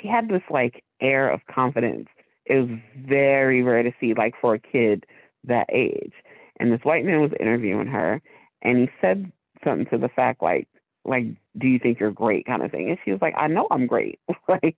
[0.00, 2.08] she had this like air of confidence.
[2.46, 5.04] It was very rare to see like for a kid
[5.44, 6.12] that age.
[6.58, 8.22] And this white man was interviewing her
[8.62, 9.30] and he said
[9.64, 10.68] something to the fact like
[11.04, 11.26] like
[11.58, 13.86] do you think you're great kind of thing and she was like i know i'm
[13.86, 14.76] great like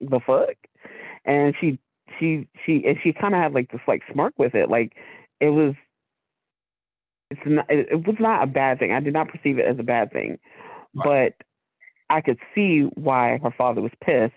[0.00, 0.56] the fuck
[1.24, 1.78] and she
[2.18, 4.94] she she and she kind of had like this like smirk with it like
[5.40, 5.74] it was
[7.30, 9.78] it's not it, it was not a bad thing i did not perceive it as
[9.78, 10.38] a bad thing
[10.94, 11.34] Right.
[11.38, 11.46] but
[12.10, 14.32] i could see why her father was pissed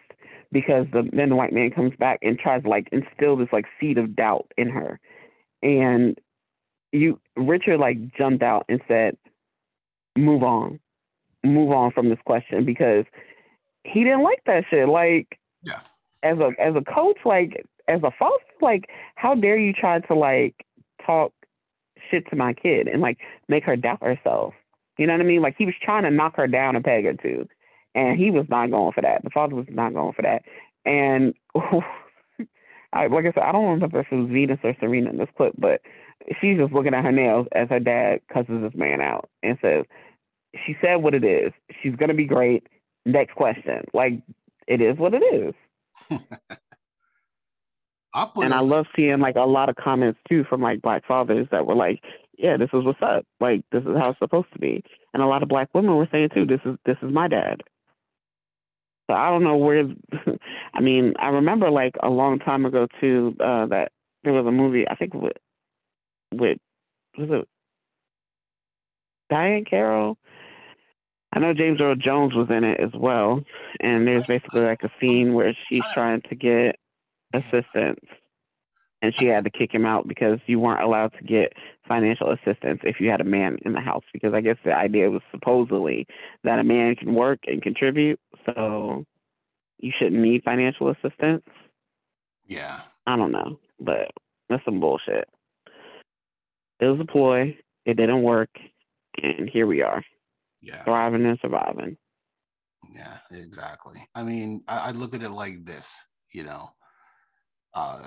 [0.51, 3.65] because the then the white man comes back and tries to like instill this like
[3.79, 4.99] seed of doubt in her
[5.63, 6.19] and
[6.91, 9.15] you richard like jumped out and said
[10.17, 10.79] move on
[11.43, 13.05] move on from this question because
[13.83, 14.87] he didn't like that shit.
[14.87, 15.37] Like.
[16.23, 20.15] As a as a coach, like as a father, like how dare you try to
[20.15, 20.65] like
[21.05, 21.33] talk
[22.09, 23.17] shit to my kid and like
[23.47, 24.53] make her doubt herself?
[24.97, 25.41] You know what I mean?
[25.41, 27.47] Like he was trying to knock her down a peg or two,
[27.95, 29.23] and he was not going for that.
[29.23, 30.43] The father was not going for that,
[30.85, 31.33] and.
[32.93, 35.29] I, like I said, I don't remember if it was Venus or Serena in this
[35.37, 35.79] clip, but
[36.41, 39.85] she's just looking at her nails as her dad cusses this man out and says,
[40.65, 41.53] she said what it is.
[41.81, 42.67] She's gonna be great.
[43.05, 43.85] Next question.
[43.93, 44.21] Like
[44.67, 45.53] it is what it is.
[48.13, 51.05] I And it- I love seeing like a lot of comments too from like black
[51.05, 52.01] fathers that were like,
[52.37, 53.25] Yeah, this is what's up.
[53.39, 54.83] Like this is how it's supposed to be.
[55.13, 57.61] And a lot of black women were saying too, this is this is my dad.
[59.09, 59.85] So I don't know where
[60.73, 63.91] I mean, I remember like a long time ago too, uh, that
[64.23, 65.37] there was a movie, I think with
[66.33, 66.57] with
[67.17, 67.47] was it
[69.31, 70.17] Diahann Carroll?
[71.33, 73.41] I know James Earl Jones was in it as well,
[73.79, 76.77] and there's basically like a scene where she's trying to get
[77.33, 78.01] assistance,
[79.01, 81.53] and she had to kick him out because you weren't allowed to get
[81.87, 84.03] financial assistance if you had a man in the house.
[84.11, 86.05] Because I guess the idea was supposedly
[86.43, 89.05] that a man can work and contribute, so
[89.79, 91.45] you shouldn't need financial assistance.
[92.45, 94.11] Yeah, I don't know, but
[94.49, 95.29] that's some bullshit.
[96.81, 97.57] It was a ploy.
[97.85, 98.49] It didn't work,
[99.23, 100.03] and here we are
[100.61, 101.97] yeah, thriving and surviving.
[102.93, 104.07] yeah, exactly.
[104.15, 106.69] I mean, I, I look at it like this, you know.
[107.73, 108.01] Uh,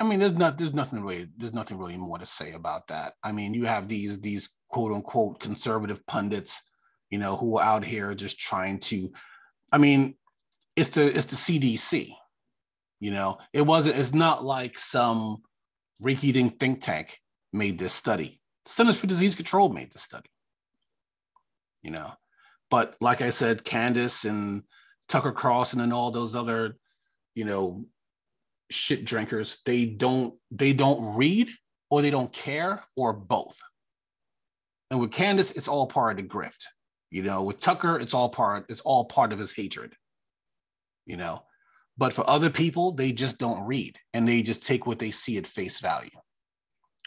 [0.00, 3.14] I mean, there's not, there's nothing really, there's nothing really more to say about that.
[3.22, 6.60] I mean, you have these, these quote unquote conservative pundits,
[7.10, 9.10] you know, who are out here just trying to.
[9.70, 10.16] I mean,
[10.76, 12.08] it's the, it's the CDC.
[13.00, 13.98] You know, it wasn't.
[13.98, 15.42] It's not like some
[16.02, 17.18] rinky-dink think tank
[17.52, 18.40] made this study.
[18.64, 20.30] Centers for Disease Control made the study.
[21.82, 22.12] You know,
[22.70, 24.62] but like I said, Candace and
[25.08, 26.76] Tucker Carlson and then all those other,
[27.34, 27.84] you know,
[28.70, 31.50] shit drinkers, they don't they don't read
[31.90, 33.58] or they don't care or both.
[34.90, 36.64] And with Candace, it's all part of the grift.
[37.10, 39.94] You know, with Tucker, it's all part, it's all part of his hatred.
[41.04, 41.42] You know,
[41.98, 45.36] but for other people, they just don't read and they just take what they see
[45.36, 46.10] at face value.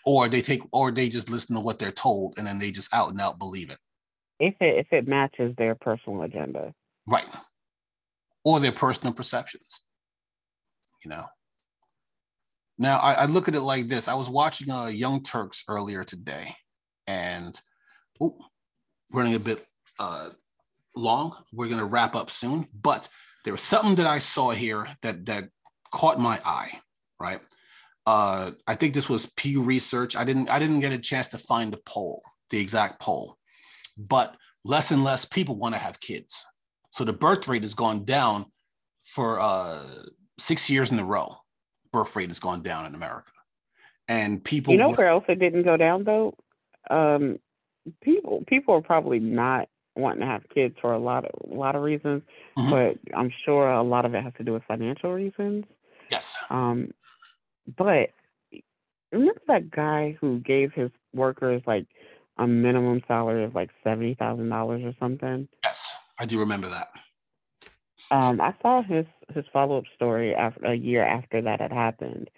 [0.05, 2.93] Or they take or they just listen to what they're told and then they just
[2.93, 3.79] out and out believe it.
[4.39, 6.73] If it if it matches their personal agenda.
[7.07, 7.27] Right.
[8.43, 9.81] Or their personal perceptions.
[11.03, 11.25] You know.
[12.77, 14.07] Now I, I look at it like this.
[14.07, 16.55] I was watching uh, Young Turks earlier today,
[17.07, 17.59] and
[18.21, 18.37] oh,
[19.11, 19.65] running a bit
[19.99, 20.29] uh,
[20.95, 21.35] long.
[21.53, 23.07] We're gonna wrap up soon, but
[23.45, 25.45] there was something that I saw here that that
[25.91, 26.81] caught my eye.
[27.19, 27.39] Right.
[28.05, 30.15] Uh, I think this was Pew Research.
[30.15, 33.37] I didn't I didn't get a chance to find the poll, the exact poll,
[33.97, 36.45] but less and less people want to have kids.
[36.91, 38.45] So the birth rate has gone down
[39.03, 39.83] for uh,
[40.39, 41.37] six years in a row.
[41.91, 43.31] Birth rate has gone down in America,
[44.07, 44.73] and people.
[44.73, 46.35] You know where else it didn't go down though?
[46.89, 47.39] Um,
[48.01, 51.75] people people are probably not wanting to have kids for a lot of a lot
[51.75, 52.23] of reasons,
[52.57, 52.69] Mhm.
[52.69, 55.65] but I'm sure a lot of it has to do with financial reasons.
[56.11, 56.93] yes, Um,
[57.77, 58.09] but
[59.11, 61.85] remember that guy who gave his workers like
[62.37, 65.47] a minimum salary of like seventy thousand dollars or something?
[65.63, 66.89] yes, I do remember that.
[68.11, 72.29] Um, I saw his his follow up story after a year after that had happened,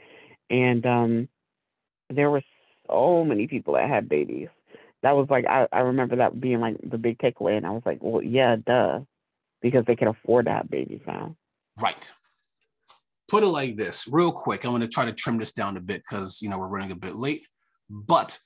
[0.49, 1.29] and um,
[2.09, 2.43] there were
[2.87, 4.49] so many people that had babies.
[5.03, 7.83] That was like I, I remember that being like the big takeaway, and I was
[7.85, 9.01] like, well, yeah, duh,
[9.61, 11.35] because they can afford to have babies now.
[11.79, 12.11] Right.
[13.27, 14.63] Put it like this, real quick.
[14.63, 16.91] I'm going to try to trim this down a bit because you know we're running
[16.91, 17.45] a bit late.
[17.89, 18.39] But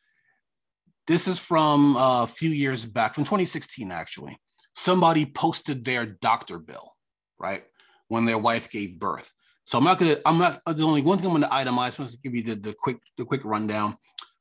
[1.08, 4.38] this is from uh, a few years back, from 2016, actually.
[4.76, 6.96] Somebody posted their doctor bill,
[7.40, 7.64] right,
[8.08, 9.32] when their wife gave birth.
[9.66, 10.18] So I'm not gonna.
[10.26, 10.62] I'm not.
[10.66, 12.00] There's only one thing I'm to itemize.
[12.00, 13.98] I'm to give you the, the quick the quick rundown.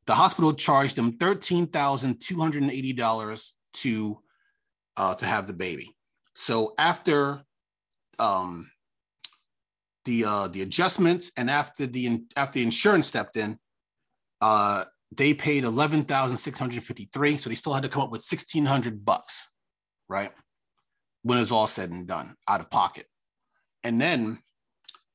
[0.06, 4.20] The hospital charged them thirteen thousand two hundred and eighty dollars to
[4.96, 5.94] uh, to have the baby.
[6.34, 7.42] So after
[8.18, 8.70] um,
[10.04, 13.58] the uh, the adjustments and after the after the insurance stepped in,
[14.40, 17.36] uh, they paid eleven thousand six hundred fifty three.
[17.36, 19.48] So they still had to come up with sixteen hundred bucks,
[20.08, 20.32] right?
[21.22, 23.06] When it's all said and done, out of pocket.
[23.84, 24.38] And then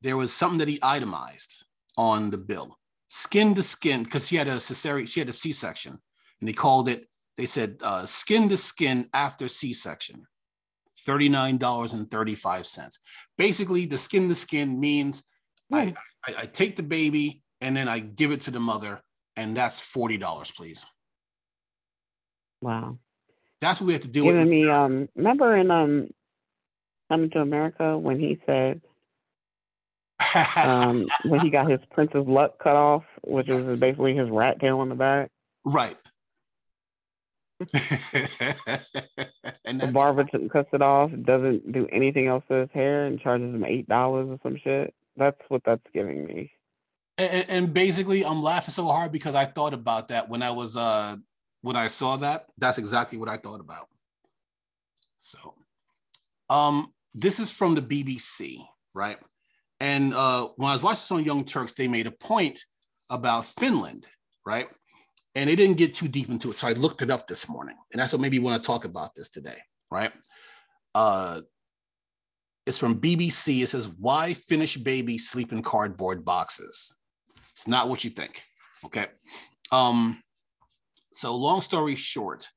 [0.01, 1.65] there was something that he itemized
[1.97, 2.77] on the bill,
[3.07, 5.97] skin to skin, because she had a cesarean, she had a C section,
[6.39, 7.07] and they called it.
[7.37, 10.27] They said uh, skin to skin after C section.
[11.05, 12.97] $39.35.
[13.37, 15.23] Basically, the skin to skin means
[15.71, 15.93] I,
[16.25, 19.01] I, I take the baby and then I give it to the mother,
[19.37, 20.85] and that's $40, please.
[22.61, 22.97] Wow.
[23.61, 24.23] That's what we have to do.
[24.23, 26.09] Giving with- me um remember in um
[27.09, 28.81] Coming to America when he said
[30.57, 33.67] um when he got his Prince's Luck cut off, which Yes.
[33.67, 35.29] is basically his rat tail on the back.
[35.63, 35.97] right.
[39.65, 43.53] and The barber cuts it off, doesn't do anything else to his hair, and charges
[43.53, 44.93] him eight dollars or some shit.
[45.15, 46.51] That's what that's giving me.
[47.17, 50.75] And, and basically i'm laughing so hard because i thought about that when i was
[50.75, 51.15] uh
[51.65, 52.45] when i saw that.
[52.59, 53.87] That's exactly what i thought about.
[55.17, 55.55] So
[56.49, 58.63] um this is from the bbc
[58.93, 59.17] right?
[59.79, 62.63] And uh when i was watching this on young turks they made a point
[63.09, 64.07] about finland
[64.45, 64.67] right?
[65.33, 67.75] And they didn't get too deep into it so i looked it up this morning.
[67.91, 69.57] And that's what made me want to talk about this today
[69.91, 70.13] right?
[70.93, 71.41] Uh
[72.67, 76.93] it's from bbc it says why finnish babies sleep in cardboard boxes
[77.55, 78.43] it's not what you think.
[78.83, 79.07] Okay.
[79.71, 80.21] Um,
[81.13, 82.47] so long story short,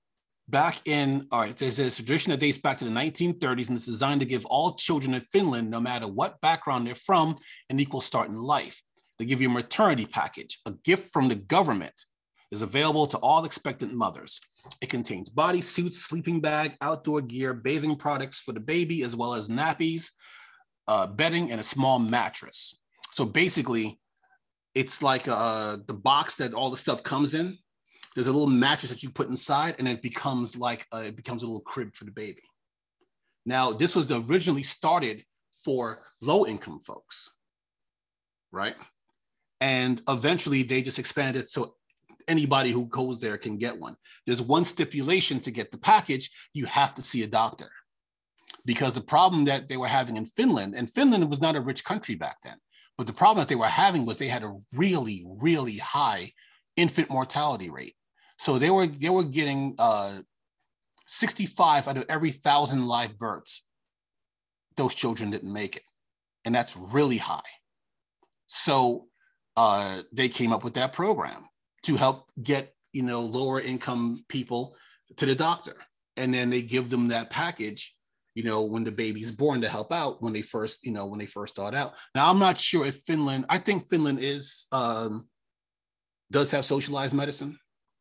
[0.48, 3.86] back in all right, there's a tradition that dates back to the 1930s, and it's
[3.86, 7.36] designed to give all children in Finland, no matter what background they're from,
[7.70, 8.82] an equal start in life.
[9.18, 12.04] They give you a maternity package, a gift from the government
[12.50, 14.40] is available to all expectant mothers.
[14.80, 19.34] It contains body suits, sleeping bag, outdoor gear, bathing products for the baby, as well
[19.34, 20.10] as nappies,
[20.86, 22.80] uh, bedding, and a small mattress.
[23.12, 23.98] So basically,
[24.80, 27.58] it's like uh, the box that all the stuff comes in.
[28.14, 31.42] There's a little mattress that you put inside, and it becomes like a, it becomes
[31.42, 32.42] a little crib for the baby.
[33.44, 35.24] Now, this was originally started
[35.64, 35.80] for
[36.20, 37.30] low income folks,
[38.52, 38.76] right?
[39.60, 41.74] And eventually, they just expanded so
[42.28, 43.96] anybody who goes there can get one.
[44.26, 47.70] There's one stipulation to get the package: you have to see a doctor,
[48.64, 51.82] because the problem that they were having in Finland, and Finland was not a rich
[51.90, 52.58] country back then,
[52.98, 56.32] but the problem that they were having was they had a really, really high
[56.76, 57.94] infant mortality rate.
[58.38, 60.18] So they were they were getting uh,
[61.06, 63.64] 65 out of every thousand live births.
[64.76, 65.82] Those children didn't make it,
[66.44, 67.40] and that's really high.
[68.46, 69.06] So
[69.56, 71.48] uh, they came up with that program
[71.84, 74.76] to help get you know lower income people
[75.16, 75.76] to the doctor,
[76.16, 77.96] and then they give them that package
[78.38, 81.18] you know, when the baby's born to help out when they first, you know, when
[81.18, 81.94] they first start out.
[82.14, 85.28] Now, I'm not sure if Finland, I think Finland is, um,
[86.30, 87.58] does have socialized medicine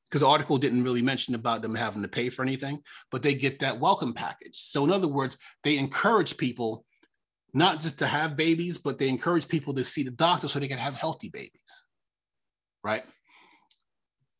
[0.08, 3.34] because the article didn't really mention about them having to pay for anything, but they
[3.34, 4.58] get that welcome package.
[4.58, 6.86] So, in other words, they encourage people
[7.56, 10.68] not just to have babies, but they encourage people to see the doctor so they
[10.68, 11.72] can have healthy babies.
[12.84, 13.04] Right.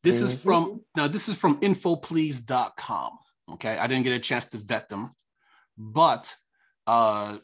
[0.04, 0.26] This mm-hmm.
[0.26, 3.18] is from now, this is from infoplease.com.
[3.54, 3.76] Okay.
[3.76, 5.10] I didn't get a chance to vet them,
[5.78, 6.34] but
[6.86, 7.36] uh,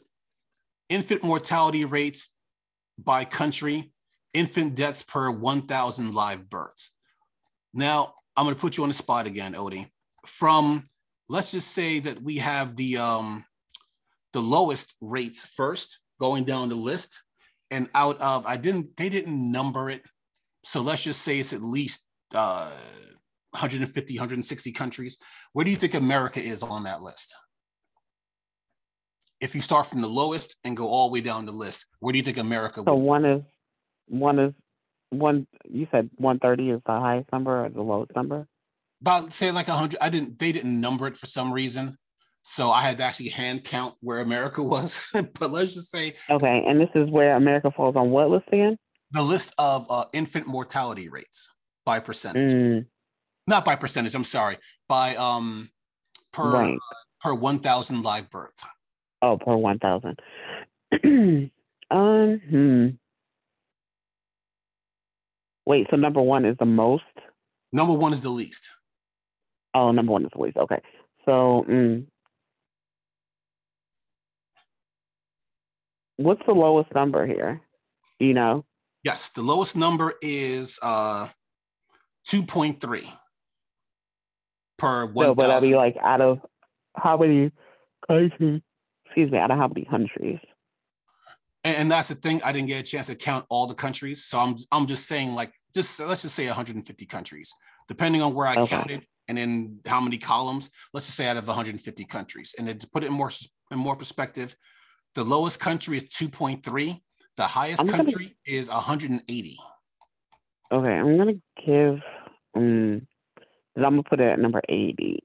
[0.89, 2.29] infant mortality rates
[2.97, 3.91] by country,
[4.33, 6.91] infant deaths per 1,000 live births.
[7.73, 9.89] Now, I'm going to put you on the spot again, Odie.
[10.25, 10.83] From
[11.29, 13.45] let's just say that we have the um,
[14.33, 17.21] the lowest rates first, going down the list,
[17.71, 20.01] and out of I didn't they didn't number it,
[20.63, 22.71] so let's just say it's at least uh,
[23.51, 25.17] 150, 160 countries.
[25.53, 27.33] Where do you think America is on that list?
[29.45, 32.11] If you start from the lowest and go all the way down the list, where
[32.11, 32.81] do you think America?
[32.85, 33.03] So would?
[33.03, 33.41] one is
[34.07, 34.53] one is
[35.09, 38.47] one you said 130 is the highest number or the lowest number
[39.01, 41.97] about say like 100 i didn't they didn't number it for some reason
[42.41, 45.09] so i had to actually hand count where america was
[45.39, 48.77] but let's just say okay and this is where america falls on what list again
[49.11, 51.49] the list of uh, infant mortality rates
[51.85, 52.85] by percentage mm.
[53.47, 54.57] not by percentage i'm sorry
[54.89, 55.69] by um
[56.33, 56.75] per right.
[56.75, 58.63] uh, per 1000 live births
[59.21, 60.19] oh per 1000
[61.91, 62.87] um hmm
[65.65, 67.03] Wait, so number one is the most?
[67.73, 68.69] Number one is the least.
[69.73, 70.57] Oh, number one is the least.
[70.57, 70.79] Okay.
[71.25, 72.05] So, mm,
[76.17, 77.61] what's the lowest number here?
[78.19, 78.63] Do you know?
[79.03, 81.27] Yes, the lowest number is uh,
[82.27, 83.11] 2.3
[84.77, 85.25] per one.
[85.25, 86.39] So, but that'll be like out of
[86.95, 87.51] how many
[88.07, 88.61] countries?
[89.15, 90.39] Excuse me, out of how many countries?
[91.63, 92.41] and, and, that's the thing.
[92.43, 95.33] I didn't get a chance to count all the countries, so I'm I'm just saying
[95.33, 97.53] like just let's just say 150 countries,
[97.87, 98.67] depending on where I okay.
[98.67, 100.69] counted and in how many columns.
[100.93, 103.31] Let's just say out of 150 countries, and then to put it in more
[103.71, 104.53] in more perspective,
[105.15, 106.99] the lowest country is 2.3.
[107.37, 109.57] The highest I'm country gonna, is 180.
[110.73, 111.33] Okay, I'm gonna
[111.65, 112.01] give.
[112.53, 113.07] Um,
[113.77, 115.19] I'm gonna put it at number 80.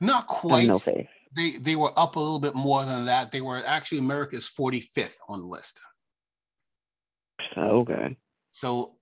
[0.00, 0.68] Not quite.
[0.68, 3.30] No faith they they were up a little bit more than that.
[3.30, 5.80] They were actually America's 45th on the list.
[7.56, 8.16] Okay.
[8.50, 8.96] So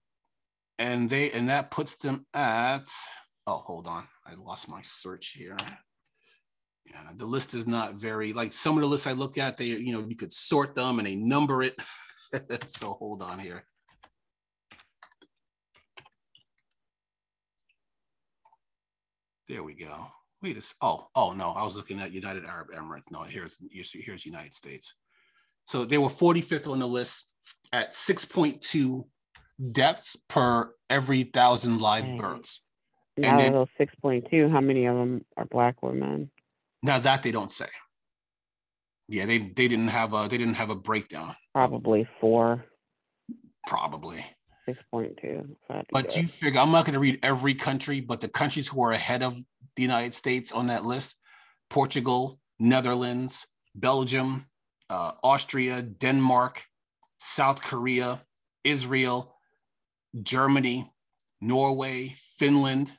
[0.78, 2.88] and they and that puts them at
[3.46, 4.06] oh hold on.
[4.24, 5.56] I lost my search here.
[6.84, 9.66] Yeah, the list is not very like some of the lists I look at, they
[9.66, 11.80] you know, you could sort them and they number it.
[12.66, 13.64] so hold on here.
[19.48, 20.08] There we go.
[20.42, 23.10] Wait a, oh, oh no, I was looking at United Arab Emirates.
[23.10, 24.94] No, here's, here's, United States.
[25.64, 27.32] So they were 45th on the list
[27.72, 29.04] at 6.2
[29.72, 32.62] deaths per every thousand live births.
[33.16, 36.30] Now and those 6.2, how many of them are black women?
[36.82, 37.66] Now that they don't say.
[39.08, 41.36] Yeah, they they didn't have a they didn't have a breakdown.
[41.54, 42.64] Probably four.
[43.66, 44.24] Probably.
[44.66, 45.56] Six point two.
[45.92, 48.92] But you figure I'm not going to read every country, but the countries who are
[48.92, 49.36] ahead of
[49.76, 51.16] the United States on that list
[51.70, 54.46] Portugal, Netherlands, Belgium,
[54.90, 56.64] uh, Austria, Denmark,
[57.18, 58.20] South Korea,
[58.64, 59.34] Israel,
[60.22, 60.90] Germany,
[61.40, 62.90] Norway, Finland,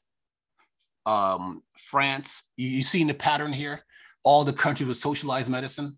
[1.05, 2.43] um, France.
[2.57, 3.83] You, you seen the pattern here?
[4.23, 5.97] All the countries with socialized medicine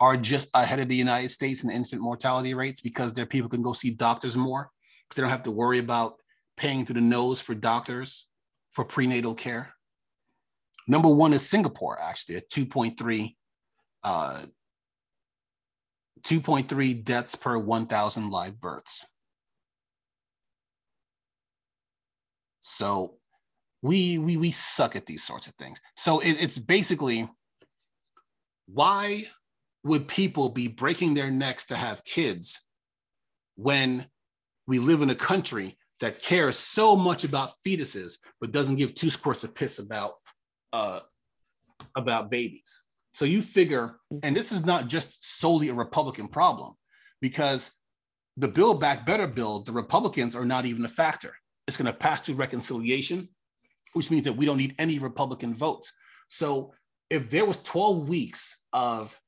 [0.00, 3.62] are just ahead of the United States in infant mortality rates because their people can
[3.62, 4.70] go see doctors more
[5.04, 6.16] because they don't have to worry about
[6.56, 8.26] paying through the nose for doctors
[8.74, 9.74] for prenatal care.
[10.86, 13.34] Number one is Singapore, actually, at 2.3
[14.02, 14.42] uh,
[16.22, 19.06] 2.3 deaths per 1,000 live births.
[22.60, 23.16] So
[23.82, 25.80] we we we suck at these sorts of things.
[25.96, 27.28] So it, it's basically
[28.66, 29.26] why
[29.84, 32.62] would people be breaking their necks to have kids
[33.56, 34.06] when
[34.66, 39.08] we live in a country that cares so much about fetuses but doesn't give two
[39.08, 40.16] squirts of piss about
[40.74, 41.00] uh,
[41.96, 42.84] about babies?
[43.14, 46.74] So you figure, and this is not just solely a Republican problem,
[47.22, 47.70] because
[48.36, 51.32] the Build Back Better bill, the Republicans are not even a factor.
[51.66, 53.30] It's going to pass through reconciliation,
[53.94, 55.90] which means that we don't need any Republican votes.
[56.28, 56.74] So
[57.08, 59.18] if there was 12 weeks of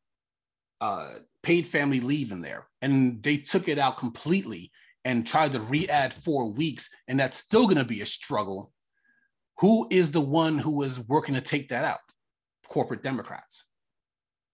[0.82, 4.72] uh, paid family leave in there and they took it out completely
[5.06, 8.72] and try to re-add four weeks, and that's still going to be a struggle,
[9.60, 12.00] who is the one who is working to take that out?
[12.68, 13.66] Corporate Democrats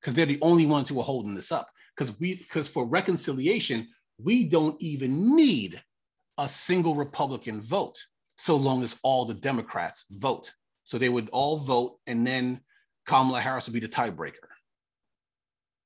[0.02, 1.68] because they're the only ones who are holding this up.
[1.96, 3.88] Because we, because for reconciliation,
[4.18, 5.80] we don't even need
[6.38, 7.98] a single Republican vote,
[8.36, 10.52] so long as all the Democrats vote.
[10.84, 12.60] So they would all vote, and then
[13.06, 14.48] Kamala Harris would be the tiebreaker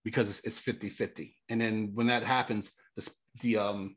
[0.05, 1.37] because it's 50 50.
[1.49, 3.11] And then when that happens, the,
[3.43, 3.97] the, um,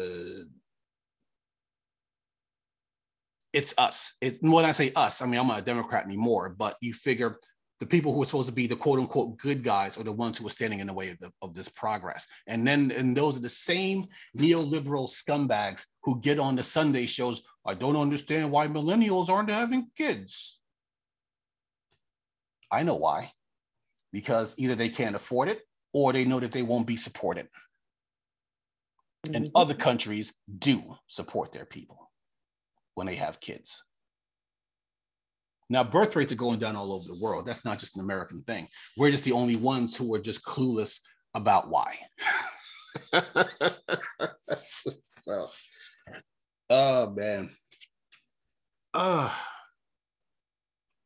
[3.54, 4.16] it's us.
[4.22, 7.38] It's when I say us, I mean I'm not a Democrat anymore, but you figure
[7.82, 10.38] the people who are supposed to be the quote unquote good guys are the ones
[10.38, 12.28] who are standing in the way of, the, of this progress.
[12.48, 14.08] And then and those are the same
[14.38, 17.42] neoliberal scumbags who get on the Sunday shows.
[17.66, 20.60] I don't understand why millennials aren't having kids.
[22.72, 23.32] I know why.
[24.12, 25.62] Because either they can't afford it
[25.94, 27.48] or they know that they won't be supported.
[29.26, 29.56] And mm-hmm.
[29.58, 32.12] other countries do support their people
[32.96, 33.84] when they have kids.
[35.70, 37.46] Now, birth rates are going down all over the world.
[37.46, 38.68] That's not just an American thing.
[38.98, 41.00] We're just the only ones who are just clueless
[41.34, 41.96] about why.
[45.08, 45.48] so,
[46.70, 47.52] oh man.
[48.94, 49.34] Uh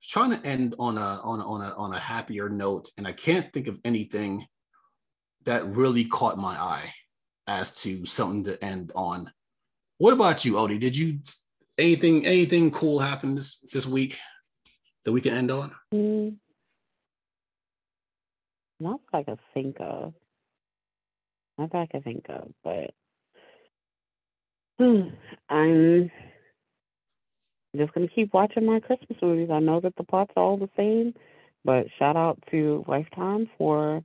[0.10, 3.12] trying to end on a on a, on a on a happier note, and I
[3.12, 4.46] can't think of anything
[5.46, 6.92] that really caught my eye
[7.48, 9.32] as to something to end on.
[9.98, 10.80] What about you, Odie?
[10.80, 11.20] Did you
[11.78, 14.18] anything anything cool happen this this week
[15.04, 15.72] that we can end on?
[15.94, 16.38] Mm,
[18.80, 20.14] not I can think of.
[21.58, 22.92] Not that I can think of, but
[25.50, 26.12] I'm
[27.78, 29.50] just gonna keep watching my Christmas movies.
[29.52, 31.14] I know that the plots are all the same,
[31.64, 34.04] but shout out to Lifetime for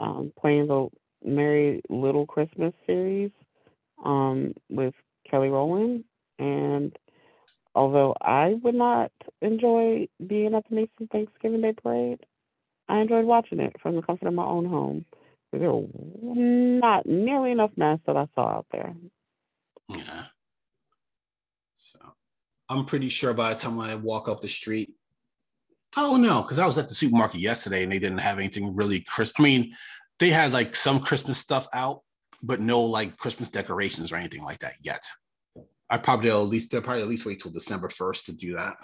[0.00, 0.88] um, playing the
[1.24, 3.30] Merry Liddle Christmas series
[4.04, 4.94] um, with
[5.30, 6.04] Kelly Rowland
[6.38, 6.96] and
[7.74, 12.20] although I would not enjoy being at the Macy's Thanksgiving Day Parade,
[12.88, 15.04] I enjoyed watching it from the comfort of my own home.
[15.52, 15.86] There were
[16.34, 18.94] not nearly enough masks that I saw out there.
[19.88, 20.24] Yeah.
[22.72, 24.94] I'm pretty sure by the time I walk up the street,
[25.94, 28.74] I don't know, because I was at the supermarket yesterday and they didn't have anything
[28.74, 29.40] really Christmas.
[29.40, 29.74] I mean,
[30.18, 32.00] they had like some Christmas stuff out,
[32.42, 35.04] but no like Christmas decorations or anything like that yet.
[35.90, 38.76] I probably at least they'll probably at least wait till December 1st to do that.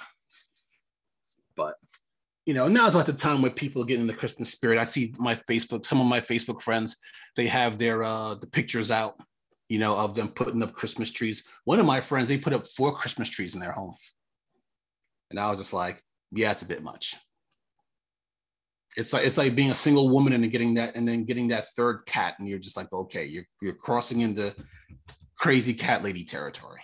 [1.57, 1.77] But
[2.45, 4.79] you know, now's not the time where people get in the Christmas spirit.
[4.79, 6.97] I see my Facebook, some of my Facebook friends,
[7.37, 9.19] they have their uh the pictures out,
[9.69, 11.45] you know, of them putting up Christmas trees.
[11.65, 13.95] One of my friends, they put up four Christmas trees in their home.
[15.31, 17.17] And I was just like, yeah, it's a bit much.
[18.97, 21.49] It's like it's like being a single woman and then getting that and then getting
[21.49, 24.55] that third cat, and you're just like, okay, you're you're crossing into
[25.39, 26.81] crazy cat lady territory.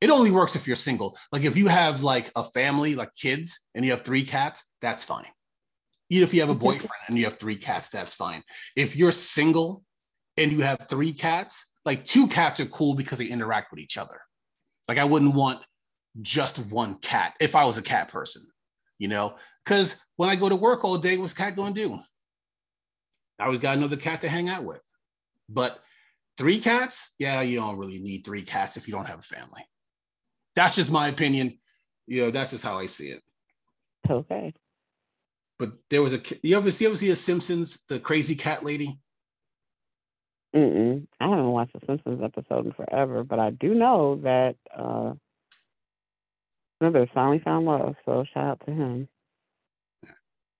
[0.00, 1.16] It only works if you're single.
[1.30, 5.04] Like if you have like a family, like kids, and you have three cats, that's
[5.04, 5.26] fine.
[6.08, 6.64] Even if you have a mm-hmm.
[6.64, 8.42] boyfriend and you have three cats, that's fine.
[8.74, 9.84] If you're single
[10.36, 13.98] and you have three cats, like two cats are cool because they interact with each
[13.98, 14.20] other.
[14.86, 15.60] Like I wouldn't want
[16.20, 18.42] just one cat if I was a cat person,
[19.00, 19.34] you know,
[19.64, 21.98] because when I go to work all day, what's cat going to do?
[23.40, 24.82] I always got another cat to hang out with.
[25.48, 25.80] But
[26.38, 29.66] three cats, yeah, you don't really need three cats if you don't have a family.
[30.54, 31.58] That's just my opinion.
[32.06, 33.22] You know, that's just how I see it.
[34.08, 34.54] Okay.
[35.58, 38.98] but there was a you ever see ever see a Simpsons the crazy cat lady?
[40.54, 41.06] Mm-mm.
[41.20, 45.14] I haven't watched a Simpsons episode in forever, but I do know that uh
[46.80, 49.08] Remember, finally found love, so shout out to him.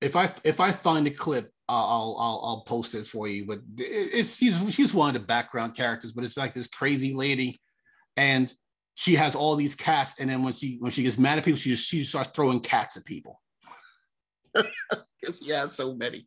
[0.00, 3.46] If I if I find a clip, I'll I'll I'll post it for you.
[3.46, 7.60] But it's she's she's one of the background characters, but it's like this crazy lady,
[8.16, 8.52] and
[8.94, 11.58] she has all these cats, and then when she when she gets mad at people,
[11.58, 13.40] she just she starts throwing cats at people
[14.54, 16.26] because she has so many.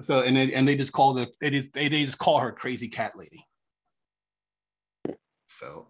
[0.00, 2.52] So and then, and they just call the it is they, they just call her
[2.52, 3.44] crazy cat lady.
[5.46, 5.88] So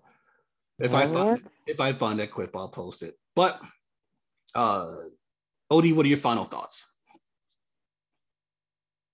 [0.78, 3.14] if I find if I find that clip, I'll post it.
[3.36, 3.60] But
[4.54, 4.86] uh
[5.70, 6.86] Odie, what are your final thoughts?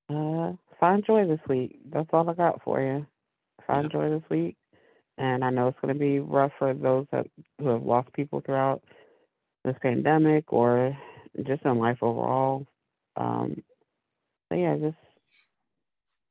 [0.08, 1.80] Uh find joy this week.
[1.90, 3.06] That's all I got for you.
[3.66, 4.56] Find joy this week.
[5.18, 7.26] And I know it's gonna be rough for those that
[7.58, 8.82] who have lost people throughout
[9.64, 10.96] this pandemic or
[11.42, 12.68] just in life overall.
[13.16, 13.64] Um
[14.54, 14.96] so yeah, just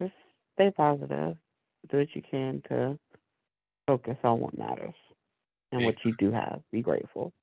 [0.01, 0.13] just
[0.53, 1.35] stay positive.
[1.89, 2.97] Do what you can to
[3.85, 4.93] focus on what matters
[5.71, 6.61] and what you do have.
[6.71, 7.33] Be grateful.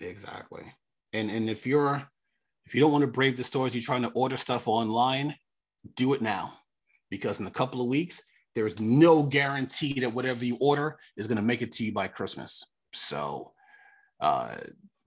[0.00, 0.62] Exactly.
[1.12, 2.02] And and if you're
[2.66, 5.34] if you don't want to brave the stores, you're trying to order stuff online,
[5.94, 6.54] do it now.
[7.10, 8.20] Because in a couple of weeks,
[8.56, 12.08] there's no guarantee that whatever you order is going to make it to you by
[12.08, 12.64] Christmas.
[12.92, 13.52] So
[14.20, 14.56] uh,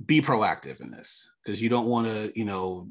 [0.06, 2.90] be proactive in this because you don't want to, you know,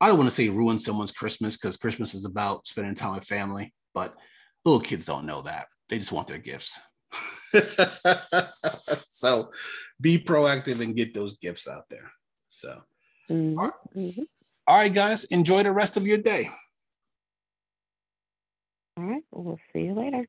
[0.00, 3.24] I don't want to say ruin someone's Christmas because Christmas is about spending time with
[3.24, 4.14] family, but
[4.64, 5.66] little kids don't know that.
[5.88, 6.80] They just want their gifts.
[9.06, 9.50] so
[10.00, 12.10] be proactive and get those gifts out there.
[12.48, 12.80] So,
[13.30, 13.58] mm-hmm.
[13.58, 13.74] All, right.
[13.96, 14.22] Mm-hmm.
[14.66, 16.48] all right, guys, enjoy the rest of your day.
[18.96, 20.26] All right, we'll see you later.